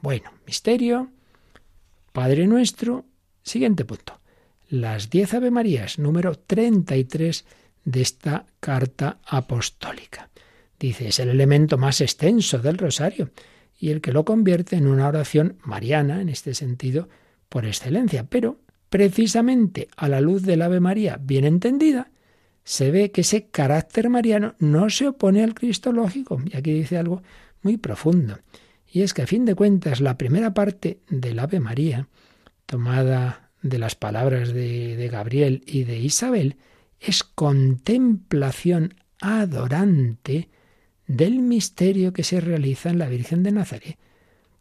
Bueno, 0.01 0.31
misterio, 0.47 1.11
Padre 2.13 2.47
nuestro, 2.47 3.05
siguiente 3.43 3.85
punto 3.85 4.21
las 4.71 5.11
diez 5.11 5.35
Ave 5.35 5.51
Marías, 5.51 5.99
número 5.99 6.35
33 6.35 7.45
de 7.85 8.01
esta 8.01 8.47
carta 8.61 9.19
apostólica. 9.25 10.31
Dice, 10.81 11.09
es 11.09 11.19
el 11.21 11.29
elemento 11.29 11.79
más 11.79 12.01
extenso 12.01 12.59
del 12.59 12.79
rosario 12.79 13.31
y 13.79 13.91
el 13.91 14.01
que 14.01 14.13
lo 14.13 14.25
convierte 14.25 14.77
en 14.77 14.87
una 14.87 15.07
oración 15.07 15.59
mariana, 15.65 16.21
en 16.21 16.29
este 16.29 16.55
sentido, 16.55 17.09
por 17.49 17.67
excelencia. 17.67 18.25
Pero, 18.29 18.59
precisamente 18.89 19.89
a 19.97 20.09
la 20.09 20.21
luz 20.21 20.43
del 20.43 20.63
Ave 20.63 20.81
María 20.81 21.19
bien 21.21 21.45
entendida, 21.45 22.11
se 22.65 22.91
ve 22.91 23.11
que 23.11 23.21
ese 23.21 23.47
carácter 23.49 24.09
mariano 24.09 24.55
no 24.59 24.89
se 24.91 25.09
opone 25.09 25.45
al 25.45 25.55
cristológico. 25.55 26.41
Y 26.51 26.57
aquí 26.57 26.73
dice 26.73 26.97
algo 26.97 27.23
muy 27.63 27.77
profundo. 27.77 28.39
Y 28.91 29.03
es 29.03 29.13
que 29.13 29.23
a 29.23 29.27
fin 29.27 29.45
de 29.45 29.55
cuentas 29.55 30.01
la 30.01 30.17
primera 30.17 30.55
parte 30.55 31.01
del 31.09 31.39
Ave 31.39 31.61
María, 31.61 32.09
tomada 32.67 33.51
de 33.61 33.79
las 33.79 33.95
palabras 33.95 34.53
de, 34.53 35.09
Gabriel 35.11 35.63
y 35.67 35.85
de 35.85 35.99
Isabel 35.99 36.57
es 37.01 37.25
contemplación 37.25 38.95
adorante 39.21 40.49
del 41.07 41.41
misterio 41.41 42.13
que 42.13 42.25
se 42.25 42.41
realiza 42.41 42.91
en 42.91 42.99
la 42.99 43.09
Virgen 43.09 43.43
de 43.43 43.53
Nazaret. 43.53 43.99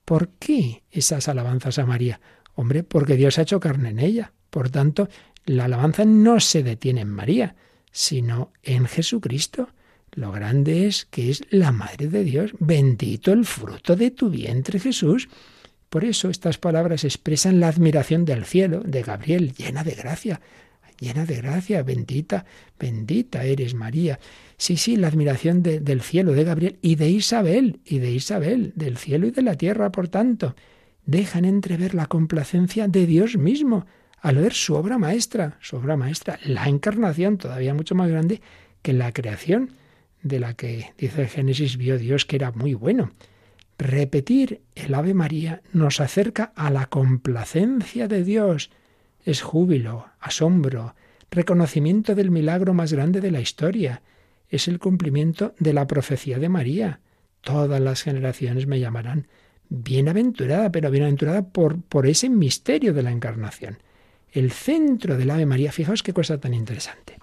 ¿Por 0.03 0.29
qué 0.39 0.83
esas 0.91 1.27
alabanzas 1.27 1.79
a 1.79 1.85
María? 1.85 2.19
Hombre, 2.55 2.83
porque 2.83 3.15
Dios 3.15 3.37
ha 3.37 3.43
hecho 3.43 3.59
carne 3.59 3.89
en 3.89 3.99
ella. 3.99 4.33
Por 4.49 4.69
tanto, 4.69 5.09
la 5.45 5.65
alabanza 5.65 6.05
no 6.05 6.39
se 6.39 6.63
detiene 6.63 7.01
en 7.01 7.09
María, 7.09 7.55
sino 7.93 8.51
en 8.63 8.87
Jesucristo. 8.87 9.69
Lo 10.11 10.31
grande 10.31 10.87
es 10.87 11.05
que 11.05 11.29
es 11.29 11.43
la 11.49 11.71
Madre 11.71 12.07
de 12.07 12.23
Dios. 12.23 12.51
Bendito 12.59 13.31
el 13.31 13.45
fruto 13.45 13.95
de 13.95 14.11
tu 14.11 14.29
vientre, 14.29 14.79
Jesús. 14.79 15.29
Por 15.89 16.03
eso 16.03 16.29
estas 16.29 16.57
palabras 16.57 17.03
expresan 17.03 17.59
la 17.59 17.67
admiración 17.67 18.25
del 18.25 18.45
cielo, 18.45 18.81
de 18.83 19.03
Gabriel, 19.03 19.53
llena 19.53 19.83
de 19.83 19.93
gracia, 19.93 20.41
llena 20.99 21.25
de 21.25 21.35
gracia, 21.35 21.83
bendita, 21.83 22.45
bendita 22.79 23.43
eres 23.43 23.75
María. 23.75 24.19
Sí, 24.57 24.75
sí, 24.75 24.95
la 24.95 25.07
admiración 25.07 25.61
del 25.61 26.01
cielo, 26.01 26.33
de 26.33 26.43
Gabriel 26.43 26.79
y 26.81 26.95
de 26.95 27.09
Isabel, 27.09 27.79
y 27.85 27.99
de 27.99 28.11
Isabel, 28.11 28.73
del 28.75 28.97
cielo 28.97 29.27
y 29.27 29.31
de 29.31 29.43
la 29.43 29.55
tierra, 29.55 29.91
por 29.91 30.07
tanto, 30.07 30.55
dejan 31.05 31.45
entrever 31.45 31.93
la 31.93 32.07
complacencia 32.07 32.87
de 32.87 33.05
Dios 33.05 33.37
mismo 33.37 33.85
al 34.23 34.37
ver 34.37 34.53
su 34.53 34.73
obra 34.75 34.97
maestra, 34.97 35.57
su 35.59 35.75
obra 35.75 35.97
maestra, 35.97 36.39
la 36.45 36.69
encarnación 36.69 37.37
todavía 37.37 37.73
mucho 37.73 37.93
más 37.93 38.09
grande 38.09 38.41
que 38.81 38.93
la 38.93 39.11
creación, 39.11 39.73
de 40.21 40.39
la 40.39 40.53
que 40.53 40.93
dice 40.97 41.23
el 41.23 41.27
Génesis 41.27 41.75
vio 41.75 41.97
Dios 41.97 42.25
que 42.25 42.37
era 42.37 42.51
muy 42.51 42.73
bueno. 42.73 43.11
Repetir 43.77 44.61
el 44.75 44.93
Ave 44.93 45.13
María 45.13 45.61
nos 45.73 45.99
acerca 45.99 46.53
a 46.55 46.69
la 46.69 46.85
complacencia 46.85 48.07
de 48.07 48.23
Dios. 48.23 48.71
Es 49.25 49.41
júbilo, 49.41 50.05
asombro, 50.21 50.95
reconocimiento 51.29 52.15
del 52.15 52.31
milagro 52.31 52.73
más 52.73 52.93
grande 52.93 53.19
de 53.19 53.31
la 53.31 53.41
historia. 53.41 54.03
Es 54.47 54.69
el 54.69 54.79
cumplimiento 54.79 55.53
de 55.59 55.73
la 55.73 55.85
profecía 55.85 56.39
de 56.39 56.47
María. 56.47 57.01
Todas 57.41 57.81
las 57.81 58.03
generaciones 58.03 58.67
me 58.67 58.79
llamarán 58.79 59.27
bienaventurada, 59.67 60.71
pero 60.71 60.89
bienaventurada 60.91 61.49
por, 61.49 61.81
por 61.81 62.07
ese 62.07 62.29
misterio 62.29 62.93
de 62.93 63.03
la 63.03 63.11
encarnación. 63.11 63.79
El 64.33 64.51
centro 64.51 65.15
del 65.15 65.29
Ave 65.29 65.45
María, 65.45 65.71
fijaos 65.71 66.01
qué 66.01 66.11
cosa 66.11 66.39
tan 66.39 66.55
interesante. 66.55 67.19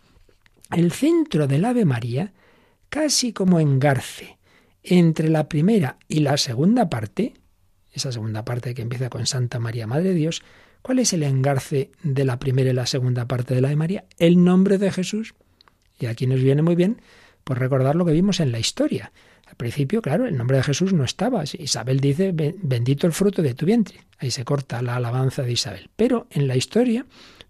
el 0.71 0.93
centro 0.93 1.49
del 1.49 1.65
Ave 1.65 1.85
María, 1.85 2.33
casi 2.89 3.33
como 3.33 3.59
engarce 3.59 4.39
entre 4.85 5.29
la 5.29 5.49
primera 5.49 5.99
y 6.07 6.21
la 6.21 6.37
segunda 6.37 6.89
parte, 6.89 7.35
esa 7.93 8.13
segunda 8.13 8.45
parte 8.45 8.73
que 8.75 8.83
empieza 8.83 9.11
con 9.11 9.27
Santa 9.27 9.59
María, 9.59 9.89
Madre 9.89 10.11
de 10.11 10.15
Dios, 10.15 10.43
¿cuál 10.83 11.01
es 11.01 11.13
el 11.13 11.25
engarce 11.25 11.91
de 12.05 12.25
la 12.25 12.39
primera 12.39 12.71
y 12.71 12.75
la 12.75 12.87
segunda 12.87 13.27
parte 13.27 13.57
de 13.57 13.61
la 13.61 13.71
de 13.71 13.77
María? 13.77 14.05
El 14.19 14.45
nombre 14.45 14.79
de 14.79 14.93
Jesús. 14.93 15.35
Y 15.99 16.07
aquí 16.07 16.29
nos 16.29 16.41
viene 16.41 16.63
muy 16.63 16.77
bien 16.77 17.03
por 17.43 17.59
recordar 17.59 17.97
lo 17.97 18.05
que 18.05 18.13
vimos 18.13 18.39
en 18.39 18.53
la 18.53 18.61
historia. 18.61 19.11
Principio, 19.61 20.01
claro, 20.01 20.27
el 20.27 20.39
nombre 20.39 20.57
de 20.57 20.63
Jesús 20.63 20.95
no 20.95 21.05
estaba. 21.05 21.45
Isabel 21.45 22.01
dice, 22.01 22.33
bendito 22.33 23.07
el 23.07 23.13
fruto 23.13 23.43
de 23.43 23.53
tu 23.53 23.67
vientre. 23.67 24.01
Ahí 24.17 24.31
se 24.31 24.43
corta 24.43 24.81
la 24.81 24.97
alabanza 24.97 25.43
de 25.43 25.53
Isabel. 25.53 25.91
Pero 25.97 26.29
en 26.31 26.49
la 26.49 26.57
historia 26.57 27.05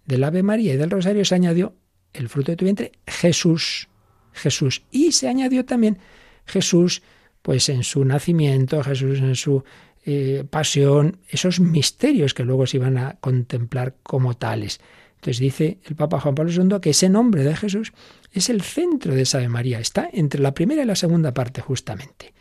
del 0.06 0.24
Ave 0.24 0.42
María 0.42 0.74
y 0.74 0.76
del 0.76 0.90
Rosario 0.90 1.24
se 1.24 1.36
añadió 1.36 1.72
el 2.12 2.28
fruto 2.28 2.50
de 2.50 2.56
tu 2.56 2.64
vientre, 2.64 2.90
Jesús. 3.06 3.88
Jesús. 4.32 4.82
Y 4.90 5.12
se 5.12 5.28
añadió 5.28 5.64
también 5.64 5.98
Jesús, 6.46 7.02
pues 7.42 7.68
en 7.68 7.84
su 7.84 8.04
nacimiento, 8.04 8.82
Jesús 8.82 9.20
en 9.20 9.36
su 9.36 9.62
eh, 10.04 10.42
pasión, 10.50 11.20
esos 11.28 11.60
misterios 11.60 12.34
que 12.34 12.42
luego 12.42 12.66
se 12.66 12.78
iban 12.78 12.98
a 12.98 13.18
contemplar 13.20 13.94
como 14.02 14.36
tales. 14.36 14.80
Entonces 15.20 15.38
dice 15.38 15.78
el 15.84 15.96
Papa 15.96 16.18
Juan 16.18 16.34
Pablo 16.34 16.50
II 16.50 16.80
que 16.80 16.90
ese 16.90 17.10
nombre 17.10 17.44
de 17.44 17.54
Jesús 17.54 17.92
es 18.32 18.48
el 18.48 18.62
centro 18.62 19.14
de 19.14 19.22
esa 19.22 19.36
Ave 19.36 19.48
María, 19.48 19.78
está 19.78 20.08
entre 20.10 20.40
la 20.40 20.54
primera 20.54 20.82
y 20.82 20.86
la 20.86 20.96
segunda 20.96 21.34
parte 21.34 21.60
justamente. 21.60 22.32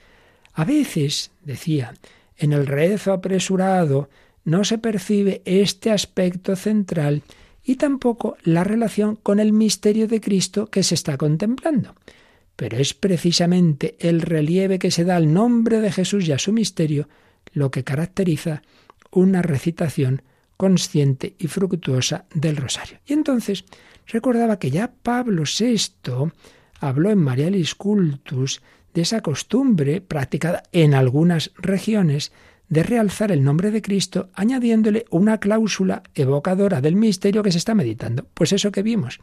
A 0.53 0.63
veces, 0.63 1.31
decía, 1.43 1.93
en 2.37 2.53
el 2.53 2.65
rezo 2.65 3.11
apresurado 3.11 4.09
no 4.45 4.63
se 4.63 4.77
percibe 4.77 5.41
este 5.43 5.91
aspecto 5.91 6.55
central 6.55 7.21
y 7.65 7.75
tampoco 7.75 8.37
la 8.43 8.63
relación 8.63 9.17
con 9.17 9.41
el 9.41 9.51
misterio 9.51 10.07
de 10.07 10.21
Cristo 10.21 10.67
que 10.67 10.83
se 10.83 10.95
está 10.95 11.17
contemplando. 11.17 11.95
Pero 12.55 12.77
es 12.77 12.93
precisamente 12.93 13.97
el 13.99 14.21
relieve 14.21 14.79
que 14.79 14.91
se 14.91 15.03
da 15.03 15.17
al 15.17 15.33
nombre 15.33 15.81
de 15.81 15.91
Jesús 15.91 16.29
y 16.29 16.31
a 16.31 16.39
su 16.39 16.53
misterio 16.53 17.09
lo 17.51 17.71
que 17.71 17.83
caracteriza 17.83 18.61
una 19.11 19.41
recitación 19.41 20.21
consciente 20.59 21.35
y 21.39 21.47
fructuosa 21.47 22.25
del 22.35 22.57
rosario. 22.57 22.97
Y 23.05 23.13
entonces 23.13 23.63
recordaba 24.07 24.59
que 24.59 24.69
ya 24.69 24.91
Pablo 24.91 25.43
VI 25.43 26.33
habló 26.81 27.11
en 27.11 27.17
Marialis 27.17 27.75
Cultus 27.75 28.61
de 28.93 29.03
esa 29.03 29.21
costumbre 29.21 30.01
practicada 30.01 30.63
en 30.73 30.95
algunas 30.95 31.51
regiones 31.55 32.33
de 32.67 32.83
realzar 32.83 33.31
el 33.31 33.41
nombre 33.41 33.71
de 33.71 33.81
Cristo 33.81 34.31
añadiéndole 34.33 35.05
una 35.11 35.39
cláusula 35.39 36.03
evocadora 36.13 36.81
del 36.81 36.97
misterio 36.97 37.41
que 37.41 37.53
se 37.53 37.57
está 37.57 37.73
meditando. 37.73 38.27
Pues 38.33 38.51
eso 38.51 38.69
que 38.69 38.83
vimos 38.83 39.21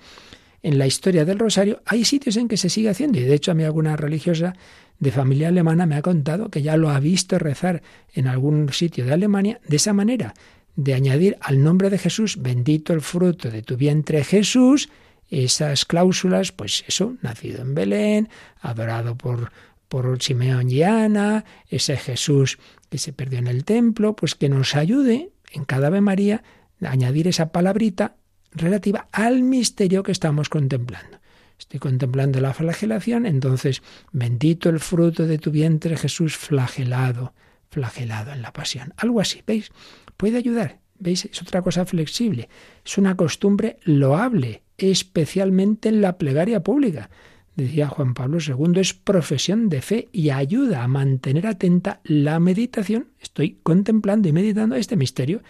en 0.62 0.78
la 0.78 0.86
historia 0.86 1.26
del 1.26 1.38
rosario, 1.38 1.82
hay 1.84 2.06
sitios 2.06 2.38
en 2.38 2.48
que 2.48 2.56
se 2.56 2.70
sigue 2.70 2.88
haciendo 2.88 3.18
y 3.18 3.24
de 3.24 3.34
hecho 3.34 3.50
a 3.50 3.54
mí 3.54 3.62
alguna 3.62 3.94
religiosa 3.94 4.54
de 4.98 5.12
familia 5.12 5.48
alemana 5.48 5.84
me 5.84 5.96
ha 5.96 6.02
contado 6.02 6.48
que 6.48 6.62
ya 6.62 6.78
lo 6.78 6.88
ha 6.88 6.98
visto 6.98 7.38
rezar 7.38 7.82
en 8.14 8.26
algún 8.26 8.72
sitio 8.72 9.04
de 9.04 9.12
Alemania 9.12 9.60
de 9.68 9.76
esa 9.76 9.92
manera, 9.92 10.32
de 10.76 10.94
añadir 10.94 11.36
al 11.40 11.62
nombre 11.62 11.90
de 11.90 11.98
Jesús, 11.98 12.36
bendito 12.40 12.92
el 12.92 13.00
fruto 13.00 13.50
de 13.50 13.62
tu 13.62 13.76
vientre 13.76 14.22
Jesús, 14.22 14.90
esas 15.28 15.84
cláusulas, 15.84 16.52
pues 16.52 16.84
eso, 16.86 17.16
nacido 17.22 17.62
en 17.62 17.74
Belén, 17.74 18.28
adorado 18.60 19.16
por, 19.16 19.50
por 19.88 20.22
Simeón 20.22 20.70
y 20.70 20.82
Ana, 20.82 21.44
ese 21.68 21.96
Jesús 21.96 22.58
que 22.90 22.98
se 22.98 23.12
perdió 23.12 23.38
en 23.38 23.48
el 23.48 23.64
templo, 23.64 24.14
pues 24.14 24.34
que 24.34 24.48
nos 24.48 24.76
ayude 24.76 25.30
en 25.50 25.64
cada 25.64 25.88
Ave 25.88 26.00
María 26.00 26.44
a 26.82 26.90
añadir 26.90 27.26
esa 27.26 27.50
palabrita 27.50 28.16
relativa 28.52 29.08
al 29.12 29.42
misterio 29.42 30.02
que 30.02 30.12
estamos 30.12 30.48
contemplando. 30.48 31.18
Estoy 31.58 31.80
contemplando 31.80 32.38
la 32.40 32.52
flagelación, 32.52 33.24
entonces 33.24 33.82
bendito 34.12 34.68
el 34.68 34.78
fruto 34.78 35.26
de 35.26 35.38
tu 35.38 35.50
vientre 35.50 35.96
Jesús 35.96 36.36
flagelado, 36.36 37.32
flagelado 37.70 38.32
en 38.32 38.42
la 38.42 38.52
pasión. 38.52 38.92
Algo 38.98 39.20
así, 39.20 39.42
¿veis? 39.46 39.72
Puede 40.16 40.38
ayudar. 40.38 40.80
¿Veis? 40.98 41.26
Es 41.26 41.42
otra 41.42 41.62
cosa 41.62 41.84
flexible. 41.84 42.48
Es 42.84 42.98
una 42.98 43.16
costumbre 43.16 43.78
loable, 43.84 44.62
especialmente 44.78 45.88
en 45.88 46.00
la 46.00 46.16
plegaria 46.16 46.62
pública. 46.62 47.10
Decía 47.54 47.88
Juan 47.88 48.12
Pablo 48.12 48.38
II, 48.38 48.78
es 48.80 48.92
profesión 48.92 49.70
de 49.70 49.80
fe 49.80 50.08
y 50.12 50.28
ayuda 50.28 50.82
a 50.82 50.88
mantener 50.88 51.46
atenta 51.46 52.00
la 52.04 52.38
meditación. 52.38 53.08
Estoy 53.18 53.58
contemplando 53.62 54.28
y 54.28 54.32
meditando 54.32 54.76
este 54.76 54.96
misterio 54.96 55.42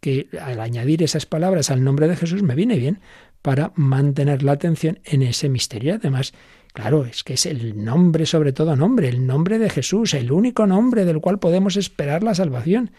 que 0.00 0.28
al 0.40 0.60
añadir 0.60 1.02
esas 1.02 1.26
palabras 1.26 1.70
al 1.70 1.84
nombre 1.84 2.08
de 2.08 2.16
Jesús 2.16 2.42
me 2.42 2.54
viene 2.54 2.76
bien 2.78 3.00
para 3.42 3.72
mantener 3.76 4.42
la 4.42 4.52
atención 4.52 5.00
en 5.04 5.22
ese 5.22 5.48
misterio. 5.48 5.94
Además, 5.94 6.32
claro, 6.72 7.04
es 7.04 7.22
que 7.22 7.34
es 7.34 7.44
el 7.44 7.84
nombre 7.84 8.24
sobre 8.24 8.52
todo 8.52 8.74
nombre, 8.74 9.08
el 9.08 9.26
nombre 9.26 9.58
de 9.58 9.68
Jesús, 9.68 10.14
el 10.14 10.32
único 10.32 10.66
nombre 10.66 11.04
del 11.04 11.20
cual 11.20 11.38
podemos 11.38 11.76
esperar 11.76 12.22
la 12.22 12.34
salvación. 12.34 12.92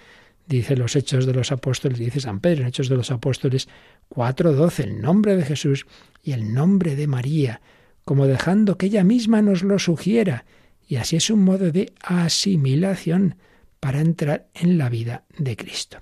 Dice 0.48 0.76
los 0.76 0.96
Hechos 0.96 1.26
de 1.26 1.34
los 1.34 1.52
Apóstoles, 1.52 1.98
dice 1.98 2.20
San 2.20 2.40
Pedro 2.40 2.62
en 2.62 2.68
Hechos 2.68 2.90
de 2.90 2.98
los 2.98 3.12
Apóstoles 3.12 3.70
4:12, 4.10 4.84
el 4.84 5.02
nombre 5.02 5.36
de 5.36 5.44
Jesús 5.44 5.86
y 6.22 6.34
el 6.34 6.54
nombre 6.54 6.96
de 6.96 7.08
María, 7.08 7.62
como 8.04 8.28
dejando 8.28 8.78
que 8.78 8.88
ella 8.88 9.04
misma 9.04 9.42
nos 9.42 9.64
lo 9.64 9.80
sugiera, 9.80 10.46
y 10.88 10.98
así 10.98 11.16
es 11.16 11.30
un 11.30 11.44
modo 11.44 11.72
de 11.72 11.94
asimilación 12.02 13.36
para 13.80 14.02
entrar 14.02 14.48
en 14.54 14.78
la 14.78 14.90
vida 14.90 15.24
de 15.38 15.56
Cristo. 15.56 16.00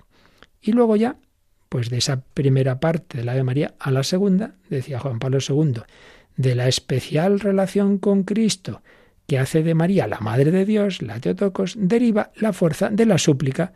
Y 0.62 0.72
luego 0.72 0.96
ya, 0.96 1.18
pues 1.70 1.90
de 1.90 1.98
esa 1.98 2.22
primera 2.22 2.80
parte 2.80 3.20
de 3.20 3.24
la 3.24 3.34
Ave 3.34 3.44
María 3.44 3.76
a 3.80 3.92
la 3.92 4.04
segunda, 4.04 4.56
decía 4.70 5.00
Juan 5.00 5.20
Pablo 5.20 5.38
II, 5.48 5.82
de 6.36 6.56
la 6.56 6.68
especial 6.68 7.40
relación 7.40 7.98
con 7.98 8.24
Cristo 8.24 8.82
que 9.28 9.40
hace 9.40 9.64
de 9.64 9.76
María 9.76 10.08
la 10.08 10.20
Madre 10.20 10.52
de 10.52 10.66
Dios, 10.66 11.02
la 11.02 11.20
Teotocos, 11.20 11.76
deriva 11.78 12.32
la 12.36 12.52
fuerza 12.52 12.90
de 12.90 13.06
la 13.06 13.18
súplica 13.18 13.72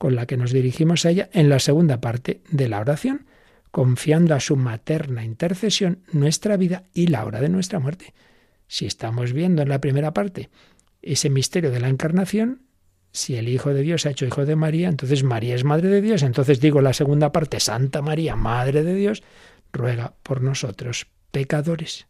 con 0.00 0.14
la 0.14 0.24
que 0.24 0.38
nos 0.38 0.50
dirigimos 0.50 1.04
a 1.04 1.10
ella 1.10 1.28
en 1.34 1.50
la 1.50 1.58
segunda 1.58 2.00
parte 2.00 2.40
de 2.50 2.70
la 2.70 2.80
oración, 2.80 3.26
confiando 3.70 4.34
a 4.34 4.40
su 4.40 4.56
materna 4.56 5.26
intercesión 5.26 5.98
nuestra 6.10 6.56
vida 6.56 6.84
y 6.94 7.08
la 7.08 7.22
hora 7.26 7.38
de 7.38 7.50
nuestra 7.50 7.80
muerte. 7.80 8.14
Si 8.66 8.86
estamos 8.86 9.34
viendo 9.34 9.60
en 9.60 9.68
la 9.68 9.82
primera 9.82 10.14
parte 10.14 10.48
ese 11.02 11.28
misterio 11.28 11.70
de 11.70 11.80
la 11.80 11.90
encarnación, 11.90 12.62
si 13.12 13.36
el 13.36 13.46
Hijo 13.50 13.74
de 13.74 13.82
Dios 13.82 14.06
ha 14.06 14.12
hecho 14.12 14.24
Hijo 14.24 14.46
de 14.46 14.56
María, 14.56 14.88
entonces 14.88 15.22
María 15.22 15.54
es 15.54 15.64
Madre 15.64 15.90
de 15.90 16.00
Dios. 16.00 16.22
Entonces 16.22 16.60
digo 16.60 16.80
la 16.80 16.94
segunda 16.94 17.30
parte, 17.30 17.60
Santa 17.60 18.00
María, 18.00 18.36
Madre 18.36 18.82
de 18.82 18.94
Dios, 18.94 19.22
ruega 19.70 20.14
por 20.22 20.40
nosotros 20.40 21.08
pecadores. 21.30 22.06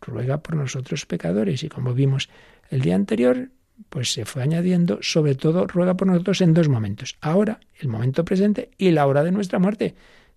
Ruega 0.00 0.42
por 0.42 0.56
nosotros 0.56 1.06
pecadores. 1.06 1.62
Y 1.62 1.68
como 1.68 1.94
vimos 1.94 2.30
el 2.68 2.80
día 2.80 2.96
anterior, 2.96 3.50
pues 3.88 4.12
se 4.12 4.24
fue 4.24 4.42
añadiendo, 4.42 4.98
sobre 5.02 5.34
todo 5.34 5.66
ruega 5.66 5.96
por 5.96 6.08
nosotros 6.08 6.40
en 6.40 6.54
dos 6.54 6.68
momentos. 6.68 7.16
Ahora, 7.20 7.60
el 7.80 7.88
momento 7.88 8.24
presente 8.24 8.70
y 8.78 8.90
la 8.90 9.06
hora 9.06 9.22
de 9.22 9.32
nuestra 9.32 9.58
muerte, 9.58 9.94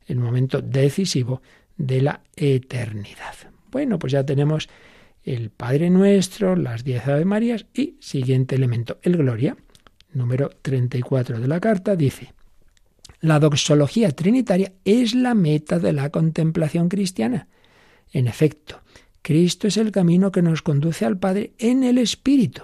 el 0.08 0.18
momento 0.18 0.62
decisivo 0.62 1.42
de 1.78 2.02
la 2.02 2.22
eternidad. 2.36 3.36
Bueno, 3.72 4.00
pues 4.00 4.14
ya 4.14 4.26
tenemos 4.26 4.70
el 5.24 5.50
Padre 5.50 5.90
Nuestro, 5.90 6.56
las 6.56 6.84
diez 6.84 7.08
Ave 7.08 7.26
Marías 7.26 7.66
y 7.74 7.96
siguiente 8.00 8.56
elemento, 8.56 9.00
el 9.04 9.18
Gloria 9.18 9.56
número 10.14 10.50
34 10.62 11.40
de 11.40 11.48
la 11.48 11.60
carta, 11.60 11.96
dice, 11.96 12.34
la 13.22 13.40
doxología 13.40 14.12
trinitaria 14.12 14.74
es 14.84 15.14
la 15.14 15.36
meta 15.36 15.80
de 15.80 15.94
la 15.94 16.10
contemplación 16.10 16.90
cristiana. 16.90 17.48
En 18.12 18.28
efecto, 18.28 18.82
Cristo 19.22 19.68
es 19.68 19.78
el 19.78 19.92
camino 19.92 20.32
que 20.32 20.42
nos 20.42 20.62
conduce 20.62 21.06
al 21.06 21.18
Padre 21.18 21.54
en 21.60 21.84
el 21.84 21.98
Espíritu. 21.98 22.64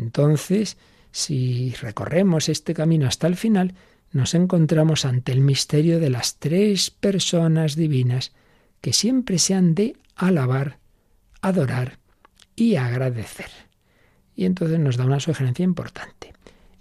Entonces, 0.00 0.76
si 1.12 1.74
recorremos 1.80 2.48
este 2.48 2.74
camino 2.74 3.06
hasta 3.06 3.26
el 3.26 3.36
final, 3.36 3.74
nos 4.12 4.34
encontramos 4.34 5.04
ante 5.04 5.32
el 5.32 5.40
misterio 5.40 6.00
de 6.00 6.10
las 6.10 6.38
tres 6.38 6.90
personas 6.90 7.76
divinas 7.76 8.32
que 8.80 8.92
siempre 8.92 9.38
se 9.38 9.54
han 9.54 9.74
de 9.74 9.96
alabar, 10.16 10.78
adorar 11.42 11.98
y 12.56 12.76
agradecer. 12.76 13.50
Y 14.34 14.46
entonces 14.46 14.78
nos 14.78 14.96
da 14.96 15.04
una 15.04 15.20
sugerencia 15.20 15.64
importante 15.64 16.30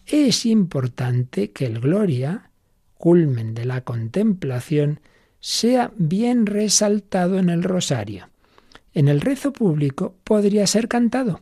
es 0.10 0.46
importante 0.46 1.52
que 1.52 1.66
el 1.66 1.80
gloria, 1.80 2.50
culmen 2.98 3.54
de 3.54 3.66
la 3.66 3.82
contemplación, 3.82 5.02
sea 5.40 5.92
bien 5.98 6.46
resaltado 6.46 7.38
en 7.38 7.50
el 7.50 7.64
rosario. 7.64 8.30
En 8.94 9.08
el 9.08 9.22
rezo 9.22 9.54
público 9.54 10.16
podría 10.24 10.66
ser 10.68 10.88
cantado, 10.88 11.42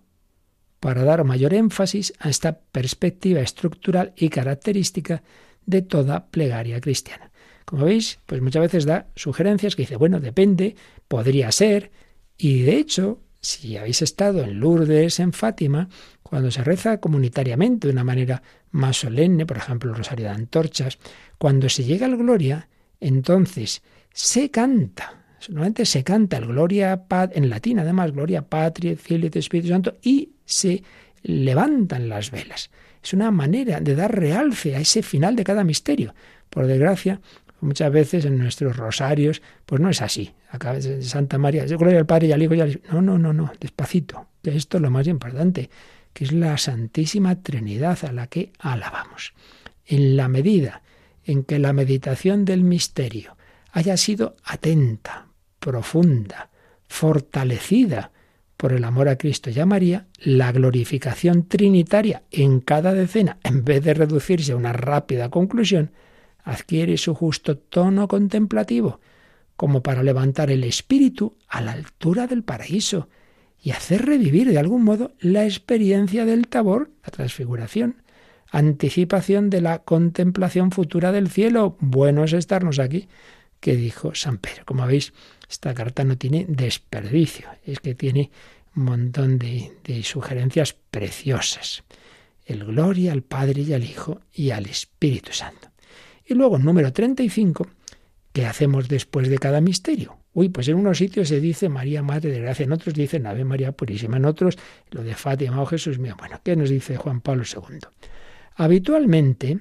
para 0.79 1.03
dar 1.03 1.23
mayor 1.23 1.53
énfasis 1.53 2.13
a 2.19 2.29
esta 2.29 2.59
perspectiva 2.59 3.41
estructural 3.41 4.13
y 4.15 4.29
característica 4.29 5.23
de 5.65 5.81
toda 5.81 6.27
plegaria 6.27 6.79
cristiana. 6.79 7.31
Como 7.65 7.85
veis, 7.85 8.19
pues 8.25 8.41
muchas 8.41 8.61
veces 8.61 8.85
da 8.85 9.07
sugerencias 9.15 9.75
que 9.75 9.83
dice, 9.83 9.97
bueno, 9.97 10.19
depende, 10.19 10.75
podría 11.07 11.51
ser, 11.51 11.91
y 12.37 12.61
de 12.61 12.77
hecho, 12.77 13.19
si 13.41 13.75
habéis 13.77 14.01
estado 14.01 14.43
en 14.43 14.59
Lourdes, 14.59 15.19
en 15.19 15.33
Fátima, 15.33 15.89
cuando 16.23 16.51
se 16.51 16.63
reza 16.63 16.99
comunitariamente 16.99 17.87
de 17.87 17.93
una 17.93 18.03
manera 18.03 18.41
más 18.71 18.97
solemne, 18.97 19.45
por 19.45 19.57
ejemplo 19.57 19.91
el 19.91 19.97
Rosario 19.97 20.25
de 20.25 20.31
Antorchas, 20.31 20.97
cuando 21.37 21.67
se 21.67 21.83
llega 21.83 22.05
al 22.05 22.17
Gloria, 22.17 22.69
entonces 22.99 23.81
se 24.13 24.49
canta, 24.49 25.17
Normalmente 25.49 25.85
se 25.85 26.03
canta 26.03 26.37
el 26.37 26.47
Gloria 26.47 27.05
en 27.31 27.49
latín, 27.49 27.79
además, 27.79 28.11
Gloria 28.11 28.41
Patria, 28.41 28.95
Filio 28.97 29.29
Espíritu 29.33 29.69
Santo, 29.69 29.97
y 30.01 30.31
se 30.47 30.83
levantan 31.21 32.09
las 32.09 32.31
velas. 32.31 32.71
Es 33.03 33.13
una 33.13 33.29
manera 33.29 33.79
de 33.79 33.95
dar 33.95 34.17
realce 34.19 34.75
a 34.75 34.79
ese 34.79 35.03
final 35.03 35.35
de 35.35 35.43
cada 35.43 35.63
misterio. 35.63 36.15
Por 36.49 36.65
desgracia, 36.65 37.21
muchas 37.61 37.91
veces 37.91 38.25
en 38.25 38.37
nuestros 38.39 38.75
rosarios, 38.75 39.41
pues 39.65 39.79
no 39.79 39.89
es 39.89 40.01
así. 40.01 40.33
Acá 40.49 40.75
Santa 41.01 41.37
María, 41.37 41.65
yo 41.65 41.77
gloria 41.77 41.99
al 41.99 42.05
Padre 42.05 42.27
y 42.27 42.31
al 42.31 42.41
Hijo 42.41 42.55
y 42.55 42.61
al 42.61 42.81
No, 42.91 43.01
no, 43.01 43.17
no, 43.19 43.33
no, 43.33 43.51
despacito. 43.59 44.27
Esto 44.43 44.77
es 44.77 44.81
lo 44.81 44.89
más 44.89 45.07
importante, 45.07 45.69
que 46.13 46.23
es 46.23 46.31
la 46.31 46.57
Santísima 46.57 47.41
Trinidad 47.41 47.99
a 48.05 48.11
la 48.11 48.27
que 48.27 48.51
alabamos. 48.59 49.33
En 49.85 50.15
la 50.17 50.27
medida 50.27 50.81
en 51.25 51.43
que 51.43 51.59
la 51.59 51.73
meditación 51.73 52.45
del 52.45 52.63
misterio 52.63 53.35
haya 53.73 53.97
sido 53.97 54.37
atenta, 54.45 55.27
profunda, 55.59 56.49
fortalecida 56.87 58.11
por 58.57 58.73
el 58.73 58.83
amor 58.83 59.07
a 59.07 59.17
Cristo 59.17 59.51
y 59.51 59.59
a 59.59 59.65
María, 59.65 60.07
la 60.19 60.51
glorificación 60.51 61.47
trinitaria 61.47 62.23
en 62.31 62.59
cada 62.59 62.93
decena, 62.93 63.37
en 63.43 63.63
vez 63.63 63.83
de 63.83 63.93
reducirse 63.93 64.51
a 64.51 64.55
una 64.55 64.73
rápida 64.73 65.29
conclusión, 65.29 65.91
adquiere 66.43 66.97
su 66.97 67.13
justo 67.13 67.57
tono 67.57 68.07
contemplativo, 68.07 68.99
como 69.55 69.83
para 69.83 70.03
levantar 70.03 70.49
el 70.49 70.63
espíritu 70.63 71.35
a 71.47 71.61
la 71.61 71.73
altura 71.73 72.25
del 72.25 72.43
paraíso 72.43 73.09
y 73.61 73.71
hacer 73.71 74.05
revivir 74.05 74.49
de 74.49 74.59
algún 74.59 74.83
modo 74.83 75.11
la 75.19 75.45
experiencia 75.45 76.25
del 76.25 76.47
tabor, 76.47 76.91
la 77.03 77.11
transfiguración, 77.11 78.01
anticipación 78.49 79.49
de 79.49 79.61
la 79.61 79.79
contemplación 79.79 80.71
futura 80.71 81.11
del 81.11 81.29
cielo. 81.29 81.75
Bueno 81.79 82.23
es 82.23 82.33
estarnos 82.33 82.79
aquí, 82.79 83.07
que 83.59 83.75
dijo 83.75 84.15
San 84.15 84.37
Pedro. 84.37 84.63
Como 84.65 84.85
veis, 84.85 85.13
esta 85.49 85.73
carta 85.73 86.03
no 86.03 86.17
tiene 86.17 86.45
desperdicio, 86.47 87.47
es 87.65 87.79
que 87.79 87.95
tiene 87.95 88.31
un 88.75 88.83
montón 88.83 89.39
de, 89.39 89.71
sugerencias 90.03 90.73
preciosas. 90.73 91.83
El 92.45 92.63
gloria 92.65 93.11
al 93.11 93.23
Padre 93.23 93.61
y 93.61 93.73
al 93.73 93.83
Hijo 93.83 94.21
y 94.33 94.51
al 94.51 94.67
Espíritu 94.67 95.33
Santo. 95.33 95.69
Y 96.25 96.33
luego, 96.33 96.59
número 96.59 96.93
35, 96.93 97.67
¿qué 98.31 98.45
hacemos 98.45 98.87
después 98.87 99.29
de 99.29 99.37
cada 99.37 99.61
misterio? 99.61 100.19
Uy, 100.33 100.49
pues 100.49 100.67
en 100.67 100.75
unos 100.75 100.99
sitios 100.99 101.29
se 101.29 101.41
dice 101.41 101.67
María 101.67 102.03
Madre 102.03 102.29
de 102.29 102.39
Gracia, 102.39 102.65
en 102.65 102.71
otros 102.71 102.93
dicen 102.93 103.25
Ave 103.25 103.43
María 103.43 103.71
Purísima, 103.71 104.17
en 104.17 104.25
otros 104.25 104.57
lo 104.91 105.03
de 105.03 105.15
Fátima 105.15 105.61
o 105.61 105.65
Jesús 105.65 105.97
mío. 105.97 106.15
Bueno, 106.17 106.39
¿qué 106.43 106.55
nos 106.55 106.69
dice 106.69 106.97
Juan 106.97 107.21
Pablo 107.21 107.43
II? 107.43 107.79
Habitualmente, 108.55 109.59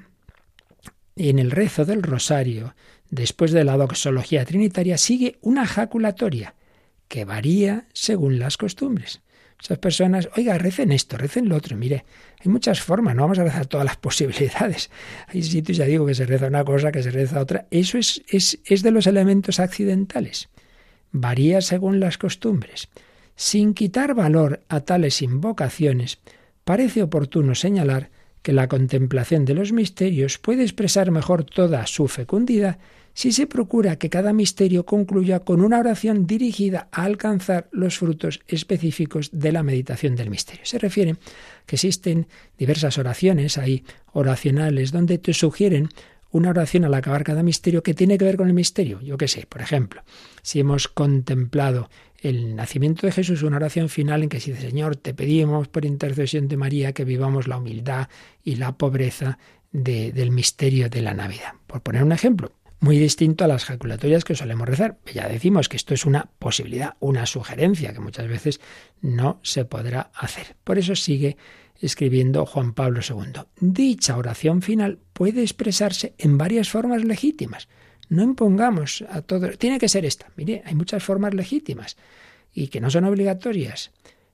en 1.16 1.38
el 1.38 1.50
rezo 1.50 1.84
del 1.84 2.02
rosario, 2.02 2.74
después 3.10 3.52
de 3.52 3.64
la 3.64 3.76
doxología 3.76 4.44
trinitaria, 4.44 4.98
sigue 4.98 5.38
una 5.40 5.66
jaculatoria 5.66 6.54
que 7.08 7.24
varía 7.24 7.86
según 7.92 8.38
las 8.38 8.56
costumbres. 8.56 9.20
Esas 9.62 9.78
personas, 9.78 10.28
oiga, 10.36 10.58
recen 10.58 10.92
esto, 10.92 11.16
recen 11.16 11.48
lo 11.48 11.56
otro. 11.56 11.76
Mire, 11.76 12.04
hay 12.40 12.50
muchas 12.50 12.82
formas, 12.82 13.14
no 13.14 13.22
vamos 13.22 13.38
a 13.38 13.44
rezar 13.44 13.66
todas 13.66 13.86
las 13.86 13.96
posibilidades. 13.96 14.90
Hay 15.28 15.42
sitios, 15.42 15.78
ya 15.78 15.86
digo, 15.86 16.04
que 16.04 16.14
se 16.14 16.26
reza 16.26 16.46
una 16.46 16.64
cosa, 16.64 16.92
que 16.92 17.02
se 17.02 17.10
reza 17.10 17.40
otra. 17.40 17.66
Eso 17.70 17.96
es, 17.96 18.22
es, 18.28 18.58
es 18.64 18.82
de 18.82 18.90
los 18.90 19.06
elementos 19.06 19.58
accidentales. 19.58 20.50
Varía 21.10 21.62
según 21.62 22.00
las 22.00 22.18
costumbres. 22.18 22.88
Sin 23.34 23.72
quitar 23.72 24.14
valor 24.14 24.62
a 24.68 24.80
tales 24.80 25.22
invocaciones, 25.22 26.18
parece 26.64 27.02
oportuno 27.02 27.54
señalar 27.54 28.10
que 28.46 28.52
la 28.52 28.68
contemplación 28.68 29.44
de 29.44 29.54
los 29.54 29.72
misterios 29.72 30.38
puede 30.38 30.62
expresar 30.62 31.10
mejor 31.10 31.42
toda 31.42 31.84
su 31.88 32.06
fecundidad 32.06 32.78
si 33.12 33.32
se 33.32 33.48
procura 33.48 33.96
que 33.96 34.08
cada 34.08 34.32
misterio 34.32 34.86
concluya 34.86 35.40
con 35.40 35.62
una 35.62 35.80
oración 35.80 36.28
dirigida 36.28 36.86
a 36.92 37.02
alcanzar 37.02 37.68
los 37.72 37.98
frutos 37.98 38.42
específicos 38.46 39.30
de 39.32 39.50
la 39.50 39.64
meditación 39.64 40.14
del 40.14 40.30
misterio. 40.30 40.64
Se 40.64 40.78
refiere 40.78 41.16
que 41.66 41.74
existen 41.74 42.28
diversas 42.56 42.98
oraciones 42.98 43.58
ahí 43.58 43.82
oracionales 44.12 44.92
donde 44.92 45.18
te 45.18 45.34
sugieren 45.34 45.88
una 46.30 46.50
oración 46.50 46.84
al 46.84 46.94
acabar 46.94 47.24
cada 47.24 47.42
misterio 47.42 47.82
que 47.82 47.94
tiene 47.94 48.16
que 48.16 48.26
ver 48.26 48.36
con 48.36 48.46
el 48.46 48.54
misterio. 48.54 49.00
Yo 49.00 49.16
qué 49.16 49.26
sé, 49.26 49.46
por 49.48 49.60
ejemplo, 49.60 50.02
si 50.42 50.60
hemos 50.60 50.86
contemplado 50.86 51.90
el 52.20 52.56
nacimiento 52.56 53.06
de 53.06 53.12
Jesús, 53.12 53.42
una 53.42 53.56
oración 53.56 53.88
final 53.88 54.22
en 54.22 54.28
que 54.28 54.38
dice, 54.38 54.56
Señor, 54.56 54.96
te 54.96 55.14
pedimos 55.14 55.68
por 55.68 55.84
intercesión 55.84 56.48
de 56.48 56.56
María 56.56 56.92
que 56.92 57.04
vivamos 57.04 57.46
la 57.46 57.58
humildad 57.58 58.08
y 58.42 58.56
la 58.56 58.76
pobreza 58.76 59.38
del 59.72 60.30
misterio 60.30 60.88
de 60.88 61.02
la 61.02 61.14
Navidad. 61.14 61.52
Por 61.66 61.82
poner 61.82 62.02
un 62.02 62.12
ejemplo, 62.12 62.52
muy 62.80 62.98
distinto 62.98 63.44
a 63.44 63.48
las 63.48 63.64
jaculatorias 63.64 64.24
que 64.24 64.34
solemos 64.34 64.68
rezar. 64.68 64.98
Ya 65.12 65.28
decimos 65.28 65.68
que 65.68 65.76
esto 65.76 65.94
es 65.94 66.06
una 66.06 66.30
posibilidad, 66.38 66.94
una 67.00 67.26
sugerencia 67.26 67.92
que 67.92 68.00
muchas 68.00 68.28
veces 68.28 68.60
no 69.00 69.40
se 69.42 69.64
podrá 69.64 70.10
hacer. 70.14 70.56
Por 70.64 70.78
eso 70.78 70.94
sigue 70.94 71.36
escribiendo 71.80 72.46
Juan 72.46 72.72
Pablo 72.72 73.00
II. 73.06 73.42
Dicha 73.60 74.16
oración 74.16 74.62
final 74.62 74.98
puede 75.12 75.42
expresarse 75.42 76.14
en 76.18 76.38
varias 76.38 76.68
formas 76.68 77.04
legítimas. 77.04 77.68
No 78.08 78.22
impongamos 78.22 79.04
a 79.10 79.22
todo. 79.22 79.48
Tiene 79.50 79.78
que 79.78 79.88
ser 79.88 80.04
esta. 80.04 80.30
Mire, 80.36 80.62
hay 80.64 80.74
muchas 80.74 81.02
formas 81.02 81.34
legítimas 81.34 81.96
y 82.52 82.68
que 82.68 82.80
no 82.80 82.90
son 82.90 83.04
obligatorias. 83.04 83.90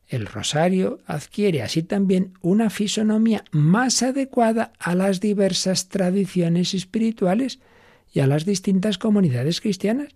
El 0.08 0.26
rosario 0.26 1.00
adquiere 1.06 1.62
así 1.62 1.82
también 1.82 2.34
una 2.42 2.68
fisonomía 2.68 3.44
más 3.50 4.02
adecuada 4.02 4.72
a 4.78 4.94
las 4.94 5.20
diversas 5.20 5.88
tradiciones 5.88 6.74
espirituales 6.74 7.60
y 8.12 8.20
a 8.20 8.26
las 8.26 8.44
distintas 8.44 8.98
comunidades 8.98 9.60
cristianas. 9.60 10.08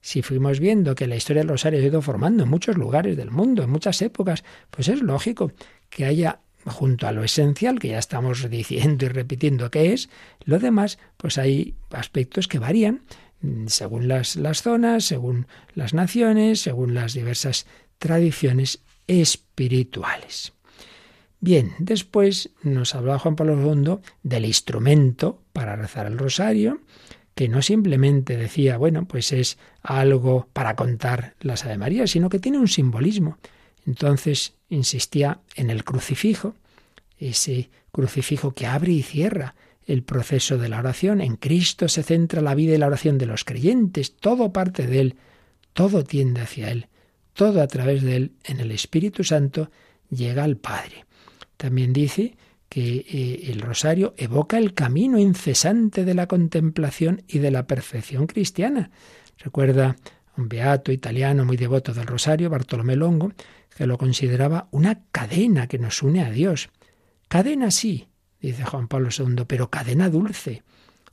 Si 0.00 0.22
fuimos 0.22 0.58
viendo 0.58 0.94
que 0.94 1.06
la 1.06 1.16
historia 1.16 1.42
del 1.42 1.50
rosario 1.50 1.80
ha 1.80 1.84
ido 1.84 2.02
formando 2.02 2.44
en 2.44 2.50
muchos 2.50 2.76
lugares 2.76 3.16
del 3.16 3.30
mundo, 3.30 3.62
en 3.62 3.70
muchas 3.70 4.00
épocas, 4.02 4.42
pues 4.70 4.88
es 4.88 5.02
lógico 5.02 5.52
que 5.90 6.06
haya 6.06 6.40
junto 6.66 7.06
a 7.06 7.12
lo 7.12 7.24
esencial 7.24 7.78
que 7.78 7.88
ya 7.88 7.98
estamos 7.98 8.48
diciendo 8.50 9.06
y 9.06 9.08
repitiendo 9.08 9.70
que 9.70 9.92
es, 9.92 10.08
lo 10.44 10.58
demás, 10.58 10.98
pues 11.16 11.38
hay 11.38 11.74
aspectos 11.90 12.48
que 12.48 12.58
varían 12.58 13.02
mm, 13.40 13.66
según 13.66 14.08
las, 14.08 14.36
las 14.36 14.62
zonas, 14.62 15.04
según 15.04 15.46
las 15.74 15.94
naciones, 15.94 16.60
según 16.60 16.94
las 16.94 17.14
diversas 17.14 17.66
tradiciones 17.98 18.80
espirituales. 19.06 20.52
Bien, 21.40 21.72
después 21.78 22.50
nos 22.62 22.94
habla 22.94 23.18
Juan 23.18 23.34
Pablo 23.34 23.60
II 23.60 23.98
del 24.22 24.44
instrumento 24.44 25.42
para 25.52 25.74
rezar 25.74 26.06
el 26.06 26.16
rosario, 26.16 26.80
que 27.34 27.48
no 27.48 27.62
simplemente 27.62 28.36
decía, 28.36 28.76
bueno, 28.76 29.06
pues 29.06 29.32
es 29.32 29.58
algo 29.82 30.48
para 30.52 30.76
contar 30.76 31.34
las 31.40 31.64
Ave 31.64 31.78
María, 31.78 32.06
sino 32.06 32.28
que 32.28 32.38
tiene 32.38 32.58
un 32.58 32.68
simbolismo. 32.68 33.38
Entonces 33.86 34.54
insistía 34.74 35.40
en 35.54 35.70
el 35.70 35.84
crucifijo, 35.84 36.54
ese 37.18 37.70
crucifijo 37.90 38.52
que 38.54 38.66
abre 38.66 38.92
y 38.92 39.02
cierra 39.02 39.54
el 39.86 40.02
proceso 40.02 40.58
de 40.58 40.68
la 40.68 40.78
oración. 40.78 41.20
En 41.20 41.36
Cristo 41.36 41.88
se 41.88 42.02
centra 42.02 42.40
la 42.40 42.54
vida 42.54 42.74
y 42.74 42.78
la 42.78 42.86
oración 42.86 43.18
de 43.18 43.26
los 43.26 43.44
creyentes, 43.44 44.16
todo 44.16 44.52
parte 44.52 44.86
de 44.86 45.00
Él, 45.00 45.16
todo 45.72 46.04
tiende 46.04 46.40
hacia 46.40 46.70
Él, 46.70 46.88
todo 47.34 47.60
a 47.62 47.66
través 47.66 48.02
de 48.02 48.16
Él, 48.16 48.32
en 48.44 48.60
el 48.60 48.70
Espíritu 48.72 49.24
Santo, 49.24 49.70
llega 50.10 50.44
al 50.44 50.56
Padre. 50.56 51.04
También 51.56 51.92
dice 51.92 52.36
que 52.68 53.04
eh, 53.08 53.50
el 53.50 53.60
rosario 53.60 54.14
evoca 54.16 54.58
el 54.58 54.74
camino 54.74 55.18
incesante 55.18 56.04
de 56.04 56.14
la 56.14 56.26
contemplación 56.26 57.22
y 57.28 57.38
de 57.38 57.50
la 57.50 57.66
perfección 57.66 58.26
cristiana. 58.26 58.90
Recuerda 59.38 59.96
un 60.36 60.48
beato 60.48 60.92
italiano 60.92 61.44
muy 61.44 61.56
devoto 61.56 61.92
del 61.92 62.06
rosario, 62.06 62.48
Bartolomé 62.48 62.96
Longo, 62.96 63.32
que 63.76 63.86
lo 63.86 63.98
consideraba 63.98 64.68
una 64.70 65.04
cadena 65.10 65.66
que 65.66 65.78
nos 65.78 66.02
une 66.02 66.22
a 66.22 66.30
Dios. 66.30 66.70
Cadena 67.28 67.70
sí, 67.70 68.08
dice 68.40 68.64
Juan 68.64 68.88
Pablo 68.88 69.08
II, 69.16 69.44
pero 69.46 69.70
cadena 69.70 70.10
dulce. 70.10 70.62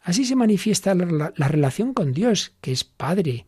Así 0.01 0.25
se 0.25 0.35
manifiesta 0.35 0.95
la, 0.95 1.33
la, 1.35 1.47
relación 1.47 1.93
con 1.93 2.13
Dios, 2.13 2.55
que 2.61 2.71
es 2.71 2.83
Padre. 2.83 3.45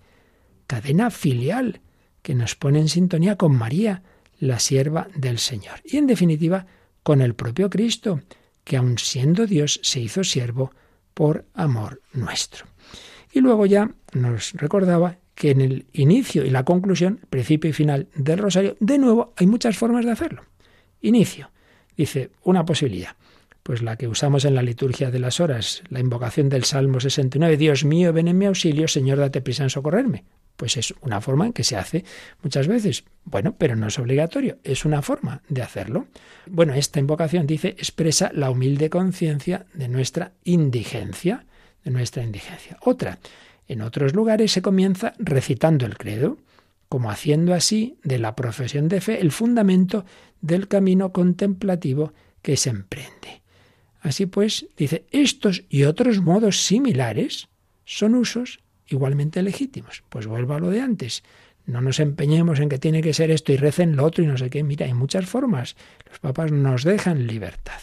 Cadena 0.68 1.12
filial, 1.12 1.82
que 2.22 2.36
nos 2.36 2.56
pone 2.56 2.80
en 2.80 2.90
sintonía 2.90 3.38
con 3.38 3.56
María, 3.56 4.04
la 4.40 4.60
sierva 4.60 5.08
del 5.16 5.38
Señor. 5.38 5.82
Y 5.84 5.98
en 5.98 6.08
definitiva, 6.08 6.66
con 7.04 7.22
el 7.22 7.36
propio 7.36 7.70
Cristo, 7.70 8.22
que 8.64 8.78
aun 8.78 8.98
siendo 8.98 9.48
Dios 9.48 9.80
se 9.84 10.00
hizo 10.00 10.24
siervo 10.24 10.72
por 11.14 11.46
amor 11.54 12.02
nuestro. 12.14 12.66
Y 13.34 13.40
luego 13.40 13.66
ya 13.66 13.92
nos 14.14 14.54
recordaba 14.54 15.18
que 15.36 15.52
en 15.52 15.62
el 15.62 15.86
inicio 15.94 16.46
y 16.46 16.50
la 16.50 16.64
conclusión, 16.64 17.20
principio 17.30 17.70
y 17.70 17.74
final 17.74 18.08
del 18.16 18.40
rosario, 18.40 18.78
de 18.80 18.98
nuevo 18.98 19.34
hay 19.38 19.48
muchas 19.48 19.78
formas 19.78 20.06
de 20.06 20.12
hacerlo. 20.12 20.44
Inicio, 21.02 21.52
dice, 21.98 22.32
una 22.44 22.66
posibilidad, 22.66 23.16
pues 23.64 23.82
la 23.82 23.96
que 23.96 24.08
usamos 24.08 24.46
en 24.46 24.56
la 24.56 24.62
liturgia 24.62 25.12
de 25.12 25.20
las 25.20 25.40
horas, 25.40 25.84
la 25.90 26.00
invocación 26.00 26.50
del 26.50 26.64
Salmo 26.64 27.00
69, 27.00 27.58
Dios 27.58 27.86
mío, 27.86 28.14
ven 28.14 28.28
en 28.28 28.38
mi 28.38 28.46
auxilio, 28.46 28.88
Señor, 28.88 29.20
date 29.20 29.42
prisa 29.42 29.64
en 29.64 29.70
socorrerme. 29.70 30.26
Pues 30.58 30.78
es 30.78 30.94
una 31.02 31.22
forma 31.22 31.48
en 31.48 31.54
que 31.54 31.64
se 31.64 31.76
hace 31.76 32.06
muchas 32.44 32.68
veces. 32.68 33.04
Bueno, 33.24 33.56
pero 33.58 33.76
no 33.76 33.88
es 33.88 33.98
obligatorio, 33.98 34.60
es 34.64 34.86
una 34.86 35.02
forma 35.02 35.42
de 35.50 35.64
hacerlo. 35.64 36.06
Bueno, 36.46 36.74
esta 36.76 37.00
invocación 37.00 37.48
dice 37.48 37.70
expresa 37.70 38.32
la 38.34 38.52
humilde 38.52 38.90
conciencia 38.90 39.66
de 39.74 39.88
nuestra 39.88 40.34
indigencia, 40.44 41.46
de 41.84 41.90
nuestra 41.90 42.24
indigencia. 42.24 42.78
Otra, 42.82 43.18
En 43.72 43.82
otros 43.82 44.14
lugares 44.14 44.52
se 44.52 44.62
comienza 44.62 45.14
recitando 45.18 45.86
el 45.86 45.98
credo, 45.98 46.38
como 46.90 47.10
haciendo 47.10 47.54
así 47.54 47.96
de 48.04 48.20
la 48.20 48.36
profesión 48.36 48.90
de 48.90 49.00
fe 49.00 49.22
el 49.22 49.32
fundamento 49.32 50.04
del 50.42 50.68
camino 50.68 51.14
contemplativo 51.14 52.12
que 52.42 52.58
se 52.58 52.70
emprende. 52.70 53.44
Así 54.02 54.26
pues, 54.26 54.66
dice, 54.76 55.06
estos 55.12 55.64
y 55.70 55.84
otros 55.84 56.20
modos 56.20 56.66
similares 56.66 57.48
son 57.86 58.16
usos 58.16 58.60
igualmente 58.88 59.42
legítimos. 59.42 60.04
Pues 60.10 60.28
vuelvo 60.28 60.56
a 60.56 60.60
lo 60.60 60.70
de 60.70 60.82
antes. 60.82 61.24
No 61.66 61.80
nos 61.80 62.02
empeñemos 62.02 62.60
en 62.60 62.68
que 62.68 62.78
tiene 62.78 63.02
que 63.02 63.14
ser 63.14 63.32
esto 63.32 63.54
y 63.54 63.56
recen 63.56 63.96
lo 63.96 64.04
otro 64.04 64.22
y 64.22 64.28
no 64.28 64.38
sé 64.38 64.50
qué. 64.50 64.64
Mira, 64.64 64.86
hay 64.86 64.94
muchas 64.94 65.28
formas. 65.28 65.78
Los 66.10 66.20
papas 66.20 66.52
nos 66.52 66.84
dejan 66.84 67.26
libertad. 67.26 67.80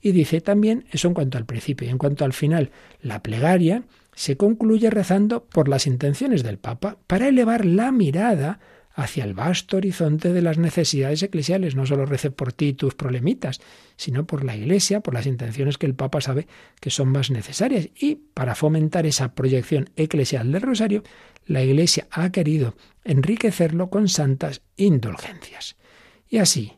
Y 0.00 0.10
dice 0.10 0.40
también, 0.40 0.86
eso 0.90 1.06
en 1.06 1.14
cuanto 1.14 1.38
al 1.38 1.46
principio, 1.46 1.86
y 1.86 1.90
en 1.90 1.98
cuanto 1.98 2.24
al 2.24 2.32
final, 2.32 2.72
la 3.00 3.22
plegaria 3.22 3.84
se 4.20 4.36
concluye 4.36 4.90
rezando 4.90 5.46
por 5.46 5.66
las 5.66 5.86
intenciones 5.86 6.42
del 6.42 6.58
Papa 6.58 6.98
para 7.06 7.28
elevar 7.28 7.64
la 7.64 7.90
mirada 7.90 8.60
hacia 8.92 9.24
el 9.24 9.32
vasto 9.32 9.78
horizonte 9.78 10.34
de 10.34 10.42
las 10.42 10.58
necesidades 10.58 11.22
eclesiales. 11.22 11.74
No 11.74 11.86
solo 11.86 12.04
rece 12.04 12.30
por 12.30 12.52
ti 12.52 12.74
tus 12.74 12.94
problemitas, 12.94 13.62
sino 13.96 14.26
por 14.26 14.44
la 14.44 14.54
Iglesia, 14.54 15.00
por 15.00 15.14
las 15.14 15.24
intenciones 15.24 15.78
que 15.78 15.86
el 15.86 15.94
Papa 15.94 16.20
sabe 16.20 16.48
que 16.80 16.90
son 16.90 17.08
más 17.08 17.30
necesarias. 17.30 17.88
Y 17.98 18.16
para 18.16 18.54
fomentar 18.54 19.06
esa 19.06 19.34
proyección 19.34 19.88
eclesial 19.96 20.52
del 20.52 20.60
rosario, 20.60 21.02
la 21.46 21.62
Iglesia 21.62 22.06
ha 22.10 22.30
querido 22.30 22.76
enriquecerlo 23.04 23.88
con 23.88 24.06
santas 24.06 24.60
indulgencias. 24.76 25.78
Y 26.28 26.36
así, 26.36 26.74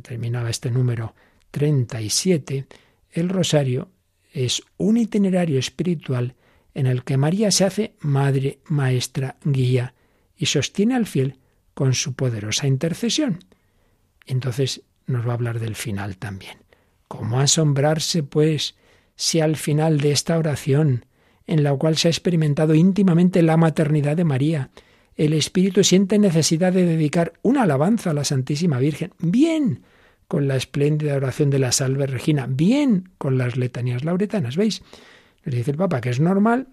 terminaba 0.00 0.48
este 0.48 0.70
número 0.70 1.14
37, 1.50 2.66
el 3.10 3.28
rosario 3.28 3.90
es 4.32 4.62
un 4.78 4.96
itinerario 4.96 5.58
espiritual 5.58 6.36
en 6.74 6.86
el 6.86 7.04
que 7.04 7.16
María 7.16 7.50
se 7.50 7.64
hace 7.64 7.94
madre, 8.00 8.60
maestra, 8.66 9.36
guía 9.44 9.94
y 10.36 10.46
sostiene 10.46 10.94
al 10.94 11.06
fiel 11.06 11.38
con 11.74 11.94
su 11.94 12.14
poderosa 12.14 12.66
intercesión. 12.66 13.40
Entonces 14.26 14.82
nos 15.06 15.26
va 15.26 15.32
a 15.32 15.34
hablar 15.34 15.60
del 15.60 15.74
final 15.74 16.16
también. 16.16 16.58
¿Cómo 17.08 17.40
asombrarse, 17.40 18.22
pues, 18.22 18.76
si 19.16 19.40
al 19.40 19.56
final 19.56 19.98
de 19.98 20.12
esta 20.12 20.38
oración, 20.38 21.06
en 21.46 21.64
la 21.64 21.74
cual 21.74 21.96
se 21.96 22.08
ha 22.08 22.10
experimentado 22.10 22.74
íntimamente 22.74 23.42
la 23.42 23.56
maternidad 23.56 24.16
de 24.16 24.24
María, 24.24 24.70
el 25.16 25.32
Espíritu 25.32 25.82
siente 25.82 26.18
necesidad 26.18 26.72
de 26.72 26.86
dedicar 26.86 27.32
una 27.42 27.62
alabanza 27.62 28.10
a 28.10 28.14
la 28.14 28.24
Santísima 28.24 28.78
Virgen? 28.78 29.12
Bien, 29.18 29.82
con 30.28 30.46
la 30.46 30.56
espléndida 30.56 31.16
oración 31.16 31.50
de 31.50 31.58
la 31.58 31.72
Salve 31.72 32.06
Regina, 32.06 32.46
bien 32.48 33.10
con 33.18 33.36
las 33.36 33.56
letanías 33.56 34.04
lauretanas, 34.04 34.56
¿veis? 34.56 34.82
Nos 35.44 35.54
dice 35.54 35.70
el 35.70 35.76
Papa 35.76 36.00
que 36.00 36.10
es 36.10 36.20
normal 36.20 36.68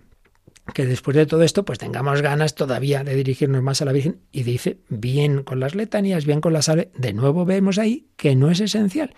que 0.74 0.86
después 0.86 1.16
de 1.16 1.26
todo 1.26 1.44
esto 1.44 1.64
pues 1.64 1.80
tengamos 1.80 2.22
ganas 2.22 2.56
todavía 2.56 3.04
de 3.04 3.16
dirigirnos 3.16 3.64
más 3.64 3.82
a 3.82 3.86
la 3.86 3.94
Virgen 3.94 4.20
y 4.32 4.44
dice 4.44 4.80
bien 4.90 5.44
con 5.44 5.60
las 5.60 5.76
letanías, 5.76 6.26
bien 6.26 6.42
con 6.42 6.54
la 6.54 6.62
salve. 6.62 6.92
De 6.98 7.14
nuevo 7.14 7.46
vemos 7.46 7.78
ahí 7.78 8.08
que 8.18 8.36
no 8.36 8.52
es 8.52 8.60
esencial. 8.60 9.14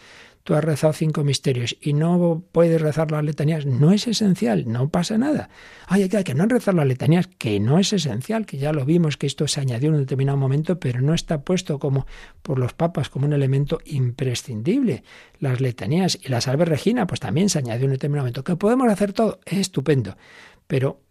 Tú 0.50 0.56
has 0.56 0.64
rezado 0.64 0.94
cinco 0.94 1.24
misterios 1.24 1.78
y 1.80 1.94
no 1.94 2.44
puedes 2.52 2.82
rezar 2.82 3.12
las 3.12 3.24
letanías, 3.24 3.68
no 3.68 3.92
es 3.92 4.08
esencial, 4.08 4.64
no 4.68 4.90
pasa 4.90 5.16
nada. 5.16 5.52
Ay, 5.86 6.10
que 6.10 6.34
no 6.34 6.48
rezar 6.48 6.74
las 6.74 6.88
letanías, 6.88 7.28
que 7.28 7.60
no 7.60 7.78
es 7.78 7.94
esencial, 7.94 8.48
que 8.48 8.58
ya 8.58 8.74
lo 8.74 8.84
vimos, 8.84 9.16
que 9.16 9.28
esto 9.28 9.48
se 9.48 9.62
añadió 9.62 9.90
en 9.90 9.94
un 9.94 10.00
determinado 10.00 10.40
momento, 10.40 10.80
pero 10.80 11.02
no 11.02 11.14
está 11.14 11.44
puesto 11.44 11.78
como 11.78 12.08
por 12.42 12.58
los 12.58 12.74
papas 12.74 13.10
como 13.10 13.28
un 13.28 13.34
elemento 13.34 13.78
imprescindible. 13.86 15.04
Las 15.40 15.62
letanías 15.62 16.18
y 16.20 16.30
la 16.30 16.42
salve 16.42 16.66
regina, 16.66 17.06
pues 17.06 17.20
también 17.20 17.50
se 17.50 17.60
añadió 17.60 17.86
en 17.86 17.92
un 17.92 17.98
determinado 17.98 18.24
momento. 18.24 18.44
¿Que 18.44 18.56
podemos 18.56 18.92
hacer 18.92 19.14
todo? 19.14 19.42
Estupendo. 19.46 20.18
Pero 20.66 21.02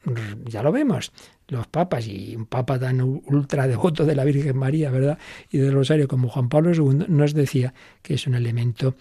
ya 0.46 0.62
lo 0.62 0.72
vemos, 0.72 1.12
los 1.48 1.66
papas 1.66 2.06
y 2.06 2.36
un 2.36 2.46
papa 2.46 2.78
tan 2.78 3.00
ultra 3.00 3.66
devoto 3.66 4.04
de 4.04 4.14
la 4.14 4.24
Virgen 4.24 4.56
María, 4.56 4.90
¿verdad? 4.90 5.18
Y 5.50 5.58
del 5.58 5.72
Rosario 5.72 6.06
como 6.06 6.28
Juan 6.28 6.48
Pablo 6.48 6.72
II 6.72 7.06
nos 7.08 7.34
decía 7.34 7.74
que 8.02 8.14
es 8.14 8.26
un 8.26 8.34
elemento 8.34 8.94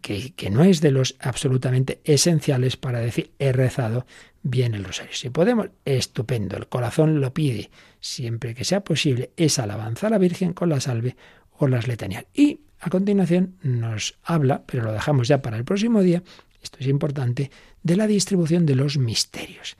que, 0.00 0.50
no 0.50 0.64
es 0.64 0.80
de 0.80 0.90
los 0.90 1.16
absolutamente 1.20 2.00
esenciales 2.04 2.76
para 2.76 3.00
decir 3.00 3.32
he 3.38 3.52
rezado 3.52 4.06
bien 4.42 4.74
el 4.74 4.84
rosario. 4.84 5.14
Si 5.14 5.30
podemos, 5.30 5.70
estupendo, 5.84 6.56
el 6.56 6.68
corazón 6.68 7.20
lo 7.20 7.32
pide, 7.32 7.70
siempre 8.00 8.54
que 8.54 8.64
sea 8.64 8.84
posible, 8.84 9.30
es 9.36 9.58
alabanza 9.58 10.08
a 10.08 10.10
la 10.10 10.18
Virgen 10.18 10.52
con 10.52 10.68
la 10.68 10.80
salve 10.80 11.16
o 11.58 11.66
las 11.66 11.88
letanías. 11.88 12.26
Y 12.34 12.60
a 12.80 12.90
continuación 12.90 13.56
nos 13.62 14.18
habla, 14.22 14.64
pero 14.66 14.84
lo 14.84 14.92
dejamos 14.92 15.28
ya 15.28 15.40
para 15.40 15.56
el 15.56 15.64
próximo 15.64 16.02
día, 16.02 16.22
esto 16.62 16.78
es 16.80 16.86
importante, 16.86 17.50
de 17.82 17.96
la 17.96 18.06
distribución 18.06 18.66
de 18.66 18.74
los 18.74 18.98
misterios. 18.98 19.76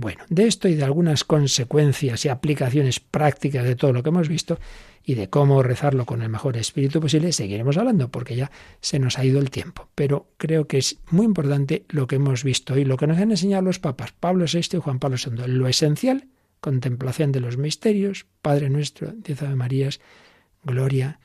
Bueno, 0.00 0.22
de 0.28 0.46
esto 0.46 0.68
y 0.68 0.76
de 0.76 0.84
algunas 0.84 1.24
consecuencias 1.24 2.24
y 2.24 2.28
aplicaciones 2.28 3.00
prácticas 3.00 3.64
de 3.64 3.74
todo 3.74 3.92
lo 3.92 4.04
que 4.04 4.10
hemos 4.10 4.28
visto 4.28 4.60
y 5.04 5.14
de 5.14 5.28
cómo 5.28 5.60
rezarlo 5.60 6.06
con 6.06 6.22
el 6.22 6.28
mejor 6.28 6.56
espíritu 6.56 7.00
posible, 7.00 7.32
seguiremos 7.32 7.76
hablando 7.78 8.08
porque 8.08 8.36
ya 8.36 8.52
se 8.80 9.00
nos 9.00 9.18
ha 9.18 9.24
ido 9.24 9.40
el 9.40 9.50
tiempo. 9.50 9.88
Pero 9.96 10.28
creo 10.36 10.68
que 10.68 10.78
es 10.78 11.00
muy 11.10 11.26
importante 11.26 11.84
lo 11.88 12.06
que 12.06 12.14
hemos 12.14 12.44
visto 12.44 12.78
y 12.78 12.84
lo 12.84 12.96
que 12.96 13.08
nos 13.08 13.18
han 13.18 13.32
enseñado 13.32 13.64
los 13.64 13.80
papas 13.80 14.12
Pablo 14.12 14.44
VI 14.44 14.76
y 14.76 14.80
Juan 14.80 15.00
Pablo 15.00 15.16
II. 15.18 15.48
Lo 15.48 15.66
esencial, 15.66 16.28
contemplación 16.60 17.32
de 17.32 17.40
los 17.40 17.56
misterios, 17.56 18.24
Padre 18.40 18.70
nuestro, 18.70 19.10
diez 19.16 19.42
Ave 19.42 19.56
Marías, 19.56 19.98
gloria. 20.62 21.18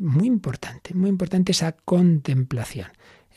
Muy 0.00 0.26
importante, 0.26 0.92
muy 0.92 1.10
importante 1.10 1.52
esa 1.52 1.70
contemplación 1.70 2.88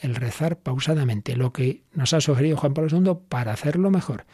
el 0.01 0.15
rezar 0.15 0.59
pausadamente, 0.59 1.35
lo 1.35 1.53
que 1.53 1.83
nos 1.93 2.13
ha 2.13 2.19
sugerido 2.19 2.57
Juan 2.57 2.73
Pablo 2.73 2.97
II 2.97 3.13
para 3.29 3.53
hacerlo 3.53 3.91
mejor. 3.91 4.25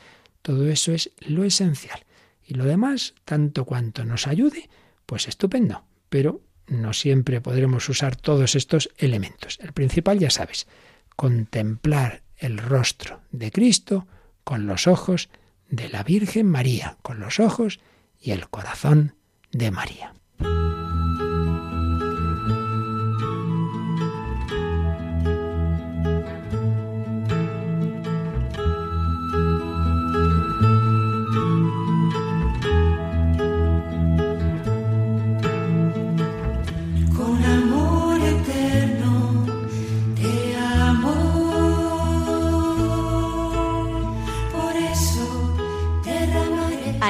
Todo 0.41 0.69
eso 0.69 0.91
es 0.91 1.11
lo 1.19 1.43
esencial. 1.43 2.05
Y 2.43 2.55
lo 2.55 2.65
demás, 2.65 3.13
tanto 3.25 3.65
cuanto 3.65 4.05
nos 4.05 4.27
ayude, 4.27 4.69
pues 5.05 5.27
estupendo. 5.27 5.83
Pero 6.09 6.41
no 6.67 6.93
siempre 6.93 7.41
podremos 7.41 7.87
usar 7.89 8.15
todos 8.15 8.55
estos 8.55 8.89
elementos. 8.97 9.59
El 9.61 9.73
principal, 9.73 10.19
ya 10.19 10.29
sabes, 10.29 10.67
contemplar 11.15 12.23
el 12.37 12.57
rostro 12.57 13.21
de 13.31 13.51
Cristo 13.51 14.07
con 14.43 14.65
los 14.65 14.87
ojos 14.87 15.29
de 15.69 15.89
la 15.89 16.03
Virgen 16.03 16.47
María, 16.47 16.97
con 17.01 17.19
los 17.19 17.39
ojos 17.39 17.79
y 18.19 18.31
el 18.31 18.49
corazón 18.49 19.15
de 19.51 19.71
María. 19.71 20.13